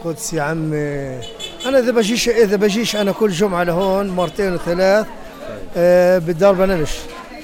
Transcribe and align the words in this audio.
القدس 0.00 0.32
يا 0.32 0.42
عمي. 0.42 1.20
أنا 1.66 1.78
إذا 1.78 1.92
بجيش 1.92 2.28
إذا 2.28 2.56
بجيش 2.56 2.96
أنا 2.96 3.12
كل 3.12 3.30
جمعة 3.30 3.62
لهون 3.62 4.08
مرتين 4.08 4.54
وثلاث 4.54 5.06
آه 5.76 6.18
بالدار 6.18 6.54
بنمش 6.54 6.90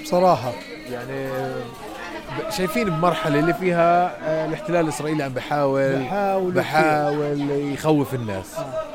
بصراحة. 0.05 0.53
يعني 0.93 1.29
شايفين 2.57 2.89
المرحلة 2.89 3.39
اللي 3.39 3.55
فيها 3.55 4.17
آه، 4.29 4.47
الاحتلال 4.47 4.85
الإسرائيلي 4.85 5.23
عم 5.23 5.33
بحاول 5.33 5.97
بحاول 5.97 6.53
بحاول 6.53 7.51
يخوف 7.51 8.15
الناس 8.15 8.47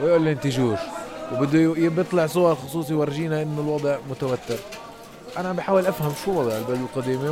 ويقول 0.01 0.25
لهم 0.25 0.35
تجوش 0.35 0.79
وبده 1.33 1.89
بيطلع 1.89 2.27
صور 2.27 2.55
خصوصي 2.55 2.93
يورجينا 2.93 3.41
إنه 3.41 3.61
الوضع 3.61 3.97
متوتر. 4.09 4.59
أنا 5.37 5.49
عم 5.49 5.55
بحاول 5.55 5.85
أفهم 5.85 6.13
شو 6.25 6.31
وضع 6.39 6.57
البلد 6.57 6.79
القديمة 6.95 7.31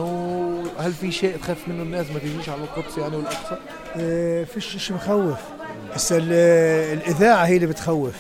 وهل 0.78 0.94
في 0.94 1.12
شيء 1.12 1.38
تخاف 1.38 1.68
منه 1.68 1.84
الناس 1.84 2.06
ما 2.14 2.20
تجيش 2.20 2.50
على 2.50 2.62
القدس 2.62 2.98
يعني 2.98 3.16
والأقصى؟ 3.16 3.56
آه 3.98 4.44
فيش 4.44 4.78
شيء 4.78 4.96
بخوف. 4.96 5.38
هسه 5.96 6.18
ال- 6.18 6.34
الإذاعة 6.98 7.46
هي 7.46 7.56
اللي 7.56 7.68
بتخوف. 7.68 8.14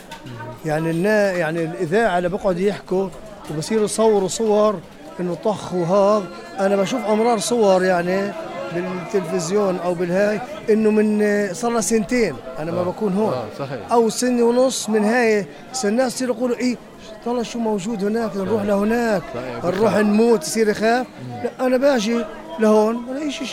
يعني 0.66 0.89
النا 0.91 1.31
يعني 1.31 1.63
الإذاعة 1.63 2.17
اللي 2.17 2.30
بقعد 2.30 2.59
يحكوا 2.59 3.09
وبصيروا 3.52 3.85
يصوروا 3.85 4.27
صور 4.27 4.80
إنه 5.20 5.34
طخ 5.43 5.73
وهذا 5.73 6.26
أنا 6.59 6.76
بشوف 6.76 7.05
أمرار 7.05 7.40
صور 7.40 7.84
يعني 7.84 8.31
بالتلفزيون 8.76 9.77
أو 9.79 9.93
بالهاي 9.93 10.41
إنه 10.70 10.91
من 10.91 11.21
آه، 11.21 11.53
صار 11.53 11.71
لها 11.71 11.81
سنتين. 11.81 12.35
أنا 12.59 12.71
ما 12.71 12.79
آه. 12.79 12.84
بكون 12.84 13.13
هون. 13.13 13.34
آه 13.34 13.43
صحيح. 13.59 13.91
أو 13.91 14.09
سنة 14.09 14.43
ونص 14.43 14.90
من 14.90 15.04
هاي 15.04 15.45
الناس 15.85 16.13
يصيروا 16.15 16.35
يقولوا 16.35 16.57
إيه 16.57 16.76
طلع 17.26 17.41
شو 17.43 17.59
موجود 17.59 18.04
هناك؟ 18.04 18.35
نروح 18.38 18.63
لهناك. 18.63 19.21
نروح 19.63 19.95
نموت 19.98 20.43
يصير 20.43 20.70
يخاف. 20.70 21.07
لا 21.43 21.65
أنا 21.65 21.77
باجي 21.77 22.26
لهون 22.59 22.95
ولا 23.09 23.29
شيء. 23.29 23.48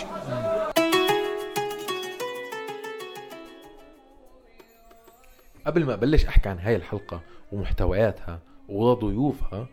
قبل 5.67 5.85
ما 5.85 5.95
أبلش 5.95 6.25
أحكي 6.25 6.49
عن 6.49 6.59
هاي 6.59 6.77
الحلقة 6.77 7.21
ومحتوياتها 7.53 8.41
وضيوفها 8.69 9.69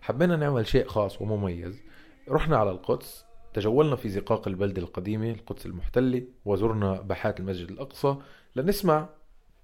حبينا 0.00 0.36
نعمل 0.36 0.66
شيء 0.66 0.86
خاص 0.88 1.22
ومميز. 1.22 1.82
رحنا 2.30 2.56
على 2.56 2.70
القدس 2.70 3.24
تجولنا 3.54 3.96
في 3.96 4.08
زقاق 4.08 4.48
البلدة 4.48 4.82
القديمة 4.82 5.30
القدس 5.30 5.66
المحتلة 5.66 6.22
وزرنا 6.44 7.00
باحات 7.00 7.40
المسجد 7.40 7.70
الأقصى 7.70 8.16
لنسمع 8.56 9.08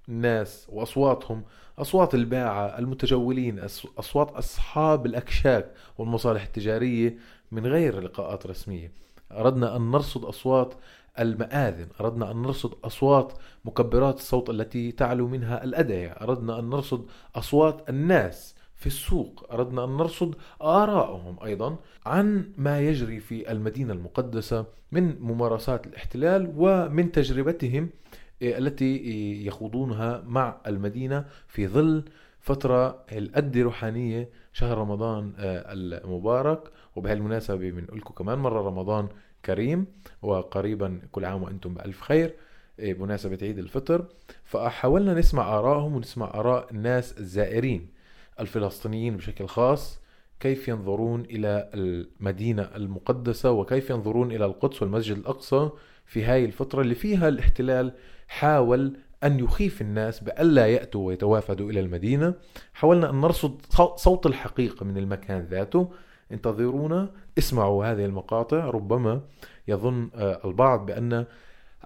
الناس 0.09 0.67
وأصواتهم 0.73 1.45
أصوات 1.79 2.15
الباعة 2.15 2.79
المتجولين 2.79 3.61
أص- 3.69 3.87
أصوات 3.99 4.31
أصحاب 4.31 5.07
الأكشاك 5.07 5.71
والمصالح 5.99 6.43
التجارية 6.43 7.17
من 7.53 7.67
غير 7.67 8.01
لقاءات 8.01 8.47
رسمية. 8.47 8.93
أردنا 9.33 9.77
أن 9.77 9.91
نرصد 9.91 10.25
أصوات 10.25 10.75
المآذن. 11.19 11.89
أردنا 12.01 12.31
أن 12.31 12.43
نرصد 12.43 12.75
أصوات 12.85 13.33
مكبرات 13.65 14.17
الصوت 14.17 14.51
التي 14.51 14.93
تعلو 14.93 15.29
منها 15.29 15.65
الأدعية. 15.65 16.09
أردنا 16.09 16.59
أن 16.59 16.71
نرصد 16.71 17.07
أصوات 17.37 17.91
الناس 17.91 18.55
في 18.75 18.87
السوق. 18.87 19.47
أردنا 19.53 19.85
أن 19.85 19.97
نرصد 19.97 20.35
آرائهم 20.63 21.37
أيضا 21.45 21.77
عن 22.07 22.53
ما 22.57 22.81
يجري 22.81 23.21
في 23.21 23.53
المدينة 23.53 23.93
المقدسة 23.93 24.67
من 24.93 25.21
ممارسات 25.21 25.87
الاحتلال 25.87 26.53
ومن 26.57 27.13
تجربتهم 27.13 27.91
إيه، 28.43 28.59
التي 28.59 28.97
إيه، 28.97 29.47
يخوضونها 29.47 30.23
مع 30.27 30.57
المدينة 30.67 31.25
في 31.49 31.69
ظل 31.69 32.05
فترة 32.41 33.05
القد 33.13 33.59
روحانية 33.59 34.29
شهر 34.53 34.79
رمضان 34.79 35.33
آه، 35.39 35.73
المبارك. 35.73 36.71
وبهالمناسبة 36.97 37.71
بنقول 37.71 37.99
لكم 37.99 38.15
كمان 38.15 38.39
مرة 38.39 38.63
رمضان 38.63 39.09
كريم. 39.47 39.87
وقريبا 40.23 41.01
كل 41.13 41.25
عام 41.25 41.43
وأنتم 41.43 41.75
بألف 41.75 42.01
خير. 42.01 42.35
إيه، 42.79 42.95
بمناسبة 42.95 43.39
عيد 43.43 43.59
الفطر 43.59 44.05
فحاولنا 44.45 45.15
نسمع 45.15 45.59
آرائهم 45.59 45.97
ونسمع 45.97 46.27
آراء 46.35 46.71
الناس 46.71 47.19
الزائرين 47.19 47.89
الفلسطينيين 48.41 49.17
بشكل 49.17 49.47
خاص 49.47 50.01
كيف 50.41 50.69
ينظرون 50.69 51.21
إلى 51.21 51.71
المدينة 51.75 52.63
المقدسة 52.63 53.51
وكيف 53.51 53.91
ينظرون 53.91 54.33
إلى 54.33 54.45
القدس 54.45 54.83
والمسجد 54.83 55.17
الأقصى 55.17 55.71
في 56.07 56.25
هاي 56.25 56.45
الفترة 56.45 56.83
اللي 56.83 56.95
فيها 56.95 57.29
الاحتلال 57.29 57.93
حاول 58.29 58.97
أن 59.25 59.41
يخيف 59.41 59.81
الناس 59.81 60.21
بألا 60.21 60.67
يأتوا 60.67 61.07
ويتوافدوا 61.07 61.71
إلى 61.71 61.81
المدينة. 61.81 62.35
حاولنا 62.75 63.11
أن 63.11 63.21
نرصد 63.21 63.61
صو- 63.71 63.97
صوت 63.97 64.27
الحقيقة 64.27 64.85
من 64.85 64.99
المكان 64.99 65.41
ذاته. 65.51 65.91
انتظرونا. 66.33 67.11
اسمعوا 67.39 67.85
هذه 67.85 68.05
المقاطع 68.05 68.65
ربما 68.71 69.21
يظن 69.69 70.11
آه، 70.15 70.41
البعض 70.45 70.87
بأن 70.87 71.27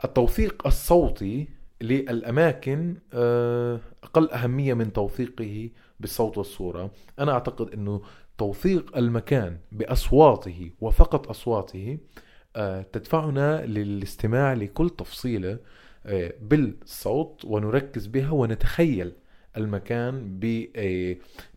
التوثيق 0.04 0.66
الصوتي 0.66 1.48
للأماكن 1.80 2.96
آه، 3.12 3.80
أقل 4.02 4.30
أهمية 4.30 4.74
من 4.74 4.92
توثيقه 4.92 5.70
بالصوت 6.00 6.38
والصورة. 6.38 6.90
أنا 7.18 7.32
أعتقد 7.32 7.70
أنه 7.70 8.02
توثيق 8.38 8.96
المكان 8.96 9.58
بأصواته 9.72 10.70
وفقط 10.80 11.28
أصواته 11.28 11.98
آه، 12.56 12.82
تدفعنا 12.82 13.66
للاستماع 13.66 14.52
لكل 14.52 14.90
تفصيلة 14.90 15.58
بالصوت 16.40 17.44
ونركز 17.44 18.06
بها 18.06 18.30
ونتخيل 18.30 19.12
المكان 19.56 20.38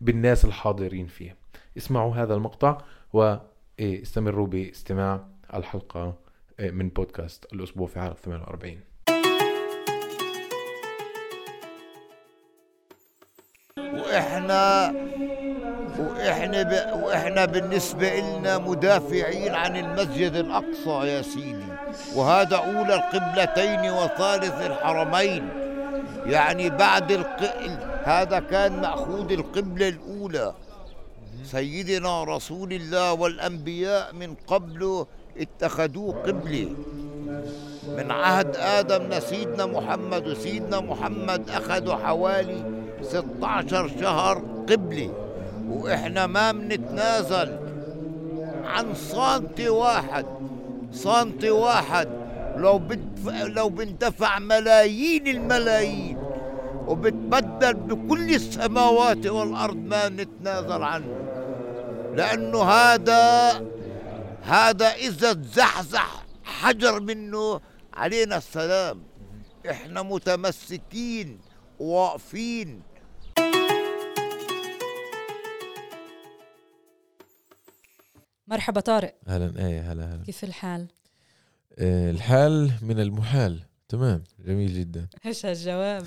بالناس 0.00 0.44
الحاضرين 0.44 1.06
فيه 1.06 1.41
اسمعوا 1.76 2.14
هذا 2.14 2.34
المقطع 2.34 2.78
واستمروا 3.12 4.46
باستماع 4.46 5.24
الحلقة 5.54 6.14
آه، 6.60 6.70
من 6.70 6.88
بودكاست 6.88 7.52
الأسبوع 7.52 7.86
في 7.86 8.00
عرب 8.00 8.16
48 8.16 8.80
وإحنا 13.78 14.94
وإحنا 15.98 16.62
ب... 16.62 17.02
وإحنا 17.02 17.44
بالنسبة 17.44 18.20
لنا 18.20 18.58
مدافعين 18.58 19.54
عن 19.54 19.76
المسجد 19.76 20.32
الأقصى 20.32 21.08
يا 21.08 21.22
سيدي. 21.22 21.72
وهذا 22.16 22.56
أولى 22.56 22.94
القبلتين 22.94 23.90
وثالث 23.90 24.66
الحرمين. 24.66 25.48
يعني 26.26 26.70
بعد 26.70 27.12
الق... 27.12 27.40
هذا 28.04 28.38
كان 28.38 28.80
مأخوذ 28.80 29.32
القبلة 29.32 29.88
الأولى. 29.88 30.54
سيدنا 31.52 32.24
رسول 32.24 32.72
الله 32.72 33.12
والأنبياء 33.12 34.14
من 34.14 34.34
قبل 34.46 35.06
اتخذوه 35.36 36.14
قبله 36.26 36.68
من 37.96 38.10
عهد 38.10 38.56
آدم 38.56 39.02
لسيدنا 39.02 39.66
محمد 39.66 40.26
وسيدنا 40.26 40.80
محمد 40.80 41.50
أخذوا 41.50 41.94
حوالي 41.94 42.64
16 43.02 43.90
شهر 44.00 44.42
قبلة 44.68 45.10
وإحنا 45.68 46.26
ما 46.26 46.52
بنتنازل 46.52 47.58
عن 48.64 48.94
سنتي 48.94 49.68
واحد. 49.68 50.26
سنتي 50.92 51.50
واحد. 51.50 52.08
لو 52.56 52.78
بدفع 52.78 53.42
لو 53.42 53.68
بندفع 53.68 54.38
ملايين 54.38 55.26
الملايين 55.26 56.18
وبتبدل 56.86 57.74
بكل 57.74 58.34
السماوات 58.34 59.26
والأرض 59.26 59.76
ما 59.76 60.08
نتنازل 60.08 60.82
عنه. 60.82 61.31
لأنه 62.12 62.62
هذا 62.62 63.52
هذا 64.42 64.86
إذا 64.86 65.32
تزحزح 65.32 66.26
حجر 66.44 67.00
منه 67.00 67.60
علينا 67.94 68.36
السلام. 68.36 69.02
إحنا 69.70 70.02
متمسكين 70.02 71.40
واقفين. 71.78 72.82
مرحبا 78.48 78.80
طارق. 78.80 79.14
أهلا 79.28 79.66
إيه 79.66 79.92
هلا 79.92 80.14
هلا 80.14 80.22
كيف 80.24 80.44
الحال؟ 80.44 80.88
آه، 81.78 82.10
الحال 82.10 82.72
من 82.82 83.00
المحال. 83.00 83.62
تمام 83.88 84.24
جميل 84.38 84.74
جدا. 84.74 85.08
إيش 85.26 85.46
هالجواب؟ 85.46 86.06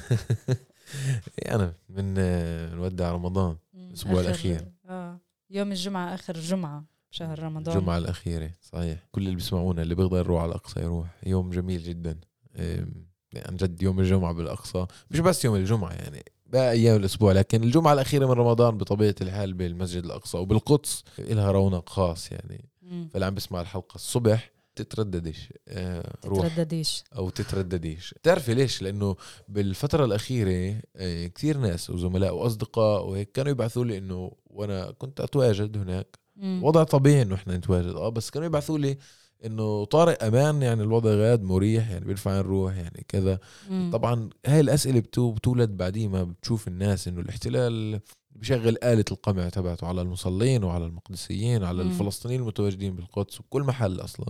أنا 1.55 1.73
من 1.89 2.15
آه، 2.17 2.73
نودع 2.75 3.11
رمضان 3.11 3.57
الأسبوع 3.75 4.21
آخر- 4.21 4.25
الأخير. 4.25 4.71
آه. 4.89 5.19
يوم 5.49 5.71
الجمعة 5.71 6.13
آخر 6.13 6.33
جمعة 6.33 6.85
بشهر 7.11 7.43
رمضان. 7.43 7.77
الجمعة 7.77 7.97
الأخيرة 7.97 8.51
صحيح. 8.61 9.07
كل 9.11 9.21
اللي 9.21 9.35
بيسمعونا 9.35 9.81
اللي 9.81 9.95
بيقدر 9.95 10.17
يروح 10.17 10.41
على 10.41 10.49
الأقصى 10.49 10.79
يروح. 10.79 11.07
يوم 11.25 11.49
جميل 11.49 11.83
جدا. 11.83 12.19
آم، 12.55 13.05
عن 13.35 13.55
جد 13.55 13.81
يوم 13.81 13.99
الجمعة 13.99 14.33
بالأقصى. 14.33 14.85
مش 15.11 15.19
بس 15.19 15.45
يوم 15.45 15.55
الجمعة 15.55 15.91
يعني 15.93 16.23
باقي 16.45 16.71
أيام 16.71 16.95
الأسبوع. 16.95 17.31
لكن 17.31 17.63
الجمعة 17.63 17.93
الأخيرة 17.93 18.25
من 18.25 18.31
رمضان 18.31 18.77
بطبيعة 18.77 19.15
الحال 19.21 19.53
بالمسجد 19.53 20.03
الأقصى 20.03 20.37
وبالقدس 20.37 21.03
إلها 21.19 21.51
رونق 21.51 21.89
خاص 21.89 22.31
يعني. 22.31 22.69
فاللي 23.09 23.25
عم 23.25 23.33
بيسمع 23.33 23.61
الحلقة 23.61 23.95
الصبح. 23.95 24.51
تترددش 24.75 25.53
آه، 25.67 26.13
روح. 26.25 26.47
تتردديش. 26.47 27.03
أو 27.15 27.29
تتردديش. 27.29 28.13
بتعرفي 28.13 28.53
ليش؟ 28.53 28.81
لأنه 28.81 29.15
بالفترة 29.47 30.05
الأخيرة 30.05 30.81
آه، 30.95 31.27
كثير 31.27 31.57
ناس 31.57 31.89
وزملاء 31.89 32.35
وأصدقاء 32.35 33.05
وهيك 33.05 33.31
كانوا 33.31 33.51
يبعثوا 33.51 33.85
لي 33.85 33.97
إنه 33.97 34.31
وأنا 34.47 34.91
كنت 34.91 35.21
أتواجد 35.21 35.77
هناك. 35.77 36.17
مم. 36.35 36.63
وضع 36.63 36.83
طبيعي 36.83 37.21
إنه 37.21 37.35
إحنا 37.35 37.57
نتواجد. 37.57 37.95
آه 37.95 38.09
بس 38.09 38.29
كانوا 38.29 38.45
يبعثوا 38.47 38.77
لي 38.77 38.97
إنه 39.45 39.85
طارق 39.85 40.23
أمان 40.23 40.61
يعني 40.61 40.83
الوضع 40.83 41.09
غاد 41.09 41.43
مريح 41.43 41.89
يعني 41.91 42.05
بيرفع 42.05 42.37
نروح 42.37 42.75
يعني 42.77 43.05
كذا. 43.07 43.39
مم. 43.69 43.89
طبعا 43.93 44.29
هاي 44.45 44.59
الأسئلة 44.59 44.99
بتو- 44.99 45.31
بتولد 45.31 45.69
بعدين 45.77 46.11
ما 46.11 46.23
بتشوف 46.23 46.67
الناس 46.67 47.07
إنه 47.07 47.21
الاحتلال 47.21 47.99
بشغل 48.35 48.77
آلة 48.83 49.05
القمع 49.11 49.49
تبعته 49.49 49.87
على 49.87 50.01
المصلين 50.01 50.63
وعلى 50.63 50.85
المقدسيين 50.85 51.63
وعلى 51.63 51.83
مم. 51.83 51.89
الفلسطينيين 51.89 52.41
المتواجدين 52.41 52.95
بالقدس 52.95 53.39
وكل 53.39 53.61
محل 53.61 53.99
أصلا 53.99 54.25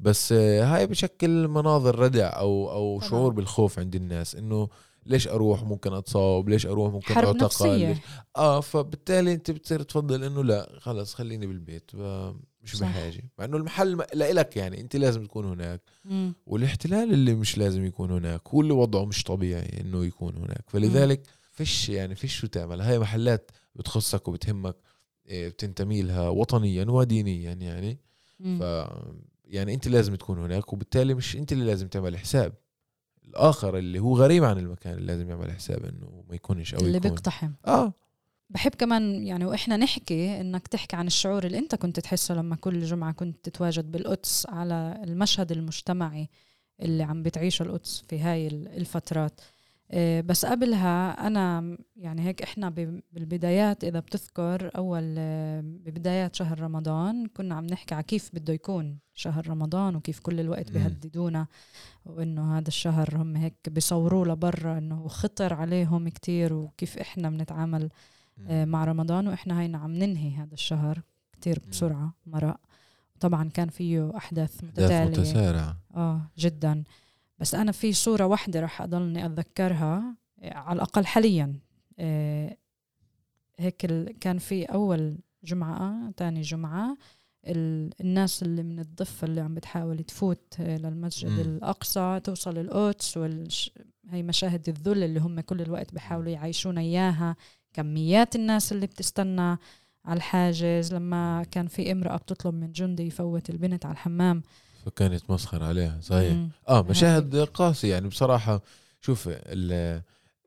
بس 0.00 0.32
آه، 0.32 0.64
هاي 0.64 0.86
بشكل 0.86 1.48
مناظر 1.48 1.98
ردع 1.98 2.26
أو 2.38 2.70
أو 2.70 2.98
طبعاً. 2.98 3.10
شعور 3.10 3.32
بالخوف 3.32 3.78
عند 3.78 3.94
الناس 3.94 4.34
إنه 4.36 4.68
ليش 5.06 5.28
أروح 5.28 5.62
ممكن 5.62 5.92
أتصاب 5.92 6.48
ليش 6.48 6.66
أروح 6.66 6.92
ممكن 6.92 7.14
حرب 7.14 7.26
أعتقل 7.26 7.44
نفسية 7.44 7.88
ليش- 7.88 7.98
آه 8.36 8.60
فبالتالي 8.60 9.32
أنت 9.32 9.50
بتصير 9.50 9.82
تفضل 9.82 10.24
إنه 10.24 10.44
لا 10.44 10.70
خلص 10.78 11.14
خليني 11.14 11.46
بالبيت 11.46 11.90
ب- 11.94 12.34
مش. 12.62 12.80
بحاجة 12.80 13.22
مع 13.38 13.44
إنه 13.44 13.56
المحل 13.56 13.96
م- 13.96 14.02
لإلك 14.14 14.56
يعني 14.56 14.80
أنت 14.80 14.96
لازم 14.96 15.24
تكون 15.24 15.44
هناك 15.44 15.80
مم. 16.04 16.34
والاحتلال 16.46 17.12
اللي 17.12 17.34
مش 17.34 17.58
لازم 17.58 17.84
يكون 17.84 18.10
هناك 18.10 18.48
هو 18.48 18.60
اللي 18.60 18.72
وضعه 18.72 19.04
مش 19.04 19.22
طبيعي 19.24 19.80
إنه 19.80 20.04
يكون 20.04 20.36
هناك 20.36 20.64
فلذلك 20.68 21.22
فيش 21.58 21.88
يعني 21.88 22.14
فيش 22.14 22.36
شو 22.36 22.46
تعمل 22.46 22.80
هاي 22.80 22.98
محلات 22.98 23.50
بتخصك 23.74 24.28
وبتهمك 24.28 24.76
إيه، 25.26 25.48
بتنتمي 25.48 26.02
لها 26.02 26.28
وطنيا 26.28 26.84
ودينيا 26.84 27.52
يعني. 27.52 27.98
مم. 28.40 28.58
ف 28.58 28.62
يعني 29.44 29.74
أنت 29.74 29.88
لازم 29.88 30.14
تكون 30.14 30.38
هناك 30.38 30.72
وبالتالي 30.72 31.14
مش 31.14 31.36
أنت 31.36 31.52
اللي 31.52 31.64
لازم 31.64 31.88
تعمل 31.88 32.18
حساب. 32.18 32.52
الآخر 33.24 33.78
اللي 33.78 33.98
هو 33.98 34.16
غريب 34.16 34.44
عن 34.44 34.58
المكان 34.58 34.94
اللي 34.94 35.06
لازم 35.06 35.30
يعمل 35.30 35.52
حساب 35.52 35.84
إنه 35.84 36.24
ما 36.28 36.34
يكونش 36.34 36.74
أو 36.74 36.80
اللي 36.80 36.96
يكون. 36.96 37.10
بيقتحم. 37.10 37.52
آه. 37.66 37.92
بحب 38.50 38.74
كمان 38.74 39.26
يعني 39.26 39.44
وإحنا 39.44 39.76
نحكي 39.76 40.40
إنك 40.40 40.68
تحكي 40.68 40.96
عن 40.96 41.06
الشعور 41.06 41.44
اللي 41.46 41.58
أنت 41.58 41.74
كنت 41.74 42.00
تحسه 42.00 42.34
لما 42.34 42.56
كل 42.56 42.84
جمعة 42.84 43.12
كنت 43.12 43.44
تتواجد 43.44 43.92
بالقدس 43.92 44.46
على 44.48 45.00
المشهد 45.04 45.52
المجتمعي 45.52 46.28
اللي 46.82 47.02
عم 47.02 47.22
بتعيشه 47.22 47.62
القدس 47.62 48.02
في 48.08 48.18
هاي 48.20 48.46
ال- 48.46 48.68
الفترات. 48.68 49.40
بس 50.20 50.46
قبلها 50.46 51.26
أنا 51.26 51.76
يعني 51.96 52.22
هيك 52.22 52.42
إحنا 52.42 52.70
ب- 52.70 53.00
بالبدايات 53.12 53.84
إذا 53.84 54.00
بتذكر 54.00 54.70
أول 54.76 55.14
آه، 55.18 55.60
ببدايات 55.60 56.34
شهر 56.34 56.60
رمضان 56.60 57.26
كنا 57.26 57.54
عم 57.54 57.66
نحكي 57.66 57.94
على 57.94 58.02
كيف 58.04 58.30
بده 58.34 58.52
يكون 58.52 58.98
شهر 59.14 59.48
رمضان 59.48 59.96
وكيف 59.96 60.20
كل 60.20 60.40
الوقت. 60.40 60.70
بيهددونا 60.70 61.46
وإنه 62.06 62.58
هذا 62.58 62.68
الشهر 62.68 63.16
هم 63.16 63.36
هيك 63.36 63.54
بيصوروه 63.68 64.26
لبرا 64.28 64.78
إنه 64.78 65.08
خطر 65.08 65.54
عليهم 65.54 66.08
كتير 66.08 66.52
وكيف 66.52 66.98
إحنا 66.98 67.30
بنتعامل 67.30 67.88
آه، 68.48 68.64
مع 68.64 68.84
رمضان 68.84 69.28
وإحنا 69.28 69.60
هينا 69.60 69.78
عم 69.78 69.92
ننهي 69.94 70.30
هذا 70.36 70.54
الشهر 70.54 71.02
كتير. 71.32 71.60
بسرعة 71.70 72.14
مرق 72.26 72.56
طبعا 73.20 73.48
كان 73.48 73.68
فيه 73.68 74.16
أحداث 74.16 74.54
أحداث 74.64 74.64
متتالية. 74.64 75.04
متسارعة. 75.20 75.76
آه 75.96 76.20
جدا. 76.38 76.84
بس 77.40 77.54
أنا 77.54 77.72
في 77.72 77.92
صورة 77.92 78.24
واحدة 78.26 78.60
رح 78.60 78.82
أضلني 78.82 79.26
أتذكرها 79.26 80.16
آه، 80.42 80.54
على 80.54 80.76
الأقل 80.76 81.06
حاليا. 81.06 81.52
آه، 81.98 82.56
هيك 83.58 83.86
كان 84.20 84.38
في 84.38 84.64
أول 84.64 85.18
جمعة 85.44 86.10
تاني 86.16 86.40
جمعة 86.40 86.96
ال- 87.46 87.90
الناس 88.00 88.42
اللي 88.42 88.62
من 88.62 88.78
الضفة 88.80 89.24
اللي 89.26 89.40
عم 89.40 89.54
بتحاول 89.54 89.98
تفوت 90.04 90.54
آه، 90.60 90.76
للمسجد 90.76 91.30
مم. 91.30 91.40
الأقصى 91.40 92.20
توصل 92.24 92.58
القدس 92.58 93.16
والش... 93.16 93.70
هي 94.10 94.22
مشاهد 94.22 94.68
الذل 94.68 95.04
اللي 95.04 95.20
هم 95.20 95.40
كل 95.40 95.60
الوقت 95.60 95.92
بيحاولوا 95.94 96.30
يعيشونا 96.32 96.80
إياها. 96.80 97.36
كميات 97.72 98.36
الناس 98.36 98.72
اللي 98.72 98.86
بتستنى 98.86 99.40
على 100.04 100.16
الحاجز. 100.16 100.94
لما 100.94 101.44
كان 101.50 101.66
في 101.66 101.92
امرأة 101.92 102.16
بتطلب 102.16 102.54
من 102.54 102.72
جندي 102.72 103.02
يفوت 103.02 103.50
البنت 103.50 103.86
على 103.86 103.92
الحمام 103.92 104.42
فكانت 104.88 105.30
مسخر 105.30 105.64
عليها 105.64 105.98
صحيح. 106.02 106.32
مم. 106.32 106.48
آه 106.68 106.82
مشاهد 106.82 107.36
قاسية. 107.36 107.90
يعني 107.90 108.08
بصراحة 108.08 108.62
شوف 109.00 109.28
ال 109.28 110.02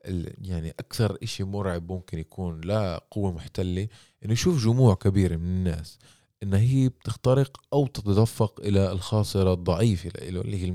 ال 0.06 0.34
يعني 0.48 0.70
أكثر 0.70 1.18
إشي 1.22 1.44
مرعب 1.44 1.92
ممكن 1.92 2.18
يكون 2.18 2.60
لا 2.60 3.04
قوة 3.10 3.32
محتلة 3.32 3.88
إنه 4.24 4.32
يشوف 4.32 4.64
جموع 4.64 4.94
كبيرة 4.94 5.36
من 5.36 5.44
الناس 5.44 5.98
إنها 6.42 6.58
هي 6.58 6.88
بتخترق 6.88 7.60
أو 7.72 7.86
تتدفق 7.86 8.60
إلى 8.60 8.92
الخاصرة 8.92 9.52
الضعيفة 9.52 10.10
له 10.30 10.40
اللي 10.40 10.62
هي 10.62 10.68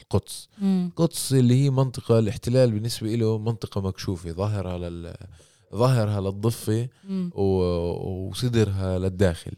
القدس. 0.00 0.48
مم. 0.58 0.86
القدس 0.90 1.32
اللي 1.32 1.64
هي 1.64 1.70
منطقة 1.70 2.18
الاحتلال 2.18 2.70
بالنسبة 2.70 3.14
له 3.14 3.38
منطقة 3.38 3.80
مكشوفة 3.80 4.30
ظاهرها 4.30 4.78
لل 4.78 5.14
ظاهرها 5.74 6.20
للضفة 6.20 6.88
وصدرها 7.34 8.98
للداخل. 8.98 9.52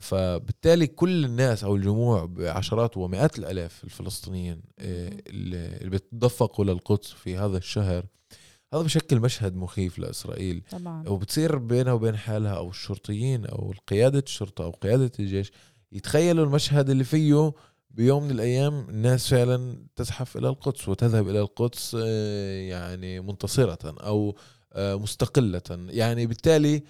فبالتالي 0.00 0.86
كل 0.86 1.24
الناس 1.24 1.64
أو 1.64 1.76
الجموع 1.76 2.24
بعشرات 2.24 2.96
ومئات 2.96 3.38
الآلاف 3.38 3.84
الفلسطينيين 3.84 4.62
آه، 4.78 5.12
اللي 5.26 5.90
بتدفقوا 5.90 6.64
للقدس 6.64 7.10
في 7.10 7.36
هذا 7.36 7.58
الشهر 7.58 8.06
هذا 8.74 8.82
بشكل 8.82 9.20
مشهد 9.20 9.56
مخيف 9.56 9.98
لإسرائيل. 9.98 10.62
طبعا. 10.70 11.08
وبتصير 11.08 11.58
بينها 11.58 11.92
وبين 11.92 12.16
حالها 12.16 12.52
أو 12.52 12.70
الشرطيين 12.70 13.46
أو 13.46 13.74
قيادة 13.88 14.18
الشرطة 14.18 14.64
أو 14.64 14.70
قيادة 14.70 15.12
الجيش 15.20 15.52
يتخيلوا 15.92 16.44
المشهد 16.44 16.90
اللي 16.90 17.04
فيه 17.04 17.52
بيوم 17.90 18.24
من 18.24 18.30
الأيام 18.30 18.86
الناس 18.88 19.28
فعلا 19.28 19.86
تزحف 19.96 20.36
إلى 20.36 20.48
القدس 20.48 20.88
وتذهب 20.88 21.28
إلى 21.28 21.40
القدس 21.40 21.96
آه، 22.00 22.60
يعني 22.60 23.20
منتصرة 23.20 23.78
أو 23.84 24.36
آه، 24.72 24.94
مستقلة. 24.94 25.62
يعني 25.70 26.26
بالتالي 26.26 26.82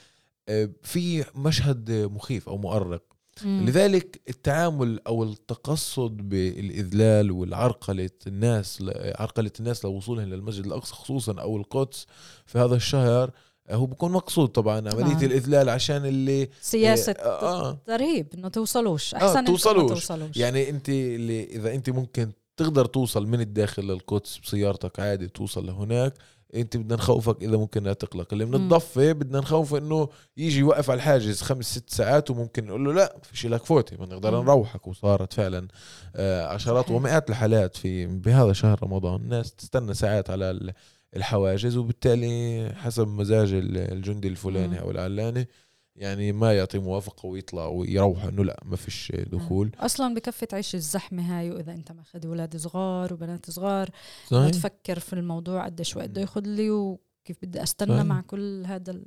في 0.83 1.25
مشهد 1.35 1.91
مخيف 1.91 2.49
أو 2.49 2.59
مؤرق 2.59 3.03
مم. 3.45 3.67
لذلك 3.67 4.21
التعامل 4.29 5.01
أو 5.07 5.23
التقصد 5.25 6.17
بالإذلال 6.17 7.31
والعرقلة 7.31 8.11
الناس 8.27 8.83
عرقلة 9.19 9.51
الناس 9.61 9.85
لوصولهم 9.85 10.29
للمسجد 10.29 10.67
الأقصى 10.67 10.95
خصوصا 10.95 11.41
أو 11.41 11.57
القدس 11.57 12.07
في 12.47 12.59
هذا 12.59 12.75
الشهر 12.77 13.31
آه، 13.69 13.75
هو 13.75 13.87
بيكون 13.87 14.13
مقصود 14.13 14.49
طبعا 14.49 14.77
عملية 14.77 15.15
طبعاً. 15.15 15.23
الإذلال 15.23 15.69
عشان 15.69 16.07
اللي 16.07 16.49
سياسة 16.61 17.13
آه, 17.13 17.69
آه 17.71 17.79
ترهيب 17.87 18.27
إنه 18.35 18.49
توصلوش 18.49 19.15
أحسن 19.15 19.27
إنكم 19.39 19.41
ما 19.53 19.57
توصلوش. 19.59 19.91
توصلوش 19.91 20.37
يعني 20.37 20.71
أنت 20.71 20.89
اللي 20.89 21.45
إذا 21.45 21.75
أنت 21.75 21.91
ممكن 21.91 22.33
تقدر 22.57 22.85
توصل 22.85 23.27
من 23.27 23.41
الداخل 23.41 23.83
للقدس 23.83 24.39
بسيارتك 24.39 25.01
عادي 25.01 25.29
توصل 25.29 25.67
لهناك 25.67 26.15
انت 26.55 26.77
بدنا 26.77 26.95
نخوفك 26.97 27.43
اذا 27.43 27.57
ممكن 27.57 27.83
لا 27.83 27.93
تقلق 27.93 28.29
اللي 28.33 28.45
من. 28.45 28.55
الضفة 28.55 29.13
بدنا 29.13 29.39
نخوف 29.39 29.75
انه 29.75 30.09
يجي 30.37 30.59
يوقف 30.59 30.91
على 30.91 30.97
الحاجز 30.97 31.43
خمس 31.43 31.65
ست 31.79 31.91
ساعات 31.91 32.31
وممكن 32.31 32.67
نقول 32.67 32.85
له 32.85 32.93
لا 32.93 33.17
فيش 33.23 33.47
لك 33.47 33.65
فوتي 33.65 33.97
بنقدر. 33.97 34.43
نروحك 34.43 34.87
وصارت 34.89 35.33
فعلا 35.33 35.69
آه، 36.17 36.47
عشرات. 36.47 36.91
ومئات 36.91 37.31
الحالات 37.31 37.77
في 37.77 38.07
بهذا 38.07 38.53
شهر 38.53 38.79
رمضان 38.83 39.21
الناس 39.21 39.53
تستنى 39.55 39.95
ساعات 39.95 40.31
على 40.31 40.51
ال- 40.51 40.73
الحواجز 41.17 41.77
وبالتالي 41.77 42.73
حسب 42.77 43.09
مزاج 43.09 43.53
ال- 43.53 43.77
الجندي 43.93 44.29
الفلاني. 44.29 44.81
أو 44.81 44.91
العلاني 44.91 45.49
يعني 45.97 46.33
ما 46.33 46.53
يعطي 46.57 46.79
موافقة 46.79 47.27
ويطلع 47.27 47.67
ويروح 47.67 48.25
إنه 48.25 48.45
لا 48.45 48.61
ما 48.65 48.77
فيش 48.77 49.13
دخول 49.17 49.71
أصلا 49.79 50.15
بكفي 50.15 50.47
تعيش 50.47 50.75
الزحمة 50.75 51.39
هاي 51.39 51.51
وإذا 51.51 51.73
أنت 51.73 51.93
ماخذ 51.93 52.27
أولاد 52.27 52.57
صغار 52.57 53.13
وبنات 53.15 53.51
صغار 53.51 53.91
صحيح؟ 54.27 54.47
وتفكر 54.47 54.99
في 54.99 55.13
الموضوع 55.13 55.65
قديش 55.65 55.97
وقت 55.97 56.09
بده 56.09 56.21
ياخذ 56.21 56.41
لي 56.47 56.71
وكيف 56.71 57.37
بدي 57.43 57.63
أستنى 57.63 57.89
صحيح. 57.93 58.03
مع 58.05 58.21
كل 58.21 58.65
هذا 58.67 58.91
ال... 58.91 59.05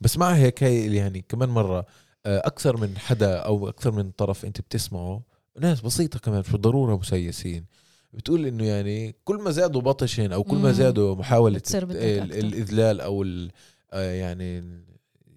بس 0.00 0.18
مع 0.18 0.30
هيك 0.34 0.64
هي 0.64 0.96
يعني 0.96 1.24
كمان 1.28 1.48
مرة 1.48 1.86
آه، 2.26 2.38
أكثر 2.46 2.76
من 2.76 2.98
حدا 2.98 3.36
أو 3.36 3.68
أكثر 3.68 3.90
من 3.90 4.10
طرف 4.10 4.44
أنت 4.44 4.60
بتسمعه 4.60 5.22
ناس 5.60 5.80
بسيطة 5.80 6.18
كمان 6.18 6.40
مش 6.40 6.50
بالضرورة 6.50 6.96
مسيسين 6.96 7.64
بتقول 8.12 8.46
إنه 8.46 8.64
يعني 8.64 9.14
كل 9.24 9.36
ما 9.36 9.50
زادوا 9.50 9.80
بطشا 9.80 10.34
أو 10.34 10.44
كل 10.44 10.56
ما. 10.56 10.72
زادوا 10.72 11.14
محاولة 11.14 11.58
بتصير 11.58 11.84
بدك 11.84 11.96
ال- 11.96 12.20
أكتر. 12.32 12.38
الإذلال 12.38 13.00
أو 13.00 13.22
ال- 13.22 13.50
آه، 13.92 14.10
يعني 14.12 14.64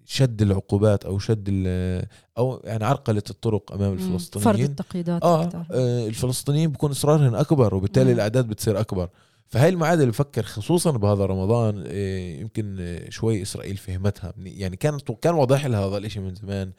شد 0.06 0.42
العقوبات 0.42 1.04
أو 1.04 1.18
شد 1.18 1.44
ال- 1.48 2.06
أو 2.38 2.60
يعني 2.64 2.84
عرقلة 2.84 3.22
الطرق 3.30 3.72
أمام 3.72 3.90
مم. 3.90 3.96
فرض 3.98 4.10
الفلسطينيين 4.12 4.64
التقييدات 4.70 5.22
آه, 5.22 5.42
أكثر 5.44 5.64
آه 5.70 6.06
الفلسطينيين 6.08 6.70
بكون 6.70 6.90
إصرارهم 6.90 7.34
أكبر 7.34 7.74
وبالتالي 7.74 8.04
مم. 8.10 8.10
الأعداد 8.14 8.48
بتصير 8.48 8.80
أكبر 8.80 9.08
فهاي 9.48 9.68
المعادلة 9.68 10.06
بفكر 10.10 10.42
خصوصا 10.42 10.90
بهذا 10.90 11.26
رمضان 11.26 11.82
إيه، 11.86 12.40
يمكن 12.40 12.76
آه، 12.80 13.10
شوي 13.10 13.42
إسرائيل 13.42 13.76
فهمتها 13.76 14.32
يعني 14.38 14.76
كانت 14.76 15.10
كان 15.12 15.34
واضح 15.34 15.66
لها 15.66 15.86
هذا 15.86 15.96
الإشي 15.96 16.20
من 16.20 16.34
زمان 16.34 16.72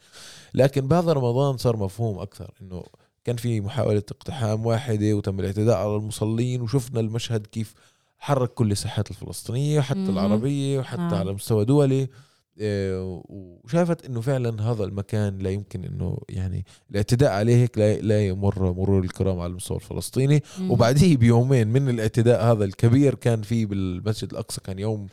لكن 0.54 0.88
بهذا 0.88 1.12
رمضان 1.12 1.56
صار 1.56 1.76
مفهوم 1.76 2.18
أكثر 2.18 2.50
إنه 2.62 2.82
كان 3.24 3.36
في 3.36 3.60
محاولة 3.60 4.02
اقتحام 4.10 4.66
واحدة 4.66 5.14
وتم 5.14 5.40
الاعتداء 5.40 5.76
على 5.76 5.96
المصلين 5.96 6.62
وشفنا 6.62 7.00
المشهد 7.00 7.46
كيف 7.46 7.74
حرك 8.18 8.54
كل 8.54 8.70
الساحات 8.72 9.10
الفلسطينية 9.10 9.80
حتى 9.80 9.98
مهم. 9.98 10.10
العربية 10.10 10.78
وحتى 10.78 11.00
نعم. 11.02 11.14
على 11.14 11.32
مستوى 11.32 11.64
دولي 11.64 12.08
وشافت 12.58 14.06
إنه 14.06 14.20
فعلا 14.20 14.62
هذا 14.70 14.84
المكان 14.84 15.38
لا 15.38 15.50
يمكن 15.50 15.84
إنه 15.84 16.18
يعني 16.28 16.64
الاعتداء 16.90 17.32
عليه 17.32 17.56
هيك 17.56 17.78
لا, 17.78 17.96
لا 18.00 18.26
يمر 18.26 18.72
مرور 18.72 19.00
الكرام 19.04 19.40
على 19.40 19.50
المستوى 19.50 19.76
الفلسطيني. 19.76 20.42
وبعديه 20.60 21.16
بيومين 21.16 21.68
من 21.68 21.88
الاعتداء 21.88 22.44
هذا 22.52 22.64
الكبير 22.64 23.14
كان 23.14 23.42
في 23.42 23.66
بالمسجد 23.66 24.30
الأقصى 24.32 24.60
كان 24.60 24.78
يوم 24.78 25.06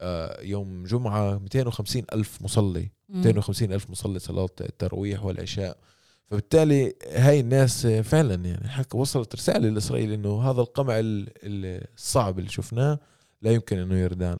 آه، 0.00 0.40
يوم 0.42 0.84
جمعة 0.84 1.38
250 1.38 2.02
ألف 2.12 2.42
مصلي 2.42 2.90
مم. 3.08 3.18
250 3.18 3.72
ألف 3.72 3.90
مصلي 3.90 4.18
صلاة 4.18 4.48
التراويح 4.60 5.24
والعشاء 5.24 5.76
فبالتالي 6.30 6.94
هاي 7.12 7.40
الناس 7.40 7.86
فعلا 7.86 8.34
يعني 8.34 8.68
حكى 8.68 8.96
وصلت 8.96 9.34
رسالة 9.34 9.68
لإسرائيل 9.68 10.12
إنه 10.12 10.42
هذا 10.50 10.60
القمع 10.60 10.98
ال- 10.98 11.28
ال- 11.42 11.84
الصعب 11.96 12.38
اللي 12.38 12.50
شفناه 12.50 12.98
لا 13.42 13.50
يمكن 13.50 13.78
إنه 13.78 13.94
يردان 13.98 14.32
آه، 14.32 14.36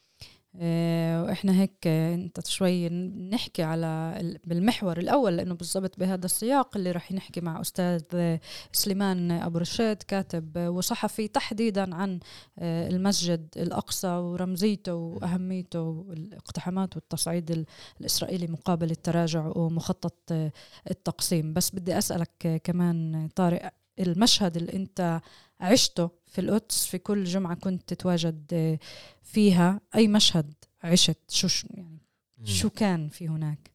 وإحنا 0.62 1.60
هيك 1.60 1.74
آه، 1.86 2.14
انت 2.14 2.46
شوي 2.46 2.88
نحكي 3.32 3.62
على 3.62 4.14
ال- 4.20 4.38
بالمحور 4.44 4.98
الأول 4.98 5.36
لأنه 5.36 5.54
بالضبط 5.54 5.98
بهذا 5.98 6.26
السياق 6.26 6.76
اللي 6.76 6.90
رح 6.92 7.12
نحكي 7.12 7.40
مع 7.40 7.60
أستاذ 7.60 8.02
آه، 8.14 8.40
سليمان 8.72 9.30
ابو 9.30 9.58
رشيد 9.58 10.02
كاتب 10.02 10.58
آه، 10.58 10.70
وصحفي 10.70 11.28
تحديدا 11.28 11.94
عن 11.94 12.18
آه، 12.58 12.88
المسجد 12.88 13.48
الأقصى 13.56 14.08
ورمزيته 14.08 14.94
وأهميته 14.94 15.80
والاقتحامات 15.82 16.96
والتصعيد 16.96 17.50
ال- 17.50 17.66
الإسرائيلي 18.00 18.46
مقابل 18.46 18.90
التراجع 18.90 19.52
ومخطط 19.56 20.16
آه، 20.32 20.52
التقسيم. 20.90 21.52
بس 21.52 21.70
بدي 21.74 21.98
أسألك 21.98 22.46
آه، 22.46 22.56
كمان 22.56 23.14
آه، 23.14 23.28
طارق 23.36 23.70
المشهد 23.98 24.56
اللي 24.56 24.72
أنت 24.72 25.20
عشته 25.60 26.10
في 26.26 26.40
القدس 26.40 26.86
في 26.86 26.98
كل 26.98 27.24
جمعة 27.24 27.54
كنت 27.54 27.94
تتواجد 27.94 28.44
آه، 28.52 28.78
فيها. 29.22 29.80
أي 29.94 30.08
مشهد 30.08 30.54
عشت؟ 30.82 31.18
شو 31.30 31.48
يعني 31.70 31.98
شو 32.44 32.70
كان 32.70 33.08
في 33.08 33.28
هناك؟ 33.28 33.70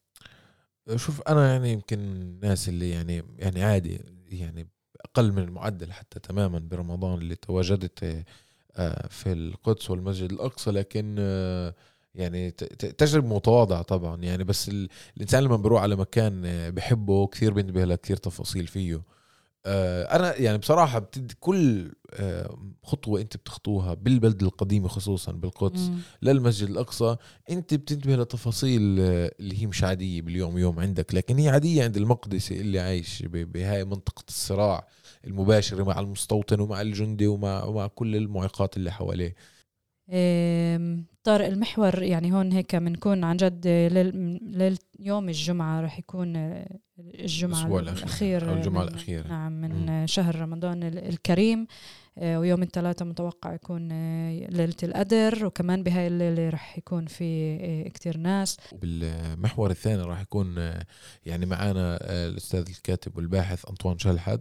شوف 0.96 1.22
أنا 1.22 1.52
يعني 1.54 1.72
يمكن 1.72 2.00
الناس 2.00 2.70
اللي 2.70 2.90
يعني 2.90 3.24
يعني 3.38 3.64
عادي 3.64 4.02
يعني 4.30 4.68
أقل 5.06 5.32
من 5.32 5.44
المعدل 5.44 5.92
حتى 5.94 6.20
تماما 6.20 6.60
برمضان 6.60 7.18
اللي 7.18 7.36
تواجدت 7.36 8.04
آه، 8.04 8.26
آه، 8.76 9.08
في 9.08 9.32
القدس 9.34 9.90
والمسجد 9.90 10.32
الأقصى 10.32 10.72
لكن 10.72 11.16
يعني 12.16 12.52
تجربة 12.98 13.28
متواضعة 13.36 13.82
طبعا. 13.82 14.24
يعني 14.24 14.44
بس 14.44 14.70
ال- 14.70 14.90
الإنسان 15.18 15.44
لما 15.44 15.58
بيروح 15.58 15.82
على 15.82 15.96
مكان 15.96 16.42
بحبه 16.72 17.28
كثير 17.28 17.54
بينتبه 17.54 17.86
لكثير 17.86 18.18
تفاصيل 18.18 18.68
فيه. 18.68 19.02
أنا 19.66 20.36
يعني 20.36 20.58
بصراحة 20.58 21.00
بتدي 21.00 21.36
كل 21.40 21.92
آه، 22.14 22.58
خطوة 22.84 23.22
أنت 23.22 23.38
بتخطوها 23.38 23.94
بالبلد 23.94 24.44
القديمة 24.44 24.88
خصوصا 24.88 25.32
بالقدس 25.32 25.80
مم. 25.82 25.98
للمسجد 26.22 26.70
الأقصى 26.70 27.16
أنت 27.50 27.74
بتنتبه 27.74 28.16
لتفاصيل 28.16 28.98
آه، 29.00 29.32
اللي 29.40 29.62
هي 29.62 29.66
مش 29.68 29.84
عادية 29.84 30.22
باليوم 30.22 30.58
يوم 30.58 30.80
عندك 30.80 31.16
لكن 31.16 31.38
هي 31.38 31.50
عادية 31.50 31.84
عند 31.84 31.98
المقدسي 31.98 32.62
اللي 32.62 32.80
عايش 32.80 33.24
ب- 33.24 33.52
بهاي 33.52 33.86
منطقة 33.86 34.24
الصراع 34.28 34.88
المباشر 35.28 35.84
مع 35.84 36.00
المستوطن 36.00 36.60
ومع 36.60 36.82
الجندي 36.82 37.28
ومع 37.28 37.64
ومع 37.64 37.88
كل 37.88 38.16
المعيقات 38.16 38.78
اللي 38.78 38.92
حواليه 38.92 39.36
طارق 41.24 41.46
المحور 41.48 42.04
يعني 42.04 42.34
هون 42.34 42.52
هيك 42.52 42.76
بنكون 42.76 43.24
عن 43.24 43.38
جد 43.38 43.68
ليل 43.68 44.40
ليل 44.58 44.78
يوم 45.00 45.30
الجمعة 45.30 45.82
رح 45.82 46.00
يكون 46.00 46.36
آه، 46.36 46.80
الجمعة 47.00 47.80
الأخير، 47.80 48.50
أو 48.50 48.54
الجمعة 48.54 48.84
الأخيرة. 48.84 49.28
نعم 49.28 49.52
من. 49.62 49.90
آه، 49.90 50.06
شهر 50.06 50.36
رمضان 50.40 50.84
ال- 50.84 51.08
الكريم 51.10 51.68
آه، 52.18 52.40
ويوم 52.40 52.64
الثلاثاء 52.64 53.08
متوقع 53.08 53.54
يكون 53.54 53.90
آه، 53.92 54.32
ليلة 54.50 54.76
القدر 54.84 55.46
وكمان 55.46 55.84
بهاي 55.84 56.08
الليلة 56.08 56.50
رح 56.50 56.78
يكون 56.78 57.06
في 57.06 57.90
كتير 57.94 58.18
ناس 58.18 58.58
وبالمحور 58.74 59.72
الثاني 59.72 60.02
راح 60.02 60.22
يكون 60.22 60.56
يعني 61.26 61.46
معنا 61.46 61.98
الأستاذ 62.02 62.66
الكاتب 62.70 63.18
والباحث 63.18 63.66
أنطوان 63.70 63.98
شلحد. 63.98 64.40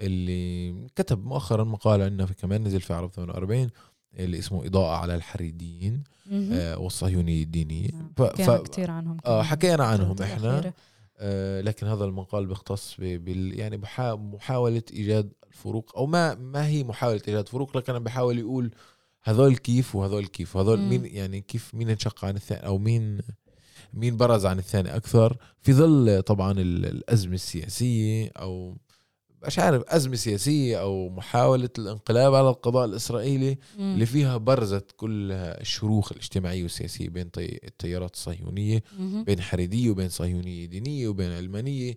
اللي 0.00 0.72
كتب 0.96 1.24
مؤخرا 1.26 1.64
مقال 1.64 2.02
عندنا 2.02 2.26
في 2.26 2.34
كمان 2.34 2.64
نزل 2.64 2.80
في 2.80 2.92
عرب 2.94 3.10
48 3.12 3.70
اللي 4.16 4.38
اسمه 4.38 4.66
إضاءة 4.66 4.96
على 4.96 5.14
الحريديين. 5.14 6.02
آه، 6.32 6.78
والصهيونية 6.78 7.42
الدينية 7.42 7.88
نعم. 7.92 8.12
ف- 8.16 8.22
ف- 8.22 8.62
كتير 8.62 8.90
عنهم 8.90 9.16
آه 9.26 9.42
حكينا 9.42 9.84
عنهم 9.84 10.12
الأخيرة. 10.12 10.74
آه 11.18 11.60
لكن 11.60 11.86
هذا 11.86 12.04
المقال 12.04 12.46
بيختص 12.46 12.94
ب- 12.98 13.24
بال 13.24 13.58
يعني 13.58 13.76
بحا- 13.76 14.14
محاولة 14.14 14.82
إيجاد 14.92 15.32
الفروق 15.48 15.92
أو 15.96 16.06
ما 16.06 16.34
ما 16.34 16.66
هي 16.66 16.84
محاولة 16.84 17.20
إيجاد 17.28 17.48
فروق 17.48 17.76
لكن 17.76 17.92
أنا 17.94 18.04
بحاول 18.04 18.38
يقول 18.38 18.70
هذول 19.22 19.56
كيف 19.56 19.94
وهذول 19.96 20.26
كيف 20.26 20.56
وهذول 20.56 20.78
مم. 20.78 20.88
مين 20.90 21.06
يعني 21.06 21.40
كيف 21.40 21.74
مين 21.74 21.90
انشق 21.90 22.24
عن 22.24 22.36
الثاني 22.36 22.66
أو 22.66 22.78
مين 22.78 23.20
مين 23.94 24.16
برز 24.16 24.46
عن 24.46 24.58
الثاني 24.58 24.96
أكثر 24.96 25.36
في 25.62 25.72
ظل 25.72 26.22
طبعا 26.22 26.52
ال- 26.52 26.86
الأزمة 26.86 27.34
السياسية 27.34 28.30
أو 28.36 28.76
مش 29.46 29.58
عارف 29.58 29.82
أزمة 29.82 30.14
سياسية 30.16 30.80
أو 30.80 31.08
محاولة 31.08 31.68
الانقلاب 31.78 32.34
على 32.34 32.48
القضاء 32.50 32.84
الإسرائيلي 32.84 33.58
مم. 33.78 33.94
اللي 33.94 34.06
فيها 34.06 34.36
برزت 34.36 34.92
كل 34.96 35.32
الشروخ 35.32 36.12
الاجتماعية 36.12 36.62
والسياسية 36.62 37.08
بين 37.08 37.28
طي- 37.28 37.60
التيارات 37.64 38.14
الصهيونية 38.14 38.82
مهم. 38.98 39.24
بين 39.24 39.40
حريدية 39.40 39.90
وبين 39.90 40.08
صهيونية 40.08 40.66
دينية 40.66 41.08
وبين 41.08 41.32
علمانية 41.32 41.94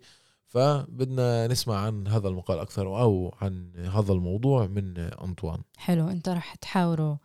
فبدنا 0.47 1.47
نسمع 1.47 1.75
عن 1.77 2.07
هذا 2.07 2.27
المقال 2.27 2.59
أكثر 2.59 3.01
أو 3.01 3.35
عن 3.41 3.71
هذا 3.93 4.13
الموضوع 4.13 4.67
من 4.67 4.97
أنطوان. 4.97 5.59
حلو 5.77 6.07
أنت 6.07 6.29
رح 6.29 6.55
تحاوره 6.55 7.19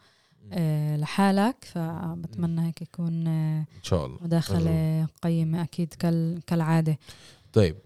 آه، 0.53 0.97
لحالك 0.97 1.57
فبتمنى 1.65 2.67
هيك 2.69 2.83
يكون 2.83 3.27
آه، 3.27 3.59
إن 3.61 3.83
شاء 3.83 4.07
الله. 4.07 4.19
مداخلة 4.23 5.07
قيمة 5.23 5.63
أكيد 5.63 5.95
كال 5.95 6.41
كالعادة. 6.47 6.99
طيب 7.53 7.77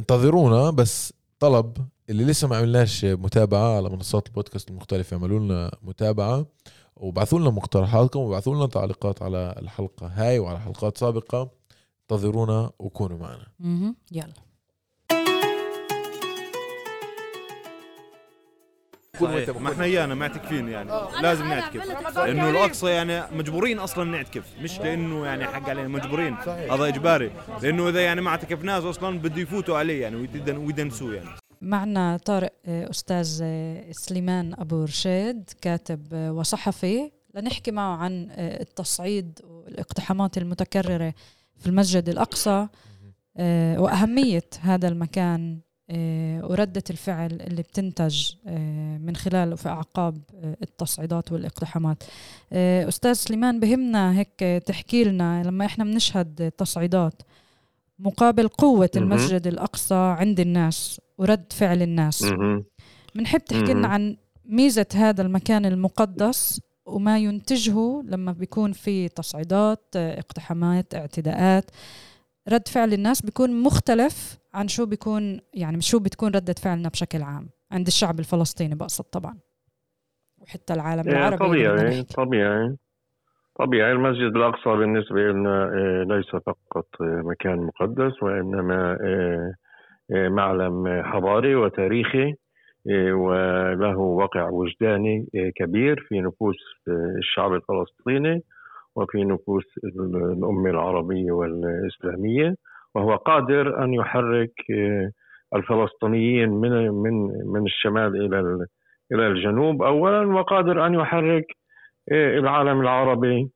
وانتظرونا 0.00 0.70
بس 0.70 1.12
طلب 1.38 1.76
اللي 2.10 2.24
لسه 2.24 2.48
ما 2.48 2.56
عملناش 2.56 3.04
متابعة 3.04 3.76
على 3.76 3.88
منصات 3.90 4.26
البودكاست 4.26 4.70
المختلفة 4.70 5.16
اعملوا 5.16 5.38
لنا 5.38 5.70
متابعة 5.82 6.46
وبعثوا 6.96 7.38
لنا 7.38 7.50
مقترحاتكم 7.50 8.20
وبعثوا 8.20 8.54
لنا 8.54 8.66
تعليقات 8.66 9.22
على 9.22 9.54
الحلقة 9.58 10.06
هاي 10.06 10.38
وعلى 10.38 10.60
حلقات 10.60 10.98
سابقة. 10.98 11.50
انتظرونا 12.02 12.70
وكونوا 12.78 13.18
معنا. 13.18 13.46
يلا. 14.12 14.32
صحيح. 19.20 19.56
ما 19.60 19.72
إحنا 19.72 19.84
إيانا 19.84 20.14
معتكفين 20.14 20.68
يعني. 20.68 20.90
لازم 21.22 21.44
نعتكف. 21.48 22.16
لأنه 22.16 22.50
الأقصى 22.50 22.86
يعني 22.90 23.22
مجبورين 23.36 23.78
أصلا 23.78 24.04
نعتكف. 24.10 24.44
مش 24.62 24.78
لأنه 24.78 25.26
يعني 25.26 25.44
حق 25.46 25.68
علينا 25.68 25.88
مجبورين. 25.88 26.34
هذا 26.46 26.84
إجباري. 26.88 27.30
لأنه 27.62 27.88
إذا 27.88 28.00
يعني 28.00 28.20
ما 28.20 28.30
اعتكفناش 28.30 28.82
أصلا 28.84 29.18
بده 29.18 29.40
يفوتوا 29.42 29.78
عليه 29.78 30.02
يعني 30.02 30.16
ويدن- 30.16 30.56
ويدنسوه 30.56 31.14
يعني. 31.14 31.28
معنا 31.62 32.16
طارق 32.16 32.52
آه، 32.66 32.90
أستاذ 32.90 33.40
آه، 33.42 33.84
سليمان 33.92 34.54
أبو 34.58 34.84
رشيد 34.84 35.50
كاتب 35.62 36.06
آه، 36.12 36.32
وصحفي. 36.32 37.10
لنحكي 37.34 37.70
معه 37.70 37.96
عن 37.96 38.28
آه، 38.30 38.62
التصعيد 38.62 39.38
والاقتحامات 39.44 40.38
المتكررة 40.38 41.14
في 41.58 41.66
المسجد 41.66 42.08
الأقصى. 42.08 42.66
آه، 43.36 43.80
وأهمية 43.80 44.44
هذا 44.60 44.88
المكان 44.88 45.58
آه، 45.58 45.69
وردة 46.42 46.82
الفعل 46.90 47.32
اللي 47.32 47.62
بتنتج 47.62 48.32
آه، 48.46 48.98
من 48.98 49.16
خلال 49.16 49.52
وفي 49.52 49.68
أعقاب 49.68 50.18
آه، 50.34 50.56
التصعيدات 50.62 51.32
والإقتحامات 51.32 52.04
آه، 52.52 52.88
أستاذ 52.88 53.12
سليمان 53.12 53.60
بهمنا 53.60 54.18
هيك 54.18 54.62
تحكي 54.66 55.04
لنا 55.04 55.42
لما 55.44 55.64
إحنا 55.66 55.84
بنشهد 55.84 56.52
تصعيدات 56.58 57.22
مقابل 57.98 58.48
قوة. 58.48 58.90
المسجد 58.96 59.46
الأقصى 59.46 59.94
عند 59.94 60.40
الناس 60.40 61.00
ورد 61.18 61.52
فعل 61.52 61.82
الناس. 61.82 62.24
بنحب 63.14 63.44
تحكي 63.44 63.72
لنا. 63.72 63.88
عن 63.88 64.16
ميزة 64.44 64.86
هذا 64.94 65.22
المكان 65.22 65.66
المقدس 65.66 66.60
وما 66.86 67.18
ينتجه 67.18 68.02
لما 68.04 68.32
بيكون 68.32 68.72
في 68.72 69.08
تصعيدات 69.08 69.84
آه، 69.96 70.18
إقتحامات 70.18 70.94
اعتداءات 70.94 71.70
رد 72.48 72.68
فعل 72.68 72.92
الناس 72.92 73.22
بيكون 73.22 73.62
مختلف 73.62 74.38
عن 74.54 74.68
شو 74.68 74.86
بيكون 74.86 75.40
يعني 75.54 75.80
شو 75.80 75.98
بتكون 75.98 76.28
ردة 76.28 76.54
فعلنا 76.64 76.88
بشكل 76.88 77.22
عام 77.22 77.48
عند 77.72 77.86
الشعب 77.86 78.18
الفلسطيني 78.18 78.74
بقصد 78.74 79.04
طبعا. 79.04 79.38
وحتى 80.38 80.72
العالم 80.74 81.08
إيه، 81.08 81.16
العربي 81.16 81.36
طبيعي. 81.36 82.02
طبيعي. 82.02 82.76
طبيعي 83.58 83.92
المسجد 83.92 84.36
الأقصى 84.36 84.70
بالنسبة 84.70 85.20
لنا 85.20 85.64
آه، 85.64 86.04
ليس 86.08 86.26
فقط 86.26 86.86
آه، 87.00 87.22
مكان 87.24 87.58
مقدس 87.58 88.22
وإنما 88.22 88.98
معلم 90.10 91.02
حضاري 91.04 91.54
وتاريخي 91.54 92.34
وله 93.12 93.98
وقع 93.98 94.48
وجداني 94.50 95.26
كبير 95.56 96.06
في 96.08 96.20
نفوس 96.20 96.56
الشعب 97.18 97.52
الفلسطيني. 97.54 98.42
وفي 98.96 99.24
نفوس 99.24 99.64
ال- 99.84 100.32
الأمة 100.38 100.70
العربية 100.70 101.32
والإسلامية 101.32 102.54
وهو 102.94 103.16
قادر 103.16 103.84
أن 103.84 103.94
يحرك 103.94 104.52
آه، 104.74 105.10
الفلسطينيين 105.54 106.48
من 106.48 106.88
من 106.90 107.12
من 107.52 107.66
الشمال 107.66 108.16
إلى 108.24 108.66
إلى 109.12 109.26
الجنوب 109.26 109.82
أولا 109.82 110.26
وقادر 110.34 110.86
أن 110.86 110.94
يحرك 110.94 111.44
آه، 112.12 112.38
العالم 112.38 112.80
العربي 112.80 113.50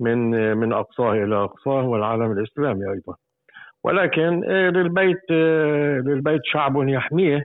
من 0.00 0.34
آه، 0.34 0.54
من 0.54 0.72
أقصاه 0.72 1.12
إلى 1.12 1.36
أقصاه 1.36 1.86
والعالم 1.88 2.32
الإسلامي 2.32 2.90
أيضا. 2.92 3.14
ولكن 3.84 4.40
للبيت 4.50 5.30
للبيت 6.06 6.40
شعب 6.44 6.88
يحميه 6.88 7.44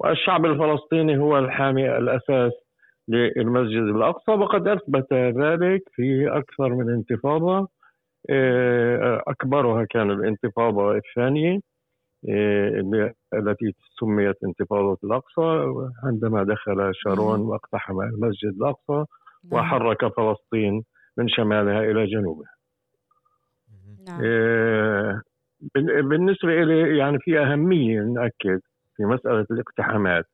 والشعب 0.00 0.44
الفلسطيني 0.46 1.18
هو 1.18 1.38
الحامي 1.38 1.96
الأساس 1.98 2.52
للمسجد 3.10 3.82
الأقصى 3.82 4.32
وقد 4.32 4.68
أثبت 4.68 5.12
ذلك 5.12 5.82
في 5.92 6.28
أكثر 6.28 6.74
من 6.74 6.90
انتفاضة 6.90 7.68
آه، 8.30 9.22
أكبرها 9.28 9.84
كان 9.84 10.10
الانتفاضة 10.10 10.96
الثانية 10.96 11.60
التي 13.34 13.74
سميت 14.00 14.36
انتفاضة 14.44 14.98
الأقصى 15.04 15.64
عندما 16.04 16.42
دخل 16.42 16.90
شارون 16.94 17.40
واقتحم 17.40 18.00
المسجد 18.00 18.54
الأقصى 18.60 19.04
نعم. 19.44 19.52
وحرك 19.52 20.14
فلسطين 20.16 20.82
من 21.16 21.28
شمالها 21.28 21.80
إلى 21.80 22.06
جنوبها 22.06 22.50
نعم. 24.08 24.20
بالنسبة 26.08 26.64
لي 26.64 26.98
يعني 26.98 27.18
في 27.18 27.38
أهمية 27.38 28.00
نأكد 28.00 28.60
في 28.96 29.04
مسألة 29.04 29.46
الاقتحامات 29.50 30.24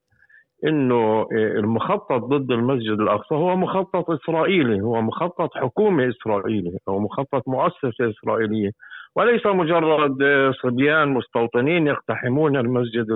إنه 0.65 1.27
المخطط 1.33 2.25
ضد 2.25 2.51
المسجد 2.53 3.01
الأقصى 3.01 3.35
هو 3.35 3.57
مخطط 3.57 4.11
إسرائيلي 4.11 4.81
هو 4.81 5.03
مخطط 5.03 5.55
حكومة 5.55 6.09
إسرائيلي 6.09 6.79
أو 6.89 6.99
مخطط 6.99 7.49
مؤسسة 7.49 8.11
إسرائيلية 8.11 8.71
وليس 9.17 9.47
مجرد 9.47 10.19
صبيان 10.63 11.09
مستوطنين 11.09 11.87
يقتحمون 11.87 12.57
المسجد 12.57 13.07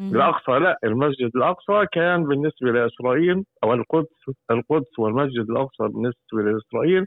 الأقصى 0.00 0.52
لا 0.52 0.78
المسجد 0.84 1.30
الأقصى 1.36 1.86
كان 1.92 2.24
بالنسبة 2.24 2.70
لإسرائيل 2.70 3.44
أو 3.64 3.72
القدس 3.74 4.24
القدس 4.50 4.98
والمسجد 4.98 5.50
الأقصى 5.50 5.82
بالنسبة 5.82 6.52
لإسرائيل 6.52 7.06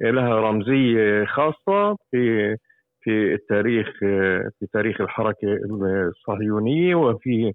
لها 0.00 0.40
رمزية 0.40 1.24
خاصة 1.24 1.96
في 2.10 2.56
في 3.00 3.34
التاريخ 3.34 3.86
في 4.58 4.66
تاريخ 4.72 5.00
الحركة 5.00 5.58
الصهيونية 6.08 6.94
وفي 6.94 7.52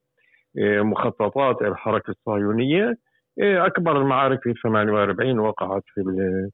مخططات 0.58 1.62
الحركة 1.62 2.12
الصهيونية. 2.12 2.96
أكبر 3.42 3.98
المعارك 3.98 4.40
في 4.44 4.54
48 4.64 5.40
وقعت 5.40 5.84
في 5.94 6.02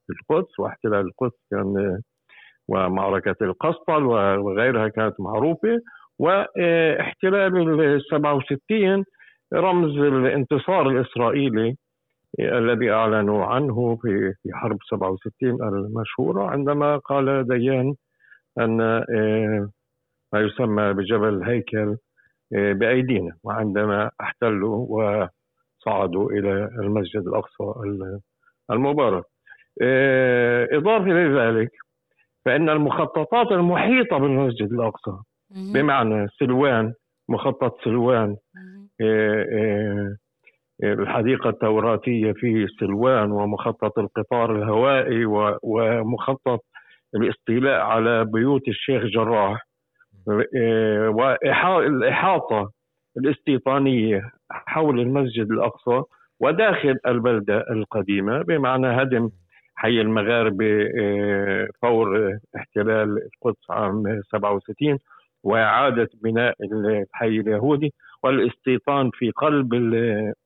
القدس 0.10 0.60
واحتلال 0.60 1.06
القدس 1.06 1.38
كان 1.52 2.02
ومعركة 2.68 3.36
القسطل 3.42 4.04
وغيرها 4.04 4.88
كانت 4.88 5.20
معروفة. 5.20 5.82
واحتلال 6.20 7.82
ال 7.82 8.02
67 8.12 9.06
رمز 9.54 9.98
الانتصار 9.98 10.90
الإسرائيلي 10.90 11.76
الذي 12.40 12.92
أعلنوا 12.92 13.46
عنه 13.46 13.98
في 14.02 14.34
حرب 14.54 14.78
67 14.90 15.64
المشهورة 15.64 16.44
عندما 16.50 16.98
قال 16.98 17.48
ديان 17.48 17.96
أن 18.60 18.82
آه، 18.82 19.70
ما 20.34 20.40
يسمى 20.40 20.94
بجبل 20.94 21.44
هيكل 21.44 21.98
آه، 22.56 22.74
بأيدينا 22.74 23.32
وعندما 23.44 24.12
احتلوا 24.22 24.86
وصعدوا 24.90 26.32
إلى 26.32 26.70
المسجد 26.80 27.28
الأقصى 27.28 27.74
المبارك. 28.72 29.24
آه، 29.82 30.68
إضافة 30.72 31.06
لذلك 31.06 31.72
فإن 32.46 32.70
المخططات 32.70 33.52
المحيطة 33.52 34.18
بالمسجد 34.18 34.74
الأقصى 34.74 35.18
بمعنى 35.74 36.28
سلوان 36.40 36.94
مخطط 37.30 37.84
سلوان 37.84 38.36
آه، 39.02 40.16
الحديقة 40.84 41.50
التوراتية 41.50 42.32
في 42.32 42.68
سلوان 42.80 43.32
ومخطط 43.32 44.00
القطار 44.00 44.56
الهوائي 44.56 45.26
ومخطط 45.64 46.60
الاستيلاء 47.16 47.80
على 47.82 48.26
بيوت 48.26 48.68
الشيخ 48.68 49.04
جراح. 49.04 49.69
والإحاطة 51.10 52.72
الاستيطانية 53.18 54.22
حول 54.52 55.00
المسجد 55.00 55.52
الأقصى 55.52 56.02
وداخل 56.40 56.98
البلدة 57.08 57.58
القديمة 57.72 58.42
بمعنى 58.42 58.88
هدم 58.88 59.30
حي 59.76 60.02
المغاربة 60.02 60.90
آه، 61.02 61.68
فور 61.82 62.38
احتلال 62.56 63.18
القدس 63.36 63.72
عام 63.72 64.22
67 64.32 64.98
وإعادة 65.44 66.10
بناء 66.24 66.56
الحي 66.64 67.28
اليهودي 67.28 67.94
والاستيطان 68.24 69.10
في 69.14 69.32
قلب 69.32 69.74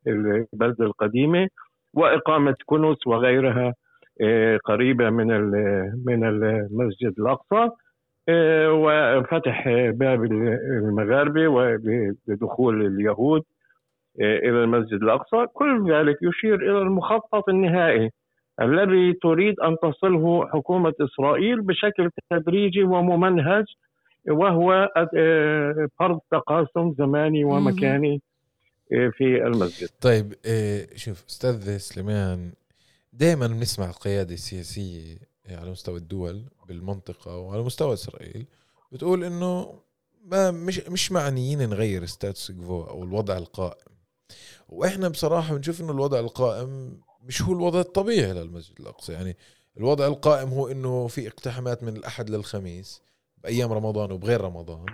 البلدة 0.08 0.86
القديمة 0.86 1.48
وإقامة 1.94 2.56
كنوس 2.66 3.08
وغيرها 3.08 3.74
آه، 4.22 4.58
قريبة 4.63 5.10
من 5.10 5.28
من 6.06 6.24
المسجد 6.24 7.13
الأقصى. 7.20 7.69
وفتح 8.70 9.70
باب 9.90 10.24
المغاربة 10.24 11.48
ودخول 11.48 12.86
اليهود 12.86 13.44
إلى 14.20 14.64
المسجد 14.64 15.04
الأقصى 15.04 15.46
كل 15.54 15.92
ذلك 15.92 16.18
يشير 16.22 16.56
إلى 16.56 16.82
المخطط 16.82 17.50
النهائي 17.50 18.10
الذي 18.62 19.14
تريد 19.14 19.60
أن 19.60 19.76
تصله 19.84 20.48
حكومة 20.48 20.94
إسرائيل 21.02 21.62
بشكل 21.62 22.10
تدريجي 22.30 22.84
وممنهج 22.84 23.66
وهو 24.30 24.90
آه، 25.18 25.88
فرض 26.00 26.20
تقاسم 26.32 26.94
زماني 26.98 27.44
ومكاني 27.44 28.22
آه، 28.94 29.12
في 29.18 29.48
المسجد. 29.48 29.90
طيب 30.02 30.34
آه، 30.46 30.86
شوف 30.96 31.26
أستاذ 31.30 31.78
سليمان 31.78 32.52
دائما 33.14 33.48
بنسمع 33.48 33.86
القيادة 33.90 34.34
السياسية 34.34 35.18
على 35.49 35.71
مستوى 35.71 35.97
الدول 35.97 36.43
بالمنطقة 36.67 37.38
وعلى 37.38 37.62
مستوى 37.62 37.93
إسرائيل 37.93 38.45
بتقول 38.91 39.23
إنه 39.23 39.79
ما 40.25 40.51
مش 40.51 40.79
مش 40.79 41.12
معنيين 41.12 41.69
نغير 41.69 42.06
ستاتس 42.06 42.51
كفو 42.51 42.84
أو 42.84 43.03
الوضع 43.03 43.38
القائم. 43.38 43.93
وإحنا 44.69 45.08
بصراحة 45.08 45.56
بنشوف 45.56 45.82
إنه 45.82 45.91
الوضع 45.91 46.19
القائم 46.19 47.01
مش 47.23 47.41
هو 47.41 47.53
الوضع 47.53 47.79
الطبيعي 47.79 48.34
للمسجد 48.34 48.79
الأقصى. 48.79 49.13
يعني 49.13 49.38
الوضع 49.77 50.08
القائم 50.08 50.49
هو 50.49 50.67
إنه 50.67 51.08
في 51.08 51.27
اقتحامات 51.27 51.84
من 51.84 51.97
الأحد 51.97 52.29
للخميس 52.29 53.01
بأيام 53.43 53.73
رمضان 53.73 54.12
وبغير 54.12 54.41
رمضان 54.41 54.86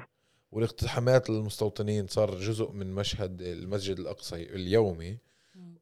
والاقتحامات 0.52 1.30
للمستوطنين 1.30 2.08
صار 2.08 2.40
جزء 2.40 2.72
من 2.72 2.94
مشهد 2.94 3.42
المسجد 3.42 4.00
الأقصى 4.00 4.36
اليومي. 4.36 5.18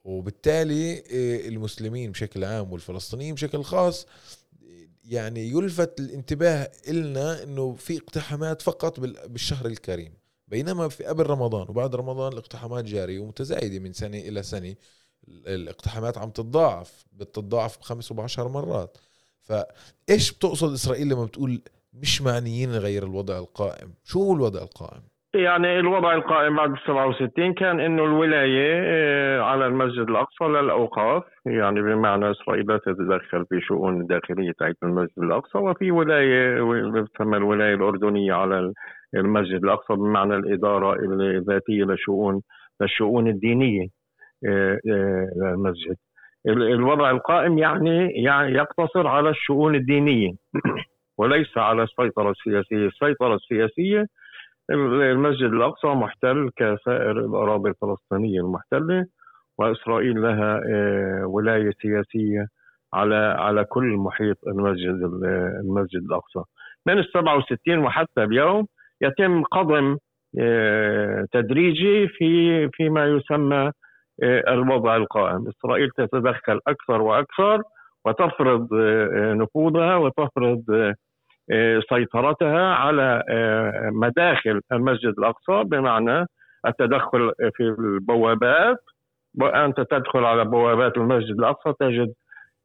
وبالتالي 0.04 0.98
آه، 0.98 1.48
المسلمين 1.48 2.12
بشكل 2.12 2.44
عام 2.44 2.72
والفلسطينيين 2.74 3.36
بشكل 3.36 3.64
خاص 3.64 4.06
يعني 5.08 5.50
يلفت 5.50 6.00
الانتباه 6.00 6.72
إلنا 6.88 7.44
إنه 7.44 7.74
في 7.74 7.98
اقتحامات 7.98 8.62
فقط 8.62 9.00
بالشهر 9.00 9.66
الكريم 9.66 10.14
بينما 10.48 10.90
في 10.90 11.04
قبل 11.04 11.26
رمضان 11.28 11.70
وبعد 11.70 11.96
رمضان 11.96 12.34
الاقتحامات 12.34 12.86
جارية 12.86 13.20
ومتزايدة 13.20 13.80
من 13.80 13.94
سنة 13.94 14.18
إلى 14.18 14.44
سنة 14.44 14.76
الاقتحامات 15.28 16.18
عم 16.18 16.30
تتضاعف 16.30 17.06
بتتضاعف 17.14 17.78
بخمس 17.80 18.12
وبعشر 18.12 18.48
مرات. 18.48 18.98
فإيش 19.42 20.32
بتقصد 20.32 20.74
إسرائيل 20.74 21.10
لما 21.10 21.26
بتقول 21.26 21.62
مش 21.94 22.22
معنيين 22.22 22.72
نغير 22.72 23.04
الوضع 23.04 23.38
القائم؟ 23.38 23.94
شو 24.04 24.24
هو 24.24 24.34
الوضع 24.34 24.62
القائم؟ 24.62 25.04
يعني 25.38 25.80
الوضع 25.80 26.14
القائم 26.14 26.56
بعد 26.56 26.76
67 26.86 27.54
كان 27.54 27.80
إنه 27.80 28.06
الولاية 28.06 28.82
آه، 28.84 29.42
على 29.42 29.66
المسجد 29.66 30.10
الأقصى 30.10 30.44
للاوقاف 30.44 31.24
يعني 31.46 31.82
بمعنى 31.82 32.32
إسرائيل 32.32 32.66
لا 32.68 32.78
تتدخل 32.78 33.46
في 33.46 33.62
شؤون 33.62 34.08
تاعت 34.08 34.76
المسجد 34.84 35.20
الأقصى 35.20 35.58
وفي 35.58 35.92
ولاية 35.92 36.56
تسمى 37.06 37.38
الولاية 37.38 37.76
الأردنية 37.76 38.34
على 38.34 38.74
المسجد 39.16 39.64
الأقصى 39.64 39.94
بمعنى 39.94 40.36
الإدارة 40.36 40.94
الذاتية 41.04 41.84
لشؤون 41.84 42.42
للشؤون 42.82 43.28
الدينية 43.28 43.88
المسجد 44.44 45.96
الوضع 46.48 47.12
القائم 47.12 47.58
يعني 47.58 48.12
يعني 48.24 48.54
يقتصر 48.54 49.08
على 49.08 49.30
الشؤون 49.30 49.76
الدينية 49.76 50.32
وليس 51.18 51.58
على 51.58 51.84
السيطرة 51.84 52.32
السياسية، 52.32 52.88
السيطرة 52.88 53.36
السياسية 53.36 54.06
المسجد 54.70 55.54
الأقصى 55.54 55.88
محتل 55.88 56.50
كسائر 56.56 57.12
الأراضي 57.12 57.70
الفلسطينية 57.70 58.40
المحتلة 58.40 59.06
وإسرائيل 59.58 60.22
لها 60.22 60.62
آه، 60.70 61.26
ولاية 61.26 61.72
سياسية 61.82 62.48
على 62.94 63.16
على 63.16 63.64
كل 63.66 63.96
محيط 63.98 64.38
المسجد 64.48 64.96
المسجد 65.64 66.02
الأقصى. 66.04 66.40
من 66.88 66.98
ال 66.98 67.06
67 67.14 67.78
وحتى 67.78 68.24
اليوم 68.24 68.68
يتم 69.02 69.44
قضم 69.44 69.98
آه، 70.40 71.28
تدريجي 71.32 72.08
في 72.08 72.70
فيما 72.74 73.06
يسمى 73.06 73.72
آه، 74.24 74.54
الوضع 74.54 74.96
القائم 74.96 75.48
إسرائيل 75.48 75.90
تتدخل 75.90 76.60
أكثر 76.68 77.02
وأكثر 77.02 77.62
وتفرض 78.06 78.68
نفوذها 79.14 79.96
وتفرض 79.96 80.64
سيطرتها 81.90 82.74
على 82.74 83.24
مداخل 83.94 84.62
المسجد 84.72 85.14
الأقصى 85.18 85.64
بمعنى 85.64 86.26
التدخل 86.68 87.32
في 87.54 87.64
البوابات 87.64 88.78
وأنت 89.42 89.82
تدخل 89.82 90.26
على 90.26 90.46
بوابات 90.46 90.98
المسجد 90.98 91.40
الأقصى 91.40 91.74
تجد 91.80 92.14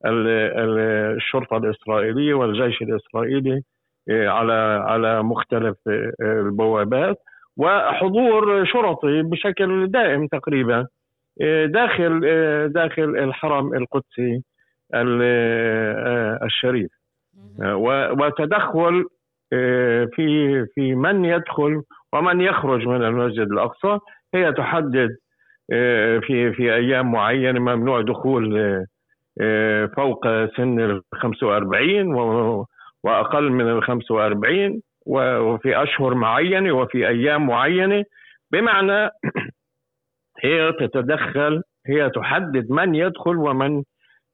الشرطة 0.07 1.57
الإسرائيلية 1.57 2.35
والجيش 2.35 2.83
الإسرائيلي 2.83 3.63
على 4.11 4.53
على 4.87 5.23
مختلف 5.23 5.77
البوابات 6.21 7.17
وحضور 7.57 8.65
شرطي 8.65 9.23
بشكل 9.23 9.87
دائم 9.87 10.27
تقريبا 10.27 10.87
آه، 11.43 11.67
داخل 11.67 12.21
آه، 12.27 12.67
داخل 12.67 13.03
الحرم 13.03 13.75
القدسي 13.75 14.43
آه، 14.95 16.39
الشريف. 16.43 16.91
وتدخل 18.21 19.05
في 20.17 20.67
في 20.75 20.95
من 20.95 21.25
يدخل 21.25 21.83
ومن 22.13 22.41
يخرج 22.41 22.87
من 22.87 23.05
المسجد 23.05 23.53
الأقصى. 23.53 23.99
هي 24.35 24.53
تحدد 24.53 25.17
آه، 25.73 26.19
في 26.19 26.53
في 26.53 26.75
أيام 26.75 27.13
معينة 27.13 27.61
ممنوع 27.61 28.01
دخول 28.01 28.59
آه، 29.41 29.87
فوق 29.87 30.27
سن 30.57 30.81
ال 30.81 31.03
45 31.15 32.15
وأقل 33.05 33.51
من 33.51 33.69
ال 33.69 33.83
45 33.83 34.83
وفي 35.07 35.83
أشهر 35.83 36.15
معينة 36.15 36.73
وفي 36.73 37.09
أيام 37.09 37.47
معينة. 37.47 38.05
بمعنى 38.51 39.11
هي 40.45 40.73
تتدخل 40.73 41.63
هي 41.87 42.11
تحدد 42.11 42.71
من 42.71 42.95
يدخل 42.95 43.37
ومن 43.37 43.83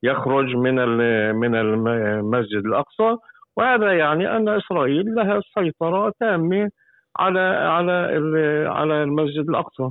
يخرج 0.02 0.56
من 0.56 0.74
من 1.36 1.54
المسجد 1.54 2.66
الأقصى. 2.66 3.16
وهذا 3.56 3.92
يعني 3.92 4.36
أن 4.36 4.48
إسرائيل 4.48 5.14
لها 5.14 5.40
سيطرة 5.54 6.12
تامة 6.20 6.70
على 7.18 7.40
على 7.40 7.92
على 8.68 9.02
المسجد 9.02 9.48
الأقصى. 9.48 9.90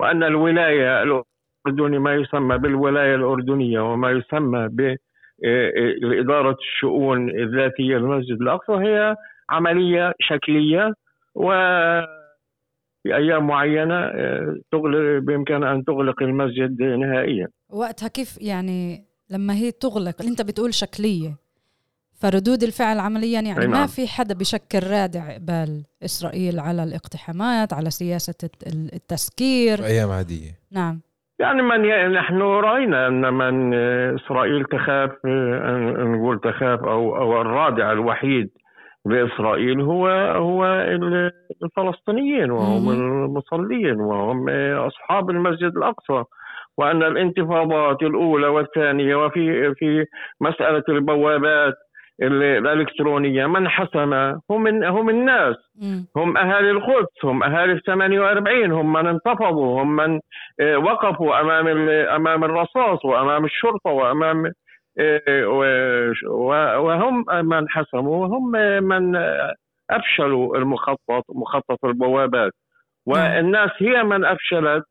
وأن 0.00 0.22
الولاية 0.22 1.02
الأردنية 1.02 1.98
ما 1.98 2.14
يسمى 2.14 2.58
بالولاية 2.58 3.14
الأردنية 3.14 3.80
وما 3.80 4.10
يسمى 4.10 4.68
باداره 4.68 6.56
الشؤون 6.60 7.30
الذاتية 7.30 7.96
للمسجد 7.96 8.40
الأقصى 8.40 8.72
هي 8.72 9.16
عملية 9.50 10.12
شكلية. 10.20 10.92
و 11.34 11.50
في 13.02 13.16
أيام 13.16 13.46
معينة 13.46 13.94
آه، 13.94 14.56
تغلق 14.72 15.22
بإمكانها 15.22 15.72
أن 15.72 15.84
تغلق 15.84 16.22
المسجد 16.22 16.82
نهائيا. 16.82 17.48
وقتها 17.72 18.08
كيف 18.08 18.38
يعني 18.42 19.04
لما 19.34 19.54
هي 19.54 19.70
تغلق 19.70 20.22
انت 20.22 20.42
بتقول 20.42 20.74
شكلية. 20.74 21.36
فردود 22.20 22.62
الفعل 22.62 22.98
عمليا 22.98 23.40
يعني 23.40 23.66
ما 23.66 23.78
نعم. 23.78 23.86
في 23.86 24.08
حدا 24.08 24.34
بشكل 24.34 24.78
رادع 24.90 25.34
قبال 25.34 25.84
إسرائيل 26.04 26.60
على 26.60 26.82
الاقتحامات 26.84 27.72
على 27.72 27.90
سياسة 27.90 28.50
التسكير. 28.66 29.84
أيام 29.84 30.10
عادية. 30.10 30.50
نعم. 30.72 31.00
يعني 31.38 31.62
من 31.62 31.84
ي... 31.84 32.08
نحن 32.18 32.38
رأينا 32.42 33.06
أن 33.08 33.34
من 33.34 33.74
إسرائيل 34.14 34.64
تخاف 34.64 35.10
نقول 36.14 36.40
تخاف 36.40 36.80
أو 36.80 37.16
أو 37.16 37.40
الرادع 37.40 37.92
الوحيد 37.92 38.50
بإسرائيل 39.04 39.80
هو 39.80 40.08
هو 40.48 40.66
الفلسطينيين 41.62 42.50
وهم 42.50 42.90
المصلين 42.90 44.00
وهم 44.00 44.48
أصحاب 44.88 45.30
المسجد 45.30 45.76
الأقصى. 45.76 46.24
وأن 46.78 47.02
الانتفاضات 47.02 48.02
الأولى 48.02 48.46
والثانية 48.46 49.16
وفي 49.16 49.74
في 49.74 50.04
مسألة 50.40 50.82
البوابات 50.88 51.74
الإلكترونية 52.22 53.46
من 53.46 53.68
حسم 53.68 54.12
هم 54.50 54.84
هم 54.84 55.08
الناس. 55.08 55.56
هم 56.16 56.36
أهالي 56.36 56.70
القدس 56.70 57.24
هم 57.24 57.42
أهالي 57.42 57.72
ال 57.72 57.82
48 57.82 58.72
هم 58.72 58.92
من 58.92 59.06
انتفضوا 59.06 59.82
هم 59.82 59.96
من 59.96 60.20
آه، 60.60 60.76
وقفوا 60.78 61.40
أمام 61.40 61.88
أمام 61.88 62.44
الرصاص 62.44 63.04
وأمام 63.04 63.44
الشرطة 63.44 63.90
وأمام 63.90 64.52
إيه، 64.98 65.46
وهم 66.78 67.24
من 67.44 67.68
حسموا 67.68 68.26
وهم 68.26 68.50
من 68.84 69.16
أفشلوا 69.90 70.56
المخطط 70.56 71.24
مخطط 71.34 71.84
البوابات. 71.84 72.52
والناس 73.06 73.70
هي 73.78 74.02
من 74.02 74.24
أفشلت 74.24 74.84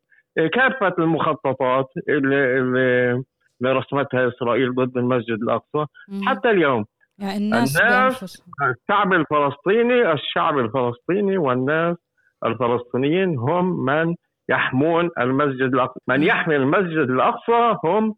كافة 0.54 0.94
المخططات 1.00 1.90
اللي, 2.10 2.58
اللي 2.60 3.24
رسمتها 3.64 4.28
إسرائيل 4.28 4.76
ضد 4.76 4.98
المسجد 4.98 5.42
الأقصى. 5.44 5.86
حتى 6.26 6.50
اليوم. 6.50 6.86
يعني 7.20 7.38
الناس, 7.38 7.82
الناس 7.82 8.44
الشعب 8.62 9.14
الفلسطيني 9.14 10.12
الشعب 10.12 10.60
الفلسطيني 10.60 11.38
والناس 11.38 11.98
الفلسطينيين 12.46 13.38
هم 13.38 13.86
من 13.86 14.16
يحمون 14.50 15.10
المسجد 15.20 15.74
الأقصى. 15.74 16.00
من 16.08 16.24
يحمي 16.24 16.56
المسجد 16.56 17.10
الأقصى 17.10 17.78
هم 17.84 18.16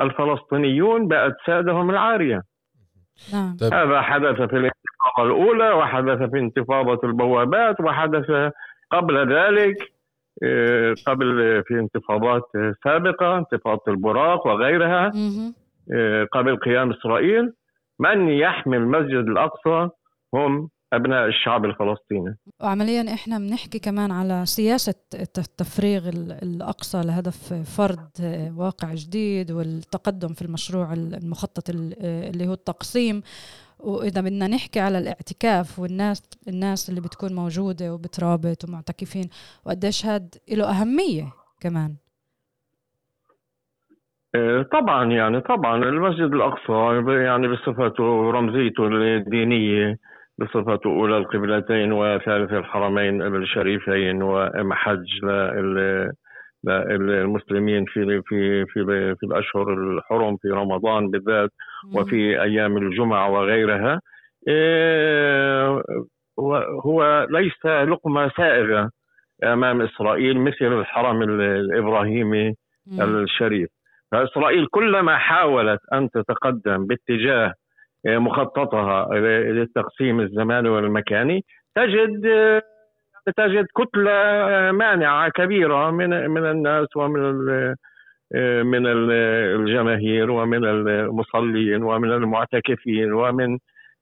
الفلسطينيون 0.00 1.08
بأجسادهم 1.08 1.90
العارية. 1.90 2.42
نعم. 3.32 3.56
هذا 3.72 4.00
حدث 4.00 4.36
في 4.36 4.56
الانتفاضة 4.56 5.22
الأولى 5.22 5.70
وحدث 5.70 6.30
في 6.30 6.38
انتفاضة 6.38 7.08
البوابات 7.08 7.80
وحدث 7.80 8.52
قبل 8.90 9.34
ذلك. 9.34 9.97
قبل 11.06 11.62
في 11.66 11.74
انتفاضات 11.74 12.42
سابقة 12.84 13.38
انتفاضة 13.38 13.82
البراق 13.88 14.46
وغيرها 14.46 15.12
آه، 15.94 16.24
قبل 16.32 16.56
قيام 16.56 16.90
إسرائيل 16.90 17.52
من 18.00 18.28
يحمي 18.28 18.76
المسجد 18.76 19.24
الأقصى؟ 19.28 19.88
هم 20.34 20.68
أبناء 20.92 21.26
الشعب 21.26 21.64
الفلسطيني. 21.64 22.36
وعمليا 22.60 23.14
إحنا 23.14 23.38
بنحكي 23.38 23.78
كمان 23.78 24.10
على 24.10 24.46
سياسة 24.46 24.94
التفريغ 25.14 26.08
الأقصى 26.42 27.02
لهدف 27.04 27.54
فرض 27.76 28.08
واقع 28.56 28.94
جديد 28.94 29.52
والتقدم 29.52 30.28
في 30.28 30.42
المشروع 30.42 30.92
المخطط 30.92 31.70
اللي 31.70 32.46
هو 32.46 32.52
التقسيم. 32.52 33.22
وإذا 33.78 34.20
بدنا 34.20 34.46
نحكي 34.46 34.80
على 34.80 34.98
الاعتكاف 34.98 35.78
والناس 35.78 36.22
الناس 36.48 36.90
اللي 36.90 37.00
بتكون 37.00 37.34
موجودة 37.34 37.94
وبترابط 37.94 38.64
ومعتكفين 38.64 39.28
وقديش 39.66 40.06
هاد 40.06 40.34
له 40.52 40.64
أهمية 40.64 41.32
كمان. 41.60 41.94
إيه، 44.34 44.62
طبعا 44.62 45.04
يعني 45.12 45.40
طبعا 45.40 45.76
المسجد 45.76 46.32
الأقصى 46.32 47.12
يعني 47.24 47.48
بصفته 47.48 48.30
رمزيته 48.30 48.86
الدينية 48.86 49.98
بصفته 50.38 50.88
أولى 50.90 51.16
القبلتين 51.16 51.92
وثالث 51.92 52.52
الحرمين 52.52 53.22
الشريفين 53.22 54.22
ومحج 54.22 55.06
للمسلمين 56.64 57.84
في 57.84 58.22
في 58.22 58.64
في 58.66 58.84
في 59.14 59.26
الأشهر 59.26 59.72
الحرم 59.74 60.36
في 60.36 60.48
رمضان 60.48 61.10
بالذات 61.10 61.50
وفي 61.94 62.42
أيام 62.42 62.76
الجمعة 62.76 63.30
وغيرها. 63.30 64.00
إيه، 64.48 65.82
هو 66.84 67.26
ليس 67.30 67.66
لقمة 67.66 68.30
سائغة 68.36 68.90
أمام 69.44 69.82
إسرائيل 69.82 70.40
مثل 70.40 70.80
الحرم 70.80 71.22
الإبراهيمي 71.22 72.54
الشريف. 73.00 73.68
فإسرائيل 74.12 74.66
كلما 74.66 75.16
حاولت 75.18 75.80
أن 75.92 76.10
تتقدم 76.10 76.86
باتجاه 76.86 77.52
مخططها 78.06 79.08
للتقسيم 79.52 80.20
الزماني 80.20 80.68
والمكاني. 80.68 81.44
تجد 81.74 82.22
تجد 83.36 83.66
كتلة 83.76 84.12
مانعة 84.72 85.28
كبيرة 85.28 85.90
من 85.90 86.30
من 86.30 86.50
الناس 86.50 86.96
ومن 86.96 87.20
من 88.64 88.86
الجماهير 88.86 90.30
ومن 90.30 90.64
المصلين 90.64 91.82
ومن 91.82 92.12
المعتكفين 92.12 93.12
ومن 93.12 93.58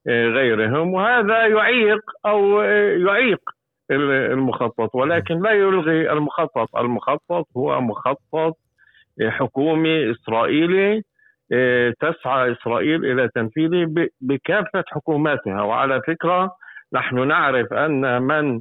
غيرهم. 0.09 0.95
وهذا 0.95 1.47
يعيق 1.47 2.01
أو 2.27 2.61
يعيق 3.07 3.41
المخطط. 3.91 4.95
ولكن 4.95 5.43
لا 5.43 5.51
يلغي 5.51 6.13
المخطط. 6.13 6.77
المخطط 6.77 7.47
هو 7.57 7.81
مخطط 7.81 8.57
حكومي 9.23 10.11
إسرائيلي. 10.11 11.03
تسعى 12.01 12.53
إسرائيل 12.53 13.05
إلى 13.05 13.29
تنفيذه 13.35 14.09
بكافة 14.21 14.85
حكوماتها. 14.89 15.63
وعلى 15.63 16.01
فكرة 16.07 16.51
نحن 16.95 17.29
نعرف 17.29 17.73
أن 17.73 18.23
من 18.23 18.61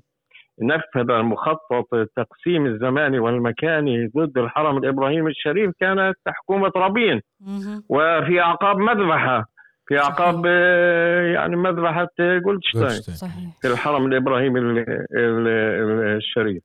نفذ 0.61 1.11
المخطط 1.11 1.93
التقسيم 1.93 2.65
الزماني 2.65 3.19
والمكاني 3.19 4.07
ضد 4.17 4.37
الحرم 4.37 4.77
الإبراهيمي 4.77 5.31
الشريف 5.31 5.71
كانت 5.79 6.15
حكومة 6.27 6.71
رابين. 6.75 7.21
وفي 7.89 8.41
أعقاب 8.41 8.77
مذبحة. 8.77 9.45
في 9.87 9.99
أعقاب 9.99 10.43
آه، 10.47 11.21
يعني 11.21 11.55
مذبحة 11.55 12.07
جولدشتاين 12.19 13.01
في 13.61 13.67
الحرم 13.67 14.05
الإبراهيمي 14.05 14.59
الشريف. 16.17 16.63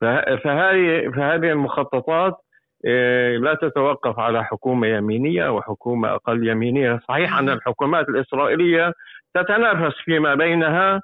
فهذه 0.00 1.10
فهذه 1.16 1.52
المخططات 1.52 2.32
إيه، 2.32 2.47
لا 3.40 3.58
تتوقف 3.62 4.18
على 4.18 4.44
حكومة 4.44 4.86
يمينية 4.86 5.46
أو 5.46 5.62
حكومة 5.62 6.14
أقل 6.14 6.48
يمينية. 6.48 7.00
صحيح 7.08 7.38
أن 7.38 7.48
الحكومات 7.48 8.08
الإسرائيلية 8.08 8.92
تتنافس 9.34 9.96
فيما 10.04 10.34
بينها 10.34 11.00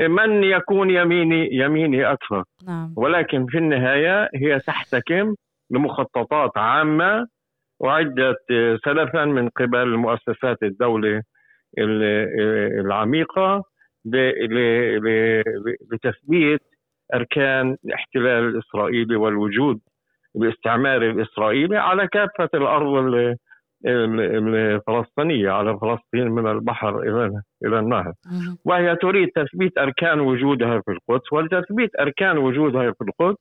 من 0.00 0.44
يكون 0.44 0.90
يميني 0.90 1.48
يميني 1.52 2.12
أكثر. 2.12 2.44
نعم. 2.66 2.94
ولكن 2.96 3.46
في 3.46 3.58
النهاية 3.58 4.28
هي 4.34 4.58
تحتكم 4.58 5.34
لمخططات 5.70 6.58
عامة 6.58 7.26
وعدت 7.80 8.38
سلفا 8.84 9.24
من 9.24 9.48
قبل 9.48 9.96
مؤسسات 9.96 10.62
الدولة 10.62 11.22
العميقة 12.80 13.64
لتثبيت 15.92 16.60
أركان 17.14 17.76
الاحتلال 17.84 18.44
الإسرائيلي 18.48 19.16
والوجود 19.16 19.80
الاستعماري 20.42 21.10
الإسرائيلي 21.10 21.76
على 21.76 22.08
كافة 22.08 22.48
الأرض 22.54 23.14
الفلسطينية 23.86 25.50
على 25.50 25.78
فلسطين 25.78 26.30
من 26.30 26.46
البحر 26.50 27.00
إلى 27.00 27.42
إلى 27.64 27.78
النهر. 27.78 28.12
وهي 28.64 28.96
تريد 28.96 29.28
تثبيت 29.34 29.78
أركان 29.78 30.20
وجودها 30.20 30.80
في 30.80 30.90
القدس 30.92 31.32
ولتثبيت 31.32 31.90
أركان 32.00 32.38
وجودها 32.38 32.90
في 32.92 33.04
القدس 33.04 33.38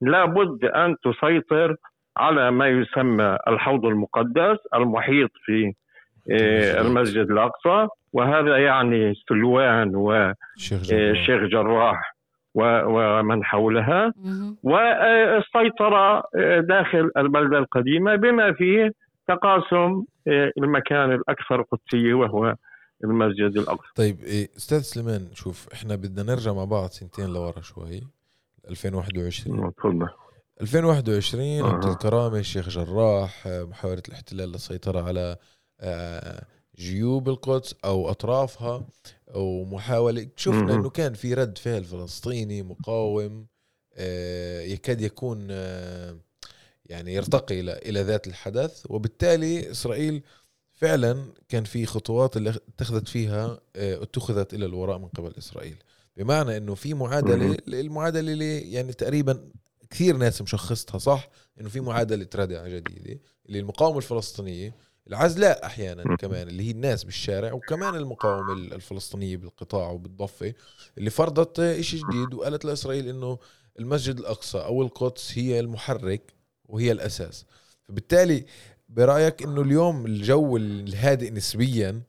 لابد 0.00 0.64
أن 0.64 0.96
تسيطر 1.04 1.76
على 2.16 2.50
ما 2.50 2.68
يسمى 2.68 3.38
الحوض 3.48 3.84
المقدس 3.86 4.58
المحيط 4.74 5.30
في 5.44 5.72
آه، 6.30 6.80
المسجد 6.80 7.30
الأقصى 7.30 7.88
وهذا 8.12 8.56
يعني 8.56 9.14
سلوان 9.28 9.92
الشيخ 10.56 10.82
جبار. 10.82 11.08
والشيخ 11.08 11.42
جراح 11.42 12.15
ومن 12.56 13.44
حولها. 13.44 14.12
والسيطرة 14.62 16.22
داخل 16.60 17.10
البلدة 17.16 17.58
القديمة 17.58 18.16
بما 18.16 18.52
فيه 18.52 18.92
تقاسم 19.28 20.04
المكان 20.58 21.12
الأكثر 21.12 21.62
قدسية 21.62 22.14
وهو 22.14 22.54
المسجد 23.04 23.58
الأقصى 23.58 23.88
طيب 23.96 24.20
إيه، 24.20 24.48
أستاذ 24.56 24.80
سليمان 24.80 25.28
شوف 25.34 25.68
إحنا 25.72 25.96
بدنا 25.96 26.22
نرجع 26.32 26.52
مع 26.52 26.64
بعض 26.64 26.88
سنتين 26.88 27.32
لورا 27.32 27.60
شوي 27.60 28.02
2021 28.70 29.72
تفضل 29.72 30.08
2021 30.60 31.42
أها. 31.60 31.72
عبد 31.72 31.84
الكرامة 31.84 32.38
الشيخ 32.38 32.68
جراح 32.68 33.46
آه، 33.46 33.64
محاولة 33.64 34.02
الاحتلال 34.08 34.52
للسيطرة 34.52 35.02
على 35.08 35.36
آه، 35.80 36.42
جيوب 36.78 37.28
القدس 37.28 37.74
أو 37.84 38.10
أطرافها 38.10 38.86
ومحاولة 39.34 40.28
شفنا. 40.36 40.74
أنه 40.74 40.90
كان 40.90 41.14
في 41.14 41.34
رد 41.34 41.58
فعل 41.58 41.84
فلسطيني 41.84 42.62
مقاوم 42.62 43.46
آه، 43.94 44.60
يكاد 44.60 45.00
يكون 45.00 45.48
آه، 45.50 46.16
يعني 46.86 47.14
يرتقي 47.14 47.60
إلى 47.60 47.72
إلى 47.72 48.02
ذات 48.02 48.26
الحدث. 48.26 48.82
وبالتالي 48.88 49.70
إسرائيل 49.70 50.22
فعلا 50.72 51.32
كان 51.48 51.64
في 51.64 51.86
خطوات 51.86 52.36
اللي 52.36 52.50
اتخذت 52.50 53.08
فيها 53.08 53.60
آه، 53.76 54.02
اتخذت 54.02 54.54
إلى 54.54 54.66
الوراء 54.66 54.98
من 54.98 55.08
قبل 55.08 55.32
إسرائيل. 55.38 55.76
بمعنى 56.16 56.56
أنه 56.56 56.74
في 56.74 56.94
معادلة 56.94 57.36
مهم. 57.36 57.56
المعادلة 57.68 58.32
اللي 58.32 58.72
يعني 58.72 58.92
تقريبا 58.92 59.50
كثير 59.90 60.16
ناس 60.16 60.42
مشخصتها 60.42 60.98
صح؟ 60.98 61.28
إنه 61.60 61.68
في 61.68 61.80
معادلة 61.80 62.28
ردع 62.34 62.68
جديدة 62.68 63.20
اللي 63.46 63.58
المقاومه 63.60 63.98
الفلسطينية. 63.98 64.74
العزلاء 65.08 65.64
أحيانا. 65.66 66.16
كمان 66.16 66.48
اللي 66.48 66.62
هي 66.66 66.70
الناس 66.70 67.04
بالشارع 67.04 67.52
وكمان 67.52 67.94
المقاومة 67.94 68.52
ال- 68.52 68.74
الفلسطينية 68.74 69.36
بالقطاع 69.36 69.90
وبالضفة 69.90 70.52
اللي 70.98 71.10
فرضت 71.10 71.60
إشي 71.60 71.96
جديد 71.96 72.34
وقالت 72.34 72.64
لإسرائيل 72.64 73.08
إنه 73.08 73.38
المسجد 73.78 74.18
الأقصى 74.18 74.58
أو 74.58 74.82
القدس 74.82 75.38
هي 75.38 75.60
المحرك 75.60 76.22
وهي 76.68 76.92
الأساس. 76.92 77.46
فبالتالي 77.88 78.44
برأيك 78.88 79.42
إنه 79.42 79.62
اليوم 79.62 80.06
الجو 80.06 80.56
الهادئ 80.56 81.30
نسبيا 81.30 82.02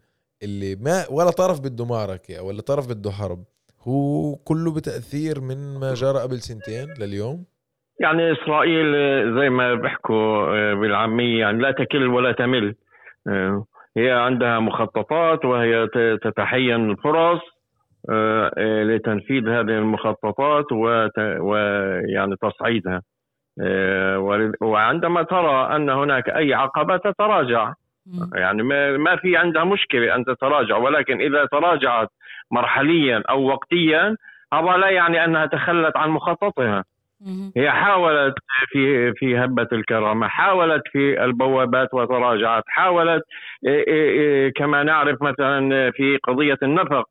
اللي 0.43 0.75
ما 0.75 1.05
ولا 1.09 1.31
طرف 1.31 1.59
بده 1.59 1.85
معركه 1.85 2.41
ولا 2.43 2.61
طرف 2.61 2.87
بده 2.87 3.11
حرب 3.11 3.43
هو 3.81 4.35
كله 4.35 4.71
بتأثير 4.71 5.41
من 5.41 5.79
ما 5.79 5.93
جرى 5.93 6.19
قبل 6.19 6.39
سنتين 6.41 6.93
لليوم؟ 6.99 7.43
يعني 7.99 8.31
إسرائيل 8.31 8.95
آه، 8.95 9.39
زي 9.41 9.49
ما 9.49 9.75
بيحكوا 9.75 10.47
آه، 10.55 10.73
بالعامية 10.73 11.39
يعني 11.39 11.57
لا 11.61 11.71
تكل 11.71 12.07
ولا 12.07 12.31
تمل. 12.31 12.75
هي 13.97 14.11
عندها 14.11 14.59
مخططات 14.59 15.45
وهي 15.45 15.87
تتحين 16.21 16.89
الفرص 16.89 17.41
آه، 18.09 18.51
آه، 18.57 18.83
لتنفيذ 18.83 19.49
هذه 19.49 19.77
المخططات 19.77 20.71
ويعني 21.39 22.35
تصعيدها 22.41 23.01
آه، 23.61 24.19
وعندما 24.61 25.23
ترى 25.23 25.75
أن 25.75 25.89
هناك 25.89 26.29
أي 26.29 26.53
عقبة 26.53 26.97
تتراجع. 26.97 27.73
يعني 28.35 28.63
ما 28.97 29.15
في 29.15 29.37
عندها 29.37 29.63
مشكلة 29.63 30.15
أن 30.15 30.25
تتراجع 30.25 30.77
ولكن 30.77 31.21
إذا 31.21 31.45
تراجعت 31.45 32.07
مرحليا 32.51 33.23
أو 33.29 33.47
وقتيا 33.47 34.15
هذا 34.53 34.77
لا 34.77 34.89
يعني 34.89 35.25
أنها 35.25 35.45
تخلت 35.45 35.97
عن 35.97 36.09
مخططها. 36.09 36.83
هي 37.57 37.71
حاولت 37.71 38.33
في 38.67 39.13
في 39.13 39.37
هبة 39.37 39.67
الكرامة 39.73 40.27
حاولت 40.27 40.83
في 40.91 41.23
البوابات 41.23 41.93
وتراجعت 41.93 42.63
حاولت 42.67 43.23
إيه 43.67 43.87
إيه 43.87 44.09
إيه 44.09 44.53
كما 44.53 44.83
نعرف 44.83 45.21
مثلا 45.21 45.91
في 45.91 46.17
قضية 46.23 46.57
النفق 46.63 47.05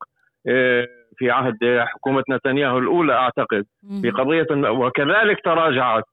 في 1.19 1.31
عهد 1.31 1.57
حكومة 1.81 2.23
نتنياهو 2.31 2.79
الأولى 2.79 3.13
أعتقد 3.15 3.65
في. 4.03 4.11
قضية 4.11 4.47
وكذلك 4.51 5.41
تراجعت. 5.45 6.05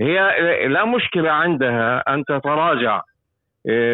هي 0.00 0.68
لا 0.68 0.84
مشكلة 0.84 1.30
عندها 1.30 2.02
أن 2.08 2.24
تتراجع 2.24 3.00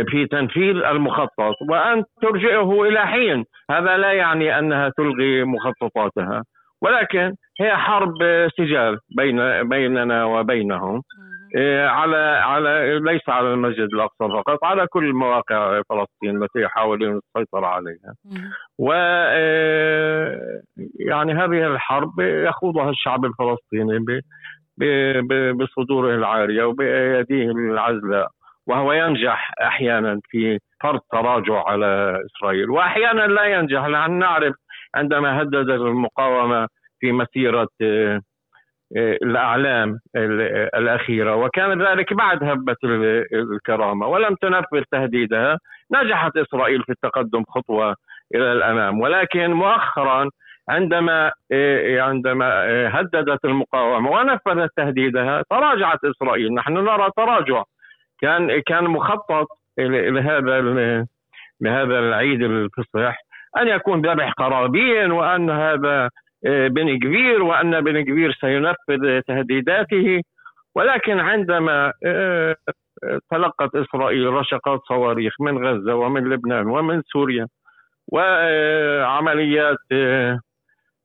في 0.08 0.26
تنفيذ 0.30 0.76
المخطط 0.76 1.54
وأن 1.70 2.04
ترجعه 2.22 2.82
إلى 2.84 3.06
حين. 3.06 3.44
هذا 3.70 3.96
لا 3.96 4.12
يعني 4.12 4.58
أنها 4.58 4.88
تلغي 4.96 5.44
مخططاتها 5.44 6.44
ولكن 6.82 7.34
هي 7.60 7.76
حرب 7.76 8.14
سجال 8.58 8.98
بين 9.16 9.68
بيننا 9.68 10.24
وبينهم. 10.24 11.02
إيه، 11.56 11.86
على 11.86 12.16
على 12.42 13.00
ليس 13.02 13.28
على 13.28 13.52
المسجد 13.54 13.88
الأقصى 13.94 14.28
فقط 14.28 14.64
على 14.64 14.86
كل 14.86 15.12
مواقع 15.12 15.82
فلسطين 15.88 16.42
التي 16.42 16.60
يحاولون 16.60 17.20
السيطرة 17.36 17.66
عليها. 17.66 18.14
و 18.78 18.92
آه، 18.94 20.60
يعني 21.00 21.32
هذه 21.32 21.66
الحرب 21.66 22.20
يخوضها 22.20 22.90
الشعب 22.90 23.24
الفلسطيني 23.24 24.22
بصدوره 25.52 26.14
العارية 26.14 26.64
وبايديه 26.64 27.50
العزلاء 27.50 28.28
وهو 28.66 28.92
ينجح 28.92 29.52
أحيانا 29.62 30.20
في 30.30 30.58
فرض 30.82 31.00
تراجع 31.12 31.62
على 31.68 32.18
إسرائيل 32.26 32.70
وأحيانا 32.70 33.26
لا 33.26 33.44
ينجح 33.44 33.84
لأن 33.86 34.18
نعرف 34.18 34.54
عندما 34.94 35.42
هددت 35.42 35.80
المقاومة 35.80 36.68
في 37.02 37.12
مسيرة 37.12 37.68
آه، 37.82 38.20
آه، 38.96 39.18
الأعلام 39.22 39.98
ال- 40.16 40.68
الأخيرة. 40.74 41.36
وكان 41.36 41.82
ذلك 41.82 42.12
بعد 42.12 42.44
هبة 42.44 42.76
ال- 42.84 43.26
الكرامة 43.52 44.06
ولم 44.06 44.34
تنفذ 44.34 44.82
تهديدها. 44.90 45.58
نجحت 45.92 46.36
إسرائيل 46.36 46.82
في 46.82 46.92
التقدم 46.92 47.44
خطوة 47.48 47.96
إلى 48.34 48.52
الأمام. 48.52 49.00
ولكن 49.00 49.50
مؤخرا 49.52 50.28
عندما 50.68 51.32
آه، 51.52 52.00
عندما 52.00 52.48
آه، 52.70 52.88
هددت 52.88 53.44
المقاومة 53.44 54.10
ونفذت 54.10 54.70
تهديدها 54.76 55.42
تراجعت 55.50 56.04
إسرائيل. 56.04 56.54
نحن 56.54 56.72
نرى 56.72 57.10
تراجع. 57.16 57.62
كان 58.20 58.60
كان 58.66 58.84
مخطط 58.84 59.46
لهذا 59.78 60.60
لهذا 61.60 61.98
العيد 61.98 62.42
الفصح 62.42 63.16
أن 63.58 63.68
يكون 63.68 64.06
ذبح 64.06 64.32
قرابين 64.32 65.10
وأن 65.12 65.50
هذا 65.50 66.04
آه، 66.04 66.10
بن 66.44 66.98
كبير 66.98 67.42
وأن 67.42 67.80
بن 67.80 68.00
كبير 68.04 68.32
سينفذ 68.40 69.20
تهديداته. 69.20 70.22
ولكن 70.74 71.18
عندما 71.20 71.92
آه، 72.06 72.56
آه، 73.04 73.20
تلقت 73.30 73.74
إسرائيل 73.74 74.26
رشقات 74.26 74.80
صواريخ 74.88 75.40
من 75.40 75.66
غزة 75.66 75.94
ومن 75.94 76.24
لبنان 76.28 76.66
ومن 76.66 77.02
سوريا 77.02 77.46
وعمليات 78.12 79.76
آه، 79.92 80.40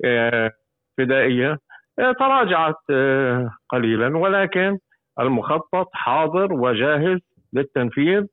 آه، 0.05 0.51
فدائية 0.97 1.57
آه، 1.99 2.11
تراجعت 2.11 2.75
آه، 2.91 3.49
قليلا. 3.69 4.17
ولكن 4.17 4.77
المخطط 5.19 5.89
حاضر 5.93 6.53
وجاهز 6.53 7.19
للتنفيذ 7.53 8.23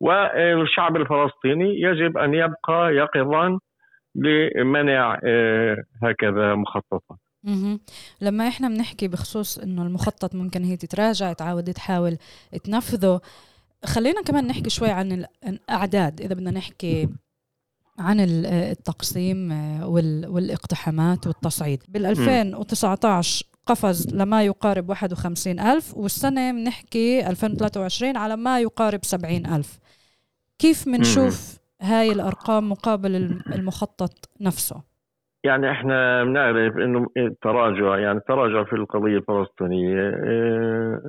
والشعب 0.00 0.96
الفلسطيني 0.96 1.80
يجب 1.80 2.18
أن 2.18 2.34
يبقى 2.34 2.94
يقظا 2.94 3.58
لمنع 4.14 5.20
آه، 5.24 5.84
هكذا 6.02 6.54
مخططات. 6.54 7.18
لما 8.20 8.48
إحنا 8.48 8.68
بنحكي 8.68 9.08
بخصوص 9.08 9.58
إنه 9.58 9.82
المخطط 9.82 10.34
ممكن 10.34 10.64
هي 10.64 10.76
تتراجع 10.76 11.32
تعاود 11.32 11.72
تحاول 11.72 12.16
تنفذه 12.64 13.20
خلينا 13.84 14.22
كمان 14.22 14.46
نحكي 14.46 14.70
شوي 14.70 14.90
عن 14.90 15.26
الاعداد 15.46 16.20
إذا 16.20 16.34
بدنا 16.34 16.50
نحكي 16.50 17.08
عن 17.98 18.20
ال- 18.20 18.46
التقسيم 18.46 19.52
آه، 19.52 19.88
وال- 19.88 20.26
والإقتحامات 20.28 21.26
والتصعيد. 21.26 21.82
بال 21.88 22.06
2019 22.06 23.46
قفز 23.66 24.14
لما 24.14 24.44
يقارب 24.44 24.88
51 24.88 25.60
ألف 25.60 25.96
والسنة 25.96 26.52
بنحكي 26.52 27.26
2023 27.26 28.16
على 28.16 28.36
ما 28.36 28.60
يقارب 28.60 29.04
70 29.04 29.46
ألف. 29.46 29.78
كيف 30.58 30.88
بنشوف 30.88 31.58
هاي 31.84 32.12
الأرقام 32.12 32.68
مقابل 32.70 33.16
الم- 33.16 33.40
المخطط 33.54 34.10
نفسه؟ 34.40 34.76
يعني 35.44 35.70
إحنا 35.70 36.24
بنعرف 36.24 36.76
إنه 36.76 37.06
التراجع 37.16 37.98
يعني 37.98 38.18
التراجع 38.18 38.64
في 38.64 38.72
القضية 38.72 39.16
الفلسطينية 39.16 40.08
آه، 40.08 41.00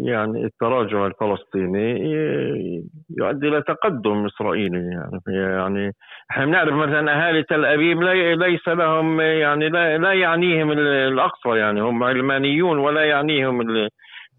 يعني 0.00 0.44
التراجع 0.44 1.06
الفلسطيني 1.06 2.16
آه، 2.16 2.82
يؤدي 3.18 3.48
إلى 3.48 3.62
تقدم 3.62 4.26
إسرائيلي 4.26 4.78
يعني 4.78 5.20
يعني 5.28 5.92
إحنا 6.30 6.44
بنعرف 6.46 6.74
مثلا 6.74 7.26
أهالي 7.28 7.42
تل 7.42 7.64
أبيب 7.64 8.02
لي- 8.02 8.34
ليس 8.36 8.68
لهم 8.68 9.20
يعني 9.20 9.68
لا, 9.68 9.98
لا 9.98 10.12
يعنيهم 10.12 10.72
ال- 10.72 10.78
الأقصى 11.12 11.48
يعني 11.48 11.80
هم 11.82 12.02
علمانيون 12.04 12.78
ولا 12.78 13.04
يعنيهم 13.04 13.60
ال- 13.60 13.88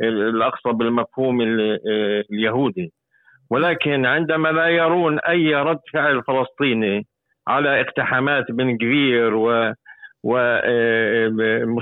ال- 0.02 0.30
الأقصى 0.36 0.72
بالمفهوم 0.74 1.42
ال- 1.42 1.80
آه، 1.90 2.24
اليهودي. 2.32 2.94
ولكن 3.50 4.06
عندما 4.06 4.50
لا 4.50 4.68
يرون 4.68 5.20
أي 5.20 5.56
رد 5.56 5.80
فعل 5.94 6.24
فلسطيني 6.24 7.06
على 7.48 7.82
اقتحامات 7.82 8.52
بن 8.52 8.78
كبير 8.78 9.34
و 9.36 9.74
والمستوطنين 10.26 11.80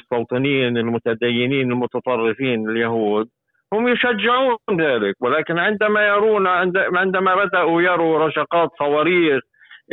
المتدينين 0.78 1.72
المتطرفين 1.72 2.70
اليهود 2.70 3.30
هم 3.74 3.88
يشجعون 3.88 4.58
ذلك. 4.80 5.16
ولكن 5.22 5.60
عندما 5.60 6.08
يرون 6.08 6.48
عندما 6.98 7.36
بدأوا 7.36 7.82
يروا 7.82 8.28
رشقات 8.28 8.70
صواريخ 8.80 9.42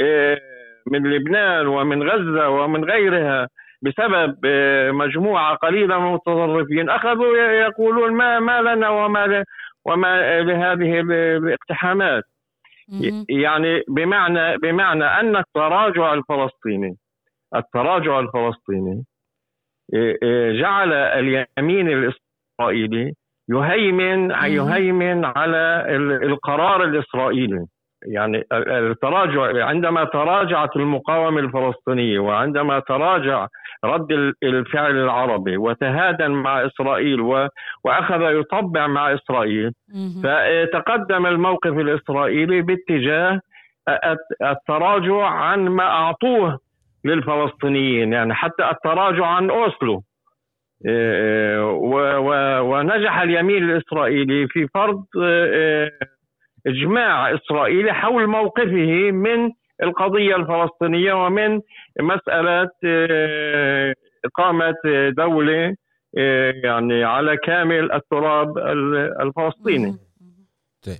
آه، 0.00 0.38
من 0.86 1.06
لبنان 1.10 1.66
ومن 1.66 2.10
غزة 2.10 2.48
ومن 2.48 2.84
غيرها 2.84 3.48
بسبب 3.82 4.36
آه، 4.44 4.90
مجموعة 4.90 5.54
قليلة 5.54 5.98
من 6.00 6.06
المتطرفين 6.06 6.90
أخذوا 6.90 7.36
يقولون 7.36 8.12
ما 8.12 8.40
ما 8.40 8.62
لنا 8.62 8.88
وما 8.88 9.44
وما 9.86 10.40
لهذه 10.40 11.00
الاقتحامات 11.00 12.24
يعني 13.28 13.82
بمعنى 13.88 14.56
بمعنى 14.58 15.04
أن 15.04 15.36
التراجع 15.36 16.14
الفلسطيني 16.14 16.96
التراجع 17.56 18.20
الفلسطيني 18.20 19.04
جعل 20.60 20.92
اليمين 20.92 21.88
الإسرائيلي 21.88 23.14
يهيمن 23.48 24.30
يهيمن 24.54 25.24
على 25.24 25.84
القرار 26.22 26.84
الإسرائيلي. 26.84 27.66
يعني 28.06 28.44
التراجع 28.52 29.64
عندما 29.66 30.04
تراجعت 30.04 30.76
المقاومة 30.76 31.40
الفلسطينية 31.40 32.18
وعندما 32.18 32.78
تراجع 32.78 33.46
رد 33.84 34.12
الفعل 34.42 34.96
العربي 34.96 35.56
وتهادن 35.56 36.30
مع 36.30 36.66
إسرائيل 36.66 37.20
وأخذ 37.84 38.20
يطبع 38.22 38.86
مع 38.86 39.14
إسرائيل 39.14 39.72
فتقدم 40.24 41.26
الموقف 41.26 41.70
الإسرائيلي 41.72 42.62
باتجاه 42.62 43.40
التراجع 44.42 45.24
عن 45.26 45.68
ما 45.68 45.84
أعطوه 45.84 46.58
للفلسطينيين 47.04 48.12
يعني 48.12 48.34
حتى 48.34 48.70
التراجع 48.70 49.26
عن 49.26 49.50
أوسلو. 49.50 50.02
ونجح 52.62 53.20
اليمين 53.20 53.70
الإسرائيلي 53.70 54.48
في 54.48 54.68
فرض 54.74 55.04
إجماع 56.66 57.34
اسرائيلي 57.34 57.92
حول 57.92 58.26
موقفه 58.26 59.10
من 59.10 59.50
القضية 59.82 60.36
الفلسطينية 60.36 61.12
ومن 61.12 61.60
مسألة 62.00 62.70
إقامة 64.24 64.74
دولة 65.16 65.76
يعني 66.64 67.04
على 67.04 67.36
كامل 67.36 67.92
التراب 67.92 68.58
الفلسطيني. 69.22 69.96
طيب. 70.86 70.98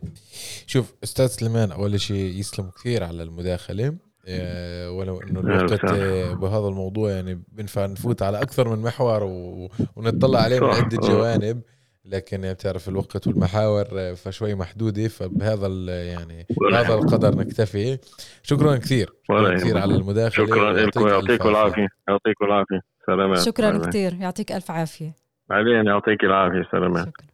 شوف 0.66 0.94
أستاذ 1.04 1.26
سليمان 1.26 1.72
أول 1.72 2.00
شيء 2.00 2.38
يسلم 2.38 2.70
كثير 2.70 3.04
على 3.04 3.22
المداخلة. 3.22 3.94
آه، 4.28 4.90
ولو 4.90 5.20
إنه 5.20 5.40
الوقت 5.40 5.84
آه، 5.84 6.34
بهذا 6.34 6.68
الموضوع 6.68 7.10
يعني 7.10 7.42
بنفع 7.52 7.86
نفوت 7.86 8.22
على 8.22 8.42
أكثر 8.42 8.68
من 8.68 8.82
محور 8.82 9.22
و... 9.22 9.68
ونطلع 9.96 10.38
عليه 10.40 10.60
من 10.60 10.70
عدة 10.70 10.96
جوانب. 10.96 11.62
لكن 12.04 12.44
يعني 12.44 12.54
بتعرف 12.54 12.88
الوقت 12.88 13.26
والمحاور 13.26 13.86
آه، 13.92 14.12
فشوي 14.12 14.54
محدودة 14.54 15.08
فبهذا 15.08 15.66
يعني 16.04 16.46
بهذا 16.70 16.94
القدر 16.94 17.34
نكتفي. 17.34 17.98
شكرا 18.42 18.76
كثير. 18.76 19.12
شكرا 19.24 19.56
كثير 19.56 19.78
على 19.78 19.94
المداخلة 19.94 20.46
شكرا 20.46 20.72
لكم 20.72 21.08
يعطيكم 21.08 21.48
العافية. 21.48 21.88
يعطيكم 22.08 22.44
العافية. 22.44 22.80
سلامات. 23.06 23.38
شكرا 23.38 23.78
كثير. 23.78 24.14
يعطيك 24.20 24.52
ألف 24.52 24.70
عافية. 24.70 25.14
بعدين 25.48 25.86
يعطيك 25.86 26.24
العافية. 26.24 26.68
سلامات. 26.72 27.06
شكرا. 27.06 27.30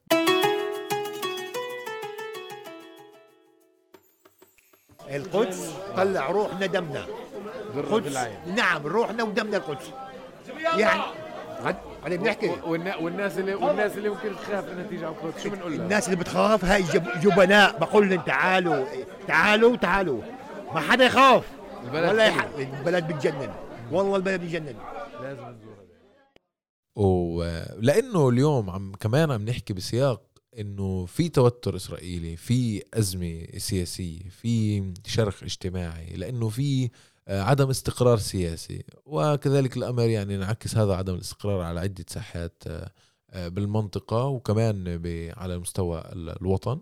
القدس 5.16 5.74
طلع 5.96 6.30
روحنا 6.30 6.66
دمنا. 6.66 7.06
القدس 7.74 8.16
نعم 8.56 8.86
روحنا 8.86 9.22
ودمنا 9.22 9.56
القدس. 9.56 9.92
يعني 10.78 11.02
علي 12.06 12.16
بنحكي. 12.16 12.48
والناس 13.00 13.38
اللي 13.38 13.54
والناس 13.54 13.96
اللي 13.96 14.08
ممكن 14.08 14.30
تخاف 14.42 14.68
انها 14.68 14.86
تيجي 14.86 15.04
على 15.04 15.14
القدس 15.14 15.42
شو 15.42 15.50
بنقول 15.50 15.72
لها؟ 15.76 15.84
الناس 15.84 16.06
اللي 16.06 16.16
بتخاف 16.16 16.64
هاي 16.64 16.82
جبناء. 17.22 17.78
بقول 17.78 18.10
لهم 18.10 18.20
تعالوا 18.20 18.86
تعالوا 19.26 19.76
تعالوا. 19.76 20.22
ما 20.74 20.80
حدا 20.80 21.04
يخاف. 21.04 21.44
البلد 21.84 22.08
ولا 22.08 22.26
يح... 22.26 22.48
البلد 22.58 23.08
بتجنن. 23.08 23.54
والله 23.92 24.16
البلد 24.16 24.40
بتجنن. 24.40 24.76
لازم 25.22 25.42
نزورها 25.42 25.76
ولأنه 26.96 28.28
اليوم 28.28 28.70
عم 28.70 28.92
كمان 29.00 29.30
عم 29.30 29.42
نحكي 29.42 29.72
بسياق 29.74 30.22
إنه 30.58 31.06
في 31.06 31.28
توتر 31.28 31.76
إسرائيلي 31.76 32.36
في 32.36 32.82
أزمة 32.94 33.46
سياسية 33.56 34.28
في 34.28 34.82
شرخ 35.06 35.42
اجتماعي 35.42 36.06
لأنه 36.16 36.48
في 36.48 36.90
عدم 37.28 37.70
استقرار 37.70 38.18
سياسي. 38.18 38.84
وكذلك 39.06 39.76
الأمر 39.76 40.02
يعني 40.02 40.34
ينعكس 40.34 40.76
هذا 40.76 40.94
عدم 40.94 41.14
الاستقرار 41.14 41.60
على 41.60 41.80
عدة 41.80 42.04
ساحات 42.08 42.62
آه، 42.66 42.90
آه، 43.30 43.48
بالمنطقة 43.48 44.24
وكمان 44.24 45.00
على 45.36 45.58
مستوى 45.58 46.04
الوطن. 46.12 46.80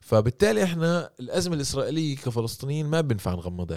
فبالتالي 0.00 0.64
إحنا 0.64 1.10
الأزمة 1.20 1.54
الإسرائيلية 1.54 2.16
كفلسطينيين 2.16 2.86
ما 2.86 3.00
بنفع 3.00 3.30
نغمض 3.30 3.72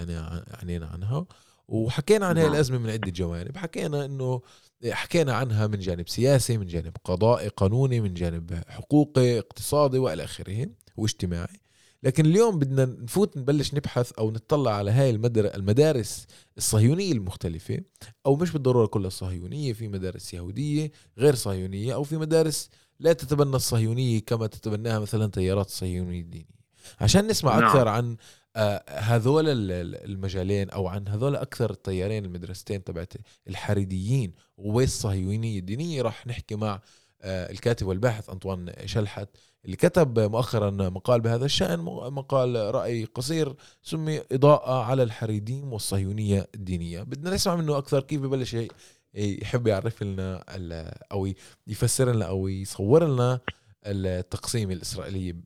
عينينا 0.60 0.86
عنها. 0.86 1.26
وحكينا 1.68 2.26
عن 2.26 2.38
هذه 2.38 2.44
نعم. 2.44 2.54
الأزمة 2.54 2.78
من 2.78 2.90
عدة 2.90 3.10
جوانب. 3.10 3.56
حكينا 3.56 4.04
إنه 4.04 4.42
حكينا 4.90 5.34
عنها 5.34 5.66
من 5.66 5.78
جانب 5.78 6.08
سياسي 6.08 6.58
من 6.58 6.66
جانب 6.66 6.96
قضائي 7.04 7.48
قانوني 7.48 8.00
من 8.00 8.14
جانب 8.14 8.62
حقوقي 8.68 9.38
اقتصادي 9.38 9.98
وإلى 9.98 10.24
آخره 10.24 10.66
واجتماعي. 10.96 11.65
لكن 12.02 12.26
اليوم 12.26 12.58
بدنا 12.58 12.84
نفوت 12.84 13.36
نبلش 13.36 13.74
نبحث 13.74 14.12
أو 14.12 14.30
نطلع 14.30 14.74
على 14.74 14.90
هاي 14.90 15.10
المدارس 15.10 16.26
الصهيونية 16.56 17.12
المختلفة 17.12 17.80
أو 18.26 18.36
مش 18.36 18.50
بالضرورة 18.50 18.86
كلها 18.86 19.10
صهيونية 19.10 19.72
في 19.72 19.88
مدارس 19.88 20.34
يهودية 20.34 20.90
غير 21.18 21.34
صهيونية 21.34 21.94
أو 21.94 22.02
في 22.02 22.16
مدارس 22.16 22.70
لا 23.00 23.12
تتبنى 23.12 23.56
الصهيونية 23.56 24.20
كما 24.20 24.46
تتبناها 24.46 24.98
مثلا 24.98 25.30
تيارات 25.30 25.66
الصهيونية 25.66 26.20
الدينية 26.20 26.56
عشان 27.00 27.26
نسمع 27.26 27.58
نعم. 27.58 27.68
أكثر 27.68 27.88
عن 27.88 28.16
آه، 28.56 28.84
هذول 28.88 29.44
المجالين 29.48 30.70
أو 30.70 30.88
عن 30.88 31.08
هذول 31.08 31.36
أكثر 31.36 31.70
التيارين 31.70 32.24
المدرستين 32.24 32.84
تبعت 32.84 33.12
الحريديين 33.48 34.34
والصهيونية 34.56 35.58
الدينية 35.58 36.02
راح 36.02 36.26
نحكي 36.26 36.54
مع 36.54 36.80
آه، 37.22 37.50
الكاتب 37.50 37.86
والباحث 37.86 38.30
أنطوان 38.30 38.72
شلحت 38.84 39.28
اللي 39.66 39.76
كتب 39.76 40.18
مؤخرا 40.18 40.70
مقال 40.70 41.20
بهذا 41.20 41.44
الشأن 41.44 41.78
مقال 42.12 42.74
رأي 42.74 43.04
قصير 43.04 43.54
سمي 43.82 44.20
إضاءة 44.32 44.84
على 44.84 45.02
الحريديم 45.02 45.72
والصهيونية 45.72 46.46
الدينية. 46.54 47.02
بدنا 47.02 47.34
نسمع 47.34 47.56
منه 47.56 47.78
أكثر 47.78 48.00
كيف 48.00 48.22
ببلش 48.22 48.56
يحب 49.14 49.66
يعرف 49.66 50.02
لنا 50.02 50.44
أو 51.12 51.26
يفسر 51.66 52.12
لنا 52.12 52.28
أو 52.28 52.48
يصور 52.48 53.04
لنا 53.04 53.40
التقسيم 53.86 54.70
الإسرائيلي 54.70 55.36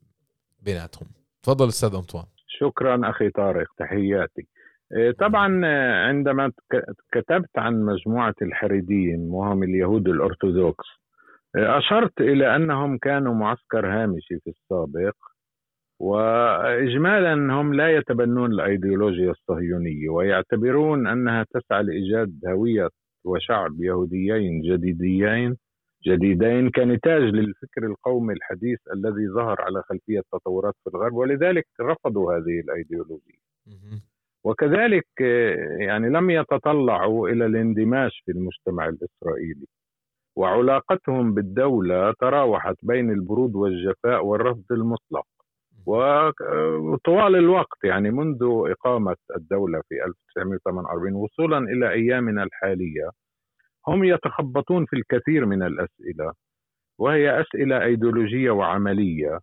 بيناتهم. 0.63 1.09
تفضل 1.43 1.69
أستاذ 1.69 1.95
أنطوان. 1.95 2.25
شكرا 2.61 3.11
أخي 3.11 3.31
طارق 3.31 3.67
تحياتي. 3.79 4.47
إيه، 4.97 5.13
طبعا 5.13 5.67
عندما 6.09 6.53
كتبت 7.13 7.51
عن 7.57 7.85
مجموعة 7.85 8.35
الحريديين 8.43 9.21
وهم 9.31 9.63
اليهود 9.63 10.09
الأرثوذكس 10.09 10.87
أشرت 11.57 12.21
إلى 12.21 12.57
أنهم 12.57 12.99
كانوا 12.99 13.35
معسكر 13.35 13.87
هامشي 13.87 14.39
في 14.41 14.51
السابق 14.51 15.17
وإجمالا 16.01 17.33
هم 17.35 17.75
لا 17.75 17.97
يتبنون 17.97 18.53
الأيديولوجيا 18.53 19.31
الصهيونية 19.31 20.09
ويعتبرون 20.09 21.07
أنها 21.07 21.47
تسعى 21.55 21.83
لإيجاد 21.83 22.41
هوية 22.47 22.89
وشعب 23.25 23.83
يهوديين 23.83 24.63
جديديين 24.63 25.57
جديدين 26.07 26.71
كنتاج 26.71 27.23
للفكر 27.23 27.87
القومي 27.87 28.35
الحديث 28.35 28.79
الذي 28.95 29.29
ظهر 29.29 29.61
على 29.61 29.83
خلفية 29.83 30.21
تطورات 30.33 30.75
في 30.85 30.91
الغرب 30.95 31.13
ولذلك 31.15 31.67
رفضوا 31.81 32.33
هذه 32.37 32.61
الأيديولوجية. 32.61 33.41
وكذلك 34.45 35.07
يعني 35.81 36.09
لم 36.09 36.31
يتطلعوا 36.31 37.29
إلى 37.29 37.47
الاندماج 37.47 38.11
في 38.25 38.33
المجتمع 38.33 38.89
الإسرائيلي. 38.89 39.67
وعلاقتهم 40.37 41.35
بالدولة 41.35 42.13
تراوحت 42.21 42.77
بين 42.83 43.11
البرود 43.11 43.55
والجفاء 43.55 44.25
والرفض 44.25 44.65
المطلق. 44.71 45.27
وطوال 45.87 47.37
الوقت 47.37 47.85
يعني 47.85 48.11
منذ 48.11 48.39
إقامة 48.71 49.17
الدولة 49.37 49.83
في 49.89 49.95
1948 50.05 51.15
وصولا 51.15 51.59
إلى 51.59 51.91
أيامنا 51.93 52.43
الحالية 52.43 53.11
هم 53.89 54.05
يتخبطون 54.05 54.87
في 54.87 54.97
الكثير 54.97 55.47
من 55.47 55.63
الأسئلة 55.63 56.33
وهي 56.99 57.41
أسئلة 57.41 57.83
أيديولوجية 57.85 58.51
وعملية 58.51 59.39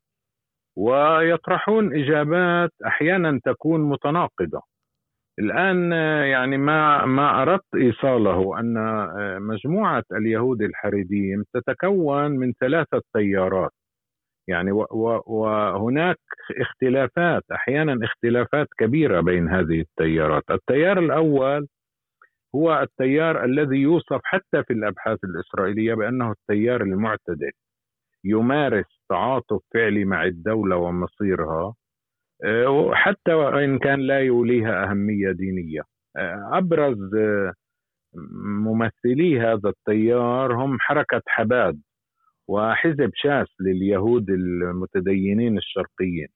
ويطرحون 0.78 1.96
إجابات 2.00 2.72
أحيانا 2.86 3.40
تكون 3.46 3.82
متناقضة. 3.90 4.62
الآن 5.40 5.92
يعني 6.32 6.58
ما 6.58 7.06
ما 7.06 7.42
أردت 7.42 7.76
إيصاله 7.76 8.60
أن 8.60 8.76
مجموعة 9.42 10.04
اليهود 10.12 10.62
الحريديم 10.62 11.44
تتكون 11.54 12.32
من 12.32 12.54
ثلاثة 12.62 13.02
تيارات 13.14 13.72
يعني 14.48 14.72
وهناك 15.28 16.18
اختلافات 16.62 17.44
أحيانا 17.52 18.06
اختلافات 18.06 18.68
كبيرة 18.80 19.22
بين 19.22 19.50
هذه 19.50 19.82
التيارات. 19.82 20.44
التيار 20.52 21.00
الأول 21.00 21.68
هو 22.56 22.82
التيار 22.82 23.46
الذي 23.46 23.78
يوصف 23.78 24.22
حتى 24.24 24.64
في 24.64 24.74
الأبحاث 24.74 25.20
الإسرائيلية 25.24 25.94
بأنه 25.94 26.32
التيار 26.32 26.82
المعتدل 26.82 27.52
يمارس 28.26 28.86
تعاطف 29.10 29.60
فعلي 29.74 30.06
مع 30.06 30.26
الدولة 30.26 30.76
ومصيرها. 30.78 31.76
آه، 32.46 32.92
حتى 32.94 33.34
وإن 33.34 33.80
كان 33.80 34.00
لا 34.00 34.20
يوليها 34.20 34.84
أهمية 34.92 35.32
دينية. 35.32 35.82
آه، 36.18 36.50
أبرز 36.58 37.16
آه، 37.16 37.54
ممثلي 38.66 39.40
هذا 39.40 39.70
التيار 39.70 40.54
هم 40.56 40.78
حركة 40.80 41.22
حباد 41.28 41.82
وحزب 42.50 43.12
شاس 43.16 43.48
لليهود 43.62 44.30
المتدينين 44.30 45.58
الشرقيين. 45.58 46.28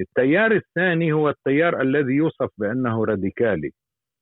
التيار 0.00 0.52
الثاني 0.52 1.12
هو 1.12 1.28
التيار 1.28 1.80
الذي 1.82 2.12
يوصف 2.14 2.50
بأنه 2.58 3.04
راديكالي 3.04 3.70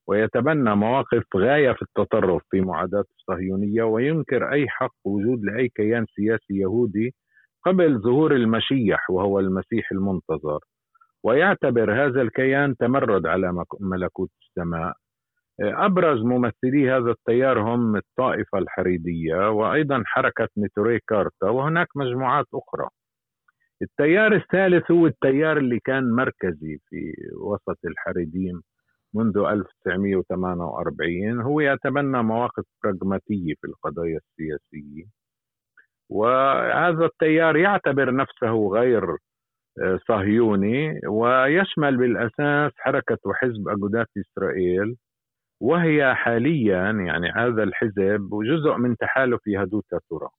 ويتبنى 0.08 0.76
مواقف 0.76 1.24
غاية 1.36 1.72
في 1.72 1.82
التطرف 1.82 2.42
في 2.50 2.60
معاداة 2.60 3.04
الصهيونية 3.18 3.82
وينكر 3.82 4.52
أي 4.52 4.68
حق 4.68 4.94
وجود 5.04 5.44
لأي 5.44 5.68
كيان 5.68 6.06
سياسي 6.16 6.54
يهودي 6.58 7.14
قبل 7.66 8.00
ظهور 8.00 8.36
المشيح 8.36 9.10
وهو 9.10 9.40
المسيح 9.40 9.92
المنتظر. 9.92 10.60
ويعتبر 11.24 12.06
هذا 12.06 12.22
الكيان 12.22 12.76
تمرد 12.76 13.26
على 13.26 13.64
ملكوت 13.80 14.30
السماء. 14.42 14.94
أبرز 15.60 16.22
ممثلي 16.22 16.90
هذا 16.90 17.10
التيار 17.10 17.60
هم 17.60 17.96
الطائفة 17.96 18.58
الحريدية 18.58 19.50
وأيضا 19.50 20.02
حركة 20.06 20.48
نيتوري 20.56 21.00
كارتا 21.08 21.46
وهناك 21.50 21.88
مجموعات 21.96 22.46
أخرى. 22.54 22.88
التيار 23.82 24.34
الثالث 24.34 24.90
هو 24.90 25.06
التيار 25.06 25.56
اللي 25.58 25.80
كان 25.80 26.10
مركزي 26.10 26.78
في 26.88 27.14
وسط 27.40 27.78
الحريديم 27.84 28.62
منذ 29.14 29.38
1948 29.38 31.40
هو 31.40 31.60
يتبنى 31.60 32.22
مواقف 32.22 32.64
براغماتية 32.84 33.54
في 33.60 33.66
القضايا 33.66 34.18
السياسية. 34.18 35.04
وهذا 36.10 37.04
التيار 37.04 37.56
يعتبر 37.56 38.14
نفسه 38.14 38.68
غير 38.68 39.16
صهيوني 40.08 41.00
ويشمل 41.08 41.96
بالأساس 41.96 42.72
حركة 42.76 43.18
وحزب 43.24 43.68
أجودات 43.68 44.06
إسرائيل 44.18 44.96
وهي 45.60 46.14
حاليا 46.14 46.90
يعني 46.90 47.30
هذا 47.36 47.62
الحزب 47.62 48.30
جزء 48.44 48.76
من 48.76 48.96
تحالف 48.96 49.46
يهدوتا 49.46 49.98
تورا 50.10 50.30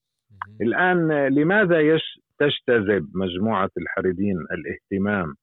الآن 0.61 1.27
لماذا 1.27 1.79
يش 1.81 2.19
تجتذب 2.39 3.07
مجموعة 3.15 3.69
الحريدين 3.77 4.37
الاهتمام 4.51 5.35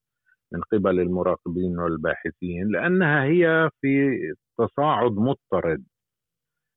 من 0.52 0.60
قبل 0.72 1.00
المراقبين 1.00 1.78
والباحثين؟ 1.78 2.68
لأنها 2.68 3.24
هي 3.24 3.70
في 3.80 4.18
تصاعد 4.58 5.12
مضطرد. 5.12 5.84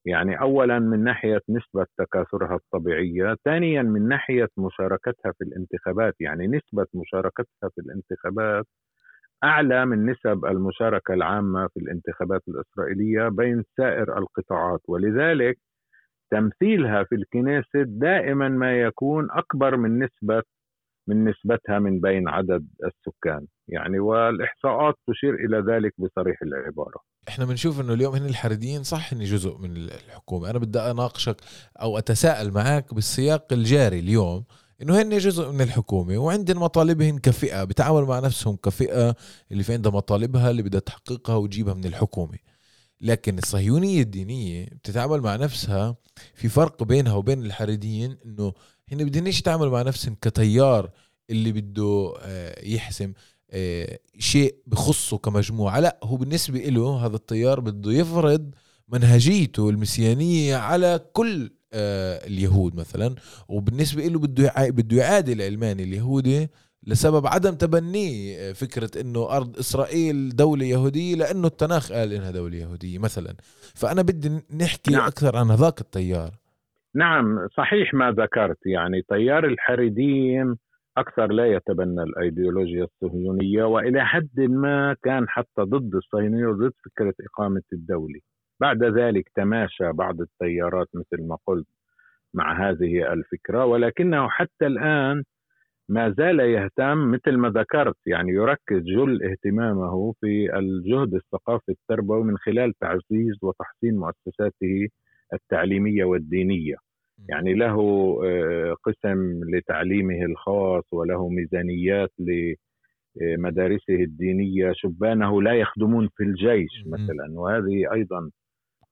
يعني 0.08 0.40
أولا 0.40 0.78
من 0.78 1.04
ناحية 1.04 1.40
نسبة 1.48 1.86
تكاثرها 1.98 2.54
الطبيعية 2.56 3.36
ثانيا 3.44 3.82
من 3.82 4.08
ناحية 4.08 4.48
مشاركتها 4.58 5.32
في 5.32 5.44
الانتخابات. 5.44 6.14
يعني 6.20 6.46
نسبة 6.46 6.86
مشاركتها 6.94 7.68
في 7.74 7.80
الانتخابات 7.80 8.66
أعلى 9.44 9.86
من 9.86 10.06
نسب 10.10 10.44
المشاركة 10.46 11.14
العامة 11.14 11.68
في 11.68 11.80
الانتخابات 11.80 12.42
الإسرائيلية 12.48 13.28
بين 13.28 13.64
سائر 13.76 14.18
القطاعات. 14.18 14.80
ولذلك 14.88 15.58
تمثيلها 16.32 17.04
في 17.04 17.14
الكنيسة 17.14 17.82
دائما 17.86 18.48
ما 18.48 18.80
يكون 18.82 19.28
أكبر 19.30 19.76
من 19.76 19.98
نسبة 20.04 20.42
من 21.08 21.24
نسبتها 21.24 21.78
من 21.78 22.00
بين 22.00 22.28
عدد 22.28 22.68
السكان. 22.84 23.46
يعني 23.68 23.98
والإحصاءات 24.00 24.94
تشير 25.08 25.34
إلى 25.34 25.58
ذلك 25.58 25.92
بصريح 25.98 26.42
العبارة. 26.42 27.00
إحنا 27.28 27.44
بنشوف 27.44 27.80
إنه 27.80 27.92
اليوم 27.94 28.14
هن 28.14 28.26
الحريديين 28.26 28.82
صح 28.82 29.12
اني 29.12 29.24
جزء 29.24 29.56
من 29.58 29.76
الحكومة. 29.76 30.50
أنا 30.50 30.58
بدي 30.58 30.78
أناقشك 30.80 31.36
أو 31.80 31.98
أتساءل 31.98 32.50
معك 32.50 32.94
بالسياق 32.94 33.46
الجاري 33.52 33.98
اليوم 33.98 34.44
إنه 34.82 35.02
هن 35.02 35.18
جزء 35.18 35.50
من 35.50 35.60
الحكومة 35.60 36.18
وعندن 36.18 36.56
مطالبهن 36.56 37.18
كفئة 37.18 37.64
بتعاملوا 37.64 38.06
مع 38.06 38.18
نفسهم 38.18 38.56
كفئة 38.56 39.16
اللي 39.52 39.62
في 39.62 39.72
عندها 39.72 39.92
مطالبها 39.92 40.50
اللي 40.50 40.62
بدها 40.62 40.80
تحققها 40.80 41.36
وتجيبها 41.36 41.74
من 41.74 41.84
الحكومة. 41.84 42.38
لكن 43.00 43.38
الصهيونية 43.38 44.02
الدينية 44.02 44.64
بتتعامل 44.64 45.20
مع 45.20 45.36
نفسها 45.36 45.96
في 46.34 46.48
فرق 46.48 46.82
بينها 46.82 47.14
وبين 47.14 47.44
الحريديين 47.44 48.18
إنه 48.24 48.52
هن 48.92 49.04
بدهنش 49.04 49.38
يتعاملوا 49.38 49.72
مع 49.72 49.82
نفسهم 49.82 50.16
كتيار 50.22 50.90
اللي 51.30 51.52
بده 51.52 52.14
آه، 52.22 52.64
يحسم. 52.64 53.12
شيء 54.18 54.54
بخصه 54.66 55.18
كمجموعة. 55.18 55.80
لا 55.80 55.98
هو 56.02 56.16
بالنسبة 56.16 56.58
له 56.58 57.06
هذا 57.06 57.16
التيار 57.16 57.60
بده 57.60 57.92
يفرض 57.92 58.54
منهجيته 58.88 59.70
المسيانية 59.70 60.56
على 60.56 61.00
كل 61.12 61.50
آه، 61.72 62.26
اليهود 62.26 62.76
مثلا. 62.76 63.14
وبالنسبة 63.48 64.02
له 64.02 64.18
بده 64.18 64.52
بده 64.70 64.96
يعادي 64.96 65.32
العلماني 65.32 65.82
اليهودي 65.82 66.48
لسبب 66.86 67.26
عدم 67.26 67.54
تبنيه 67.54 68.36
آه، 68.38 68.52
فكرة 68.52 69.00
إنه 69.00 69.36
أرض 69.36 69.58
إسرائيل 69.58 70.36
دولة 70.36 70.64
يهودية 70.64 71.14
لأنه 71.14 71.46
التناخ 71.46 71.92
قال 71.92 72.12
إنها 72.12 72.30
دولة 72.30 72.56
يهودية 72.56 72.98
مثلا. 72.98 73.34
فأنا 73.74 74.02
بدي 74.02 74.30
نحكي 74.60 74.90
نعم. 74.90 75.06
أكثر 75.06 75.36
عن 75.36 75.50
هذاك 75.50 75.80
التيار. 75.80 76.30
نعم 76.94 77.48
صحيح 77.56 77.94
ما 77.94 78.10
ذكرت. 78.10 78.58
يعني 78.66 79.02
تيار 79.08 79.46
الحريديم 79.46 80.56
أكثر 81.00 81.26
لا 81.32 81.46
يتبنى 81.46 82.02
الأيديولوجيا 82.02 82.84
الصهيونية 82.84 83.64
وإلى 83.64 84.06
حد 84.06 84.40
ما 84.40 84.96
كان 85.02 85.28
حتى 85.28 85.62
ضد 85.62 85.94
الصهيونيه 85.94 86.46
وضد 86.46 86.72
فكرة 86.84 87.14
إقامة 87.20 87.62
الدولة. 87.72 88.20
بعد 88.60 88.84
ذلك 88.84 89.28
تماشى 89.34 89.92
بعض 89.92 90.20
التيارات 90.20 90.88
مثل 90.94 91.22
ما 91.28 91.36
قلت 91.46 91.66
مع 92.34 92.68
هذه 92.70 93.12
الفكرة 93.12 93.64
ولكنه 93.64 94.28
حتى 94.28 94.66
الآن 94.66 95.24
ما 95.88 96.10
زال 96.10 96.40
يهتم 96.40 97.10
مثل 97.10 97.36
ما 97.36 97.48
ذكرت 97.50 97.96
يعني 98.06 98.32
يركز 98.32 98.82
جل 98.82 99.22
اهتمامه 99.22 100.14
في 100.20 100.58
الجهد 100.58 101.14
الثقافي 101.14 101.72
التربوي 101.72 102.24
من 102.24 102.38
خلال 102.38 102.72
تعزيز 102.80 103.38
وتحسين 103.42 103.96
مؤسساته 103.96 104.88
التعليمية 105.34 106.04
والدينية. 106.04 106.87
يعني 107.28 107.54
له 107.54 107.76
آه، 108.24 108.74
قسم 108.84 109.40
لتعليمه 109.54 110.24
الخاص 110.24 110.84
وله 110.92 111.28
ميزانيات 111.28 112.12
لمدارسه 113.16 113.94
الدينية. 113.94 114.72
شبانه 114.74 115.42
لا 115.42 115.52
يخدمون 115.52 116.08
في 116.16 116.22
الجيش 116.22 116.86
مثلا 116.86 117.40
وهذه 117.40 117.92
أيضا 117.92 118.30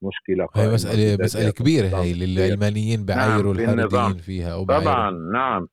مشكلة 0.02 0.48
هي 0.54 0.72
مسألة 0.74 1.24
مسألة 1.24 1.50
كبيرة 1.50 1.86
هي 1.86 2.12
للعلمانيين 2.12 3.06
بعايروا 3.06 3.54
نعم 3.54 3.78
الحريديين 3.78 4.16
فيها 4.16 4.64
طبعا 4.64 5.10
نعم 5.10 5.68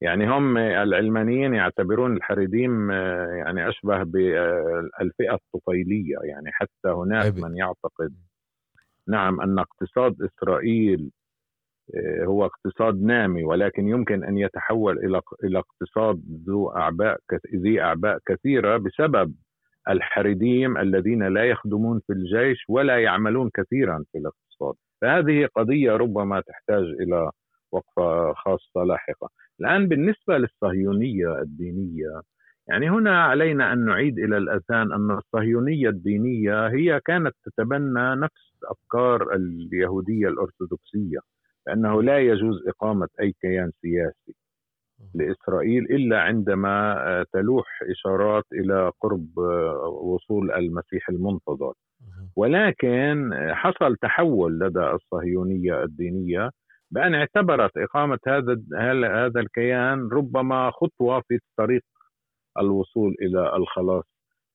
يعني 0.00 0.30
هم 0.30 0.58
العلمانيين 0.58 1.54
يعتبرون 1.54 2.16
الحريديم 2.16 2.90
آه، 2.90 3.26
يعني 3.26 3.68
أشبه 3.68 4.02
بالفئه 4.02 5.34
الطفيلية. 5.34 6.16
يعني 6.24 6.50
حتى 6.52 6.88
هناك. 6.88 7.34
من 7.36 7.56
يعتقد 7.56 8.14
نعم 9.08 9.40
أن 9.40 9.58
اقتصاد 9.58 10.16
إسرائيل 10.22 11.00
آه، 11.00 11.17
هو 12.24 12.44
اقتصاد 12.46 13.02
نامي 13.02 13.44
ولكن 13.44 13.88
يمكن 13.88 14.24
أن 14.24 14.38
يتحول 14.38 14.98
إلى 14.98 15.20
إلى 15.44 15.58
اقتصاد 15.58 16.22
ذو 16.46 16.68
أعباء 16.70 17.18
ذي 17.56 17.80
أعباء 17.80 18.18
كثيرة 18.26 18.76
بسبب 18.76 19.34
الحريديم 19.88 20.78
الذين 20.78 21.22
لا 21.22 21.44
يخدمون 21.44 22.00
في 22.06 22.12
الجيش 22.12 22.64
ولا 22.68 22.98
يعملون 23.02 23.50
كثيرا 23.54 24.04
في 24.12 24.18
الاقتصاد. 24.18 24.74
فهذه 25.02 25.48
قضية 25.56 25.92
ربما 25.92 26.40
تحتاج 26.40 26.84
إلى 26.84 27.30
وقفة 27.72 28.32
خاصة 28.32 28.84
لاحقة 28.84 29.28
الآن 29.60 29.88
بالنسبة 29.88 30.38
للصهيونية 30.38 31.38
الدينية 31.42 32.20
يعني 32.68 32.90
هنا 32.90 33.24
علينا 33.24 33.72
أن 33.72 33.84
نعيد 33.84 34.18
إلى 34.18 34.36
الأذهان 34.38 34.92
أن 34.92 35.10
الصهيونية 35.10 35.88
الدينية 35.88 36.66
هي 36.68 37.00
كانت 37.00 37.34
تتبنى 37.44 38.14
نفس 38.16 38.58
أفكار 38.64 39.34
اليهودية 39.34 40.28
الأرثوذكسية. 40.28 41.18
بأنه 41.68 42.02
لا 42.02 42.18
يجوز 42.18 42.68
إقامة 42.68 43.08
أي 43.20 43.32
كيان 43.40 43.70
سياسي 43.82 44.34
لإسرائيل 45.14 45.84
إلا 45.84 46.20
عندما 46.20 46.92
آه، 47.08 47.26
تلوح 47.32 47.66
إشارات 47.90 48.44
إلى 48.52 48.92
قرب 49.00 49.38
آه، 49.38 49.88
وصول 50.02 50.52
المسيح 50.52 51.08
المنتظر. 51.08 51.72
ولكن 52.36 53.32
آه، 53.32 53.54
حصل 53.54 53.96
تحول 53.96 54.58
لدى 54.58 54.80
الصهيونية 54.80 55.82
الدينية 55.82 56.50
بأن 56.90 57.14
اعتبرت 57.14 57.76
إقامة 57.76 58.18
هذا 58.26 58.56
هذا 59.24 59.40
الكيان 59.40 60.08
ربما 60.12 60.70
خطوة 60.70 61.20
في 61.28 61.38
طريق 61.58 61.82
الوصول 62.58 63.14
إلى 63.22 63.56
الخلاص 63.56 64.04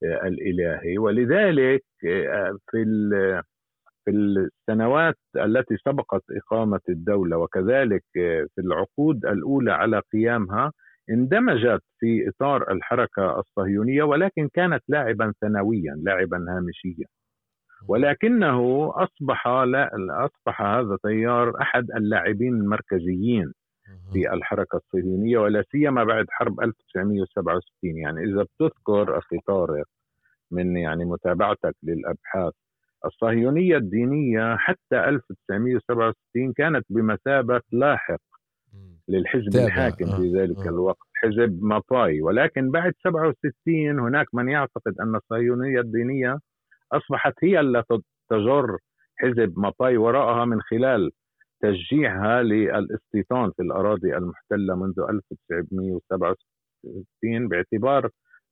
الإلهي. 0.04 0.98
ولذلك 0.98 1.84
في 2.72 2.84
في 4.06 4.12
السنوات 4.12 5.18
التي 5.36 5.78
سبقت 5.78 6.24
إقامة 6.32 6.80
الدولة 6.90 7.38
وكذلك 7.38 8.04
في 8.14 8.60
العقود 8.60 9.26
الأولى 9.26 9.72
على 9.72 10.02
قيامها 10.14 10.72
اندمجت 11.10 11.82
في 12.00 12.30
إطار 12.30 12.72
الحركة 12.72 13.40
الصهيونية 13.40 14.04
ولكن 14.04 14.50
كانت 14.54 14.84
لاعبا 14.88 15.34
ثانويا 15.42 15.96
لاعبا 16.04 16.38
هامشيا. 16.50 17.06
ولكنه 17.88 18.92
أصبح 18.96 19.48
لا 19.48 19.90
أصبح 20.26 20.62
هذا 20.62 20.94
التيار 20.94 21.62
أحد 21.62 21.92
اللاعبين 21.92 22.54
المركزيين 22.54 23.54
في 24.14 24.34
الحركة 24.34 24.76
الصهيونية 24.78 25.38
ولا 25.38 25.64
سيما 25.72 26.04
بعد 26.04 26.26
حرب 26.30 26.62
1967 26.62 27.98
يعني 27.98 28.24
إذا 28.24 28.44
بتذكر 28.44 29.18
أخي 29.18 29.38
طارق 29.48 29.86
من 30.52 30.78
يعني 30.78 31.06
متابعتك 31.06 31.76
للأبحاث 31.84 32.54
الصهيونية 33.06 33.78
الدينية 33.78 34.56
حتى 34.56 35.10
1967 35.10 36.54
كانت 36.54 36.86
بمثابة 36.90 37.62
لاحق 37.72 38.22
للحزب 39.08 39.56
الحاكم 39.56 40.06
في 40.06 40.12
آه، 40.12 40.42
ذلك 40.42 40.58
آه. 40.58 40.70
الوقت 40.70 41.08
حزب 41.16 41.64
ماباي 41.64 42.22
ولكن 42.22 42.72
بعد 42.72 42.94
67 43.04 44.00
هناك 44.00 44.28
من 44.34 44.50
يعتقد 44.50 45.00
أن 45.02 45.16
الصهيونية 45.16 45.80
الدينية 45.80 46.40
أصبحت 46.92 47.34
هي 47.44 47.60
التي 47.60 47.98
تجر 48.30 48.78
حزب 49.18 49.60
ماباي 49.60 49.98
وراءها 49.98 50.46
من 50.46 50.62
خلال 50.62 51.12
تشجيعها 51.62 52.44
للاستيطان 52.44 53.52
في 53.52 53.62
الأراضي 53.62 54.18
المحتلة 54.18 54.76
منذ 54.76 55.00
1967 55.10 57.48
باعتبار 57.48 58.10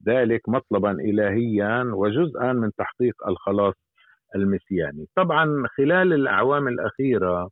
ذلك 0.07 0.49
مطلبا 0.49 0.91
إلهيا 0.91 1.83
وجزءا 1.93 2.53
من 2.53 2.71
تحقيق 2.77 3.27
الخلاص 3.27 3.75
المسياني. 4.35 5.07
طبعا 5.15 5.63
خلال 5.77 6.13
الأعوام 6.13 6.67
الأخيرة 6.67 7.49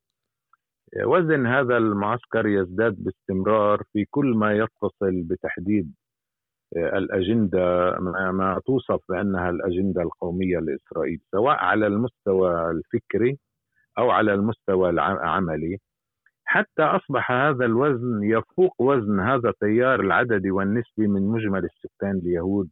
وزن 1.05 1.45
هذا 1.47 1.77
المعسكر 1.77 2.47
يزداد 2.47 2.95
باستمرار 3.03 3.83
في 3.93 4.05
كل 4.05 4.25
ما 4.25 4.53
يتصل 4.57 5.23
بتحديد 5.23 5.93
الأجندة 6.77 7.95
ما 8.31 8.61
توصف 8.65 8.99
بأنها 9.09 9.49
الأجندة 9.49 10.01
القومية 10.01 10.59
لإسرائيل 10.59 11.19
سواء 11.31 11.55
على 11.57 11.87
المستوى 11.87 12.71
الفكري 12.71 13.37
أو 13.97 14.09
على 14.11 14.33
المستوى 14.33 14.89
العملي 14.89 15.77
حتى 16.45 16.81
أصبح 16.83 17.31
هذا 17.31 17.65
الوزن 17.65 18.23
يفوق 18.23 18.81
وزن 18.81 19.19
هذا 19.19 19.49
التيار 19.49 19.99
العددي 19.99 20.51
والنسبي 20.51 21.07
من 21.07 21.21
مجمل 21.27 21.65
السكان 21.65 22.11
اليهود. 22.11 22.69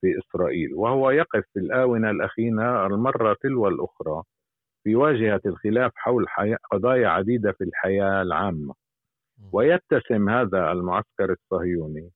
في 0.00 0.18
إسرائيل 0.18 0.74
وهو 0.74 1.10
يقف 1.10 1.44
في 1.52 1.58
الآونة 1.60 2.10
الأخيرة 2.10 2.86
المرة 2.86 3.36
تلو 3.40 3.68
الأخرى 3.68 4.22
في 4.84 4.96
واجهة 4.96 5.40
الخلاف 5.46 5.92
حول 5.96 6.26
قضايا 6.72 7.08
عديدة 7.08 7.52
في 7.52 7.64
الحياة 7.64 8.22
العامة. 8.22 8.74
ويتسم 9.52 10.28
هذا 10.28 10.72
المعسكر 10.72 11.32
الصهيوني 11.32 12.10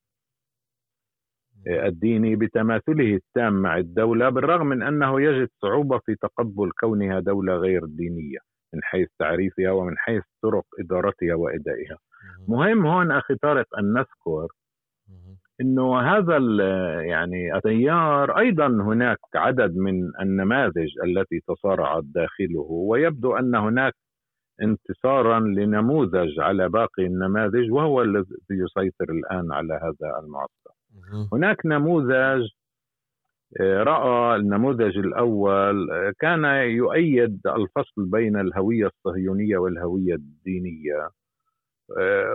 الديني 1.66 2.36
بتماثله 2.36 3.14
التام 3.14 3.52
مع 3.62 3.78
الدولة 3.78 4.28
بالرغم 4.28 4.66
من 4.66 4.82
أنه 4.82 5.20
يجد 5.20 5.48
صعوبة 5.62 5.98
في 5.98 6.14
تقبل 6.14 6.70
كونها 6.80 7.20
دولة 7.20 7.54
غير 7.56 7.84
دينية 7.84 8.38
من 8.74 8.82
حيث 8.82 9.08
تعريفها 9.18 9.70
ومن 9.70 9.98
حيث 9.98 10.22
طرق 10.42 10.64
إدارتها 10.80 11.34
وإدائها. 11.34 11.98
مهم 12.48 12.86
هون 12.86 13.12
أخي 13.12 13.34
طارق 13.34 13.78
أن 13.78 13.92
نذكر 13.92 14.48
إنه 15.60 16.00
هذا 16.00 16.36
يعني 17.02 17.56
التيار 17.56 18.38
أيضا 18.38 18.66
هناك 18.66 19.18
عدد 19.34 19.76
من 19.76 20.10
النماذج 20.20 20.88
التي 21.04 21.40
تصارعت 21.48 22.04
داخله 22.04 22.66
ويبدو 22.70 23.36
أن 23.36 23.54
هناك 23.54 23.94
انتصارا 24.62 25.40
لنموذج 25.40 26.40
على 26.40 26.68
باقي 26.68 27.06
النماذج 27.06 27.70
وهو 27.72 28.02
الذي 28.02 28.26
يسيطر 28.50 29.10
الآن 29.10 29.52
على 29.52 29.74
هذا 29.74 30.18
المعسكر. 30.22 30.70
هناك 31.32 31.66
نموذج 31.66 32.48
آه، 33.60 33.82
رأى 33.82 34.36
النموذج 34.36 34.98
الأول 34.98 35.90
آه، 35.90 36.12
كان 36.20 36.44
يؤيد 36.70 37.40
الفصل 37.46 38.04
بين 38.10 38.40
الهوية 38.40 38.86
الصهيونية 38.86 39.56
والهوية 39.56 40.14
الدينية 40.14 41.08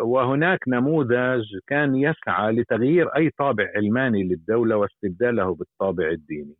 وهناك 0.01 0.59
نموذج 0.67 1.43
كان 1.67 1.95
يسعى 1.95 2.51
لتغيير 2.51 3.15
أي 3.15 3.29
طابع 3.29 3.71
علماني 3.75 4.23
للدولة 4.23 4.77
واستبداله 4.77 5.55
بالطابع 5.55 6.07
الديني. 6.09 6.55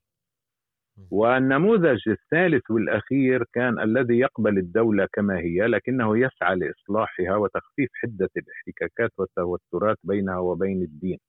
والنموذج 1.12 2.10
الثالث 2.10 2.72
والأخير 2.72 3.44
كان 3.54 3.80
الذي 3.80 4.20
يقبل 4.20 4.58
الدولة 4.58 5.08
كما 5.14 5.40
هي 5.40 5.68
لكنه 5.68 6.18
يسعى 6.18 6.56
لإصلاحها 6.56 7.36
وتخفيف 7.36 7.90
حدة 7.96 8.30
الاحتكاكات 8.38 9.12
والتوترات 9.20 9.98
بينها 10.04 10.38
وبين 10.40 10.82
الدين. 10.84 11.20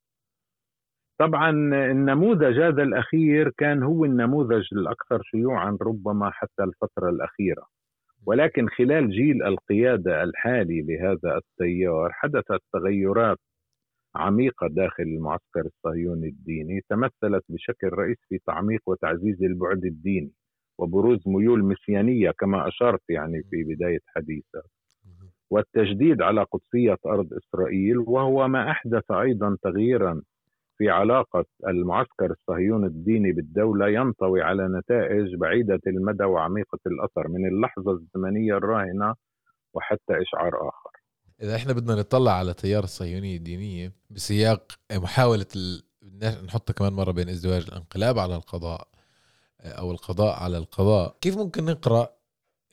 طبعا 1.20 1.50
النموذج 1.90 2.60
هذا 2.60 2.82
الأخير 2.82 3.50
كان 3.58 3.82
هو 3.82 4.04
النموذج 4.04 4.68
الأكثر 4.72 5.22
شيوعا 5.22 5.78
ربما 5.82 6.30
حتى 6.30 6.64
الفترة 6.64 7.10
الأخيرة. 7.10 7.66
ولكن 8.26 8.68
خلال 8.68 9.10
جيل 9.10 9.42
القيادة 9.42 10.22
الحالي 10.22 10.82
لهذا 10.82 11.36
التيار 11.38 12.12
حدثت 12.12 12.60
تغيرات 12.72 13.38
عميقة 14.14 14.68
داخل 14.68 15.02
المعسكر 15.02 15.66
الصهيوني 15.66 16.28
الديني 16.28 16.80
تمثلت 16.88 17.44
بشكل 17.48 17.88
رئيسي 17.88 18.20
في 18.28 18.38
تعميق 18.46 18.80
وتعزيز 18.86 19.42
البعد 19.42 19.84
الديني 19.84 20.32
وبروز 20.78 21.28
ميول 21.28 21.64
مسيانية 21.64 22.30
كما 22.30 22.68
أشرت 22.68 23.02
يعني 23.08 23.42
في 23.50 23.64
بداية 23.64 24.00
حديثك 24.06 24.64
والتجديد 25.50 26.22
على 26.22 26.42
قدسية 26.42 26.96
أرض 27.06 27.34
إسرائيل 27.34 27.98
وهو 27.98 28.48
ما 28.48 28.70
أحدث 28.70 29.10
أيضا 29.10 29.56
تغييرا 29.62 30.22
في 30.80 30.90
علاقة 30.90 31.44
المعسكر 31.68 32.30
الصهيوني 32.30 32.86
الديني 32.86 33.32
بالدولة 33.32 33.88
ينطوي 33.88 34.42
على 34.42 34.68
نتائج 34.68 35.34
بعيدة 35.34 35.80
المدى 35.86 36.24
وعميقة 36.24 36.78
الأثر 36.86 37.28
من 37.28 37.48
اللحظة 37.48 37.92
الزمنية 37.92 38.56
الراهنة 38.56 39.14
وحتى 39.74 40.22
إشعار 40.22 40.68
آخر. 40.68 40.90
إذا 41.42 41.56
إحنا 41.56 41.72
بدنا 41.72 41.94
نطلع 41.94 42.32
على 42.32 42.54
تيار 42.54 42.84
الصهيونية 42.84 43.36
الدينية 43.36 43.92
بسياق 44.10 44.72
محاولة 44.92 45.46
ال... 45.56 45.82
نحطها 46.46 46.74
كمان 46.74 46.92
مرة 46.92 47.12
بين 47.12 47.28
ازدواج 47.28 47.66
الانقلاب 47.68 48.18
على 48.18 48.36
القضاء 48.36 48.88
أو 49.60 49.90
القضاء 49.90 50.42
على 50.42 50.58
القضاء 50.58 51.16
كيف 51.20 51.36
ممكن 51.36 51.64
نقرأ 51.64 52.08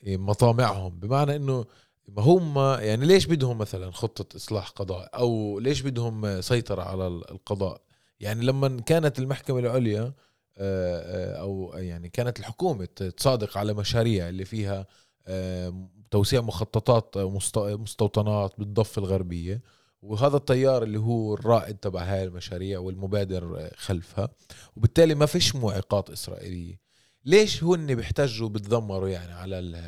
مطامعهم؟ 0.06 0.98
بمعنى 0.98 1.36
أنه 1.36 1.64
ما 2.08 2.22
هم 2.22 2.58
يعني 2.80 3.06
ليش 3.06 3.26
بدهم 3.26 3.58
مثلا 3.58 3.90
خطة 3.90 4.36
إصلاح 4.36 4.70
قضاء؟ 4.70 5.10
أو 5.18 5.58
ليش 5.58 5.82
بدهم 5.82 6.40
سيطرة 6.40 6.82
على 6.82 7.06
القضاء؟ 7.06 7.87
يعني 8.20 8.44
لما 8.44 8.80
كانت 8.80 9.18
المحكمة 9.18 9.58
العليا 9.58 10.02
آه، 10.02 11.34
آه، 11.36 11.40
أو 11.40 11.72
يعني 11.76 12.08
كانت 12.08 12.40
الحكومة 12.40 12.84
تصادق 12.84 13.58
على 13.58 13.74
مشاريع 13.74 14.28
اللي 14.28 14.44
فيها 14.44 14.86
آه، 15.26 15.88
توسيع 16.10 16.40
مخططات 16.40 17.18
مستوطنات 17.56 18.52
بالضفة 18.58 19.00
الغربية 19.00 19.62
وهذا 20.02 20.36
التيار 20.36 20.82
اللي 20.82 20.98
هو 20.98 21.34
الرائد 21.34 21.76
تبع 21.76 22.02
هاي 22.02 22.24
المشاريع 22.24 22.78
والمبادر 22.78 23.70
خلفها 23.76 24.28
وبالتالي 24.76 25.14
ما 25.14 25.26
فيش 25.26 25.56
معيقات 25.56 26.10
إسرائيلية. 26.10 26.80
ليش 27.24 27.64
هن 27.64 27.94
بيحتجوا 27.94 28.48
بتذمروا 28.48 29.08
يعني 29.08 29.32
على 29.32 29.82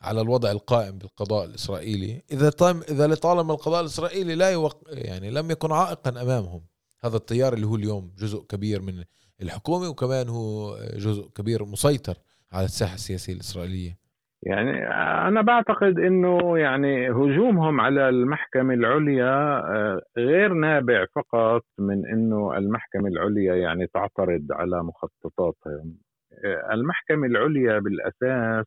على 0.00 0.20
الوضع 0.20 0.50
القائم 0.50 0.98
بالقضاء 0.98 1.44
الإسرائيلي؟ 1.44 2.22
إذا 2.30 2.50
طالما 2.50 2.82
إذا 2.88 3.06
لطالما 3.06 3.52
القضاء 3.52 3.80
الإسرائيلي 3.80 4.34
لا 4.34 4.50
يوق 4.50 4.82
يعني 4.88 5.30
لم 5.30 5.50
يكن 5.50 5.72
عائقا 5.72 6.22
أمامهم. 6.22 6.62
هذا 7.06 7.16
التيار 7.16 7.52
اللي 7.52 7.66
هو 7.66 7.76
اليوم 7.76 8.10
جزء 8.18 8.46
كبير 8.48 8.80
من 8.82 9.04
الحكومة 9.42 9.88
وكمان 9.88 10.28
هو 10.28 10.76
جزء 10.96 11.28
كبير 11.36 11.64
مسيطر 11.64 12.14
على 12.52 12.64
الساحة 12.64 12.94
السياسية 12.94 13.32
الإسرائيلية. 13.32 14.06
يعني 14.42 14.86
أنا 15.28 15.42
بعتقد 15.42 15.98
أنه 15.98 16.58
يعني 16.58 17.10
هجومهم 17.10 17.80
على 17.80 18.08
المحكمة 18.08 18.74
العليا 18.74 19.58
آه، 19.58 20.00
غير 20.16 20.52
نابع 20.52 21.06
فقط 21.14 21.62
من 21.78 22.06
أنه 22.06 22.56
المحكمة 22.56 23.08
العليا 23.08 23.54
يعني 23.54 23.86
تعترض 23.86 24.46
على 24.50 24.82
مخططاتهم. 24.82 25.98
آه، 26.44 26.74
المحكمة 26.74 27.26
العليا 27.26 27.78
بالأساس 27.78 28.66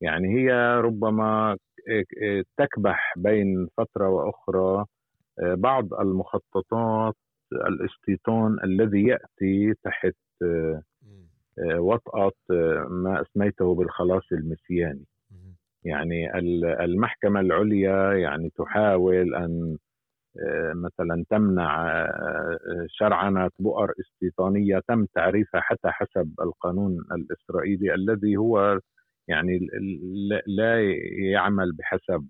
يعني 0.00 0.28
هي 0.38 0.50
ربما 0.80 1.56
آه، 1.90 2.44
تكبح 2.56 3.14
بين 3.16 3.68
فترة 3.76 4.08
وأخرى 4.08 4.84
بعض 5.56 5.94
المخططات 5.94 7.14
الاستيطان 7.52 8.56
الذي 8.64 9.02
يأتي 9.02 9.74
تحت 9.84 10.14
آه، 10.42 10.82
آه، 11.58 11.80
وطأة 11.80 12.32
آه، 12.50 12.86
ما 12.90 13.22
أسميته 13.22 13.74
بالخلاص 13.74 14.22
المسياني. 14.32 15.04
يعني 15.84 16.38
المحكمة 16.84 17.40
العليا 17.40 18.12
يعني 18.12 18.50
تحاول 18.56 19.34
أن 19.34 19.76
مثلا 20.74 21.24
تمنع 21.30 22.06
شرعنة 22.88 23.50
بؤر 23.58 23.92
استيطانية 24.00 24.80
تم 24.88 25.06
تعريفها 25.14 25.60
حتى 25.60 25.88
حسب 25.88 26.34
القانون 26.40 26.98
الإسرائيلي 27.12 27.94
الذي 27.94 28.36
هو 28.36 28.80
يعني 29.28 29.68
لا 30.46 30.80
يعمل 31.32 31.72
بحسب 31.72 32.28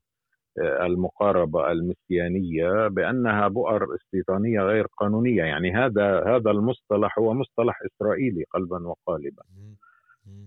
المقاربة 0.58 1.72
المسيانية 1.72 2.88
بأنها 2.88 3.48
بؤر 3.48 3.94
استيطانية 3.94 4.60
غير 4.60 4.86
قانونية. 4.86 5.42
يعني 5.44 5.72
هذا 5.74 6.24
هذا 6.26 6.50
المصطلح 6.50 7.18
هو 7.18 7.34
مصطلح 7.34 7.78
إسرائيلي 7.86 8.44
قلبا 8.54 8.86
وقالبا. 8.88 9.42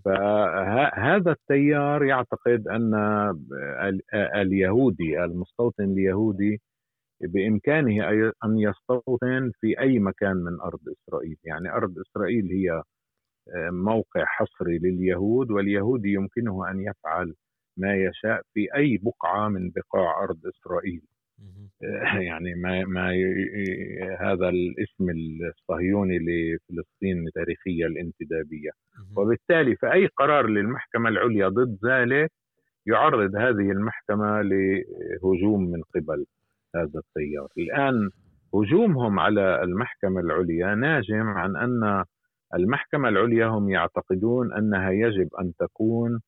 فهذا 0.05 1.31
التيار 1.31 2.03
يعتقد 2.03 2.67
أن 2.67 2.93
اليهودي 4.13 5.23
المستوطن 5.23 5.83
اليهودي 5.83 6.61
بإمكانه 7.21 8.07
أن 8.45 8.57
يستوطن 8.59 9.51
في 9.59 9.79
أي 9.79 9.99
مكان 9.99 10.37
من 10.37 10.61
أرض 10.61 10.79
إسرائيل. 10.89 11.37
يعني 11.43 11.71
أرض 11.71 11.93
إسرائيل 11.99 12.45
هي 12.51 12.83
موقع 13.71 14.25
حصري 14.25 14.77
لليهود 14.77 15.51
واليهودي 15.51 16.13
يمكنه 16.13 16.71
أن 16.71 16.79
يفعل 16.81 17.35
ما 17.77 17.95
يشاء 17.95 18.41
في 18.53 18.75
أي 18.75 18.97
بقعة 19.03 19.49
من 19.49 19.69
بقاع 19.69 20.23
أرض 20.23 20.39
إسرائيل. 20.47 21.01
يعني 22.19 22.55
ما 22.55 22.85
ما 22.85 23.09
هذا 24.19 24.49
الاسم 24.49 25.09
الصهيوني 25.49 26.19
لفلسطين 26.19 27.27
التاريخيه 27.27 27.85
الانتدابية. 27.85 28.69
وبالتالي 29.17 29.75
فأي 29.75 30.07
قرار 30.07 30.47
للمحكمة 30.47 31.09
العليا 31.09 31.47
ضد 31.47 31.77
ذلك 31.85 32.31
يعرض 32.85 33.35
هذه 33.35 33.71
المحكمة 33.71 34.41
لهجوم 34.41 35.71
من 35.71 35.81
قبل 35.95 36.25
هذا 36.75 36.99
التيار. 36.99 37.47
الآن 37.57 38.09
هجومهم 38.53 39.19
على 39.19 39.63
المحكمة 39.63 40.21
العليا 40.21 40.75
ناجم 40.75 41.27
عن 41.27 41.55
أن 41.55 42.03
المحكمة 42.55 43.09
العليا 43.09 43.45
هم 43.45 43.69
يعتقدون 43.69 44.53
أنها 44.53 44.91
يجب 44.91 45.29
أن 45.39 45.53
تكون 45.59 46.21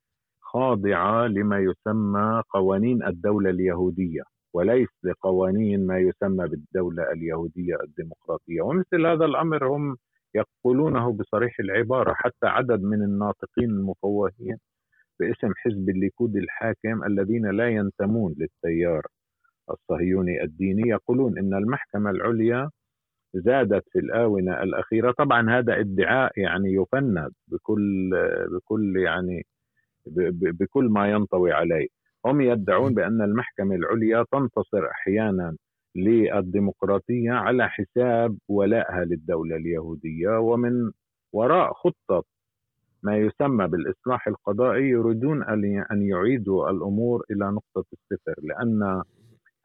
خاضعة 0.53 1.27
لما 1.27 1.59
يسمى 1.59 2.41
قوانين 2.49 3.03
الدولة 3.03 3.49
اليهودية 3.49 4.21
وليس 4.53 4.89
لقوانين 5.03 5.87
ما 5.87 5.99
يسمى 5.99 6.47
بالدولة 6.47 7.11
اليهودية 7.11 7.75
الديمقراطية. 7.83 8.61
ومثل 8.61 9.05
هذا 9.05 9.25
الأمر 9.25 9.67
هم 9.67 9.97
يقولونه 10.35 11.13
بصريح 11.13 11.59
العبارة 11.59 12.13
حتى 12.13 12.47
عدد 12.47 12.83
من 12.83 13.03
الناطقين 13.03 13.69
المفوهين 13.69 14.57
باسم 15.19 15.53
حزب 15.57 15.89
الليكود 15.89 16.35
الحاكم 16.35 17.03
الذين 17.03 17.45
لا 17.51 17.69
ينتمون 17.69 18.35
للتيار 18.37 19.07
الصهيوني 19.71 20.43
الديني 20.43 20.89
يقولون 20.89 21.37
إن 21.37 21.53
المحكمة 21.53 22.09
العليا 22.09 22.69
زادت 23.35 23.83
في 23.91 23.99
الآونة 23.99 24.63
الأخيرة. 24.63 25.11
طبعا 25.11 25.49
هذا 25.59 25.79
ادعاء 25.79 26.31
يعني 26.39 26.73
يفند 26.73 27.31
بكل 27.47 28.11
بكل 28.51 28.97
يعني 28.97 29.45
بكل 30.59 30.85
ما 30.85 31.11
ينطوي 31.11 31.51
عليه. 31.51 31.87
هم 32.25 32.41
يدعون 32.41 32.93
بأن 32.93 33.21
المحكمة 33.21 33.75
العليا 33.75 34.25
تنتصر 34.31 34.85
أحيانا 34.91 35.55
للديمقراطية 35.95 37.31
على 37.31 37.69
حساب 37.69 38.37
ولائها 38.49 39.05
للدولة 39.05 39.55
اليهودية 39.55 40.39
ومن 40.39 40.91
وراء 41.33 41.73
خطة 41.73 42.23
ما 43.03 43.17
يسمى 43.17 43.67
بالإصلاح 43.67 44.27
القضائي 44.27 44.83
يريدون 44.89 45.43
أن 45.91 46.01
يعيدوا 46.01 46.69
الأمور 46.69 47.23
إلى 47.31 47.45
نقطة 47.51 47.85
الصفر 47.93 48.35
لأن 48.43 49.03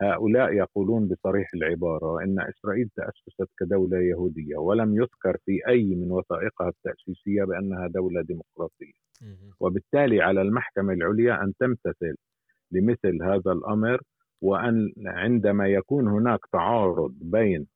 هؤلاء 0.03 0.53
يقولون 0.53 1.09
بصريح 1.09 1.49
العبارة 1.55 2.23
إن 2.25 2.41
إسرائيل 2.41 2.89
تأسست 2.97 3.51
كدولة 3.59 3.99
يهودية 4.01 4.57
ولم 4.57 4.97
يذكر 4.97 5.37
في 5.47 5.61
أي 5.69 5.95
من 5.95 6.11
وثائقها 6.13 6.69
التأسيسية 6.69 7.45
بأنها 7.45 7.87
دولة 7.89 8.23
ديمقراطية. 8.23 8.93
وبالتالي 9.61 10.21
على 10.23 10.43
المحكمة 10.43 10.93
العليا 10.93 11.43
أن 11.43 11.53
تمتثل 11.61 12.15
لمثل 12.73 13.23
هذا 13.23 13.53
الأمر 13.53 14.01
وأن 14.43 14.93
عندما 15.07 15.69
يكون 15.69 16.09
هناك 16.09 16.41
تعارض 16.53 17.15
بين 17.21 17.67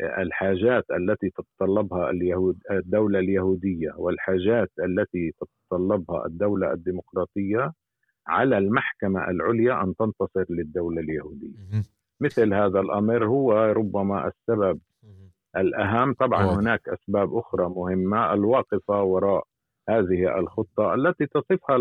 الحاجات 0.00 0.84
التي 0.90 1.30
تتطلبها 1.30 2.10
اليهود 2.10 2.58
الدولة 2.70 3.18
اليهودية 3.18 3.92
والحاجات 3.96 4.70
التي 4.84 5.32
تتطلبها 5.40 6.26
الدولة 6.26 6.72
الديمقراطية 6.72 7.72
على 8.26 8.58
المحكمة 8.58 9.30
العليا 9.30 9.82
أن 9.84 9.94
تنتصر 9.96 10.44
للدولة 10.50 11.00
اليهودية. 11.00 11.56
مثل 12.20 12.54
هذا 12.54 12.80
الأمر 12.80 13.26
هو 13.26 13.52
ربما 13.52 14.26
السبب 14.28 14.80
الأهم. 15.56 16.14
طبعا 16.14 16.44
هناك 16.60 16.88
أسباب 16.88 17.36
أخرى 17.36 17.68
مهمة 17.68 18.32
الواقفة 18.34 19.02
وراء 19.02 19.44
هذه 19.88 20.38
الخطة 20.38 20.94
التي 20.94 21.26
تصفها 21.26 21.76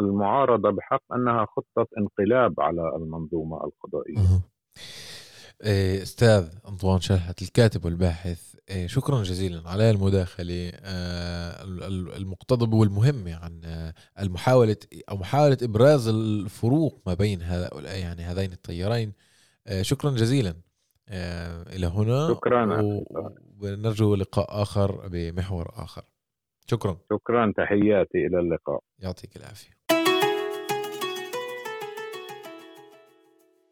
المعارضة 0.00 0.70
بحق 0.70 1.12
أنها 1.14 1.44
خطة 1.44 1.86
انقلاب 1.98 2.60
على 2.60 2.96
المنظومة 2.96 3.64
القضائية. 3.64 4.18
أستاذ 5.62 6.48
أنطوان 6.68 7.00
شلحت 7.00 7.42
الكاتب 7.42 7.84
والباحث 7.84 8.54
إيه، 8.70 8.86
شكرا 8.86 9.22
جزيلا 9.22 9.68
على 9.68 9.90
المداخلة 9.90 10.72
آه، 10.74 11.64
المقتضبه 12.16 12.76
والمهمه 12.76 13.34
عن 13.34 13.60
آه، 13.64 13.94
المحاولة 14.20 14.76
أو 15.10 15.16
محاولة 15.16 15.58
إبراز 15.62 16.08
الفروق 16.08 17.02
ما 17.06 17.14
بين 17.14 17.42
هؤلاء 17.42 17.98
يعني 17.98 18.22
هذين 18.22 18.52
التيارين. 18.52 19.12
آه، 19.66 19.82
شكرا 19.82 20.10
جزيلا. 20.10 20.54
إلى 21.08 21.86
هنا 21.86 22.28
شكرا 22.28 22.82
ونرجو 23.60 24.14
لقاء 24.14 24.62
آخر 24.62 25.08
بمحور 25.08 25.70
آخر. 25.76 26.02
شكرا. 26.66 26.96
شكرا 27.12 27.52
تحياتي 27.56 28.26
إلى 28.26 28.40
اللقاء. 28.40 28.80
يعطيك 28.98 29.36
العافية. 29.36 29.70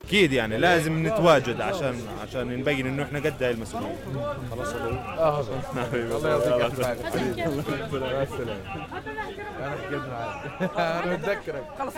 أكيد 0.04 0.32
يعني 0.32 0.58
لازم 0.58 1.06
نتواجد 1.06 1.60
عشان 1.60 1.94
عشان 2.22 2.58
نبين 2.60 2.86
إنه 2.86 3.02
إحنا 3.02 3.18
قد 3.18 3.42
هاي 3.42 3.50
المسؤولية. 3.50 3.96
خلاص 4.50 4.68
آه 4.68 5.40
الله 5.40 6.28
يعطيك 6.28 6.46
العافية. 6.52 6.92
أنا 9.58 9.76
حكيت 9.76 10.00
معك 10.02 10.62
أنا 10.78 11.16
متذكرك 11.16 11.64
خلص 11.78 11.94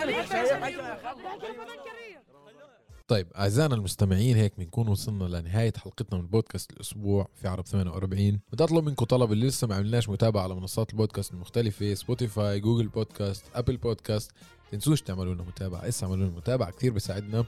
طيب 3.07 3.27
أعزائنا 3.37 3.75
المستمعين 3.75 4.35
هيك 4.35 4.53
بنكون 4.57 4.87
وصلنا 4.87 5.23
لنهاية 5.23 5.73
حلقتنا 5.83 6.19
من 6.19 6.27
بودكاست 6.27 6.71
الأسبوع 6.73 7.27
في 7.35 7.47
عرب 7.47 7.65
48 7.67 8.39
بدي 8.53 8.63
اطلب 8.63 8.85
منكم 8.85 9.05
طلب 9.05 9.31
اللي 9.31 9.47
لسه 9.47 9.67
ما 9.67 9.75
عملناش 9.75 10.09
متابعة 10.09 10.43
على 10.43 10.55
منصات 10.55 10.89
البودكاست 10.91 11.31
المختلفة 11.33 11.93
سبوتيفاي 11.93 12.59
جوجل 12.59 12.87
بودكاست 12.87 13.45
ابل 13.55 13.77
بودكاست 13.77 14.31
تنسوش 14.71 15.01
تعملوا 15.01 15.33
لنا 15.33 15.43
متابعة. 15.43 15.87
إسا 15.87 16.05
اعملوا 16.05 16.25
لنا 16.27 16.35
متابعة 16.37 16.71
كثير 16.71 16.91
بيساعدنا 16.93 17.45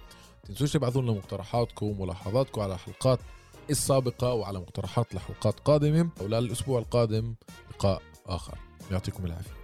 تنسوش 0.48 0.74
تبعثوا 0.74 1.02
لنا 1.02 1.12
مقترحاتكم 1.12 1.86
وملاحظاتكم 1.86 2.62
على 2.62 2.74
الحلقات 2.74 3.20
السابقة 3.70 4.34
وعلى 4.34 4.60
مقترحات 4.60 5.16
لحلقات 5.16 5.60
قادمة 5.60 6.10
وللأسبوع 6.22 6.80
القادم 6.80 7.36
لقاء 7.72 8.02
آخر. 8.26 8.58
يعطيكم 8.92 9.26
العافية. 9.26 9.57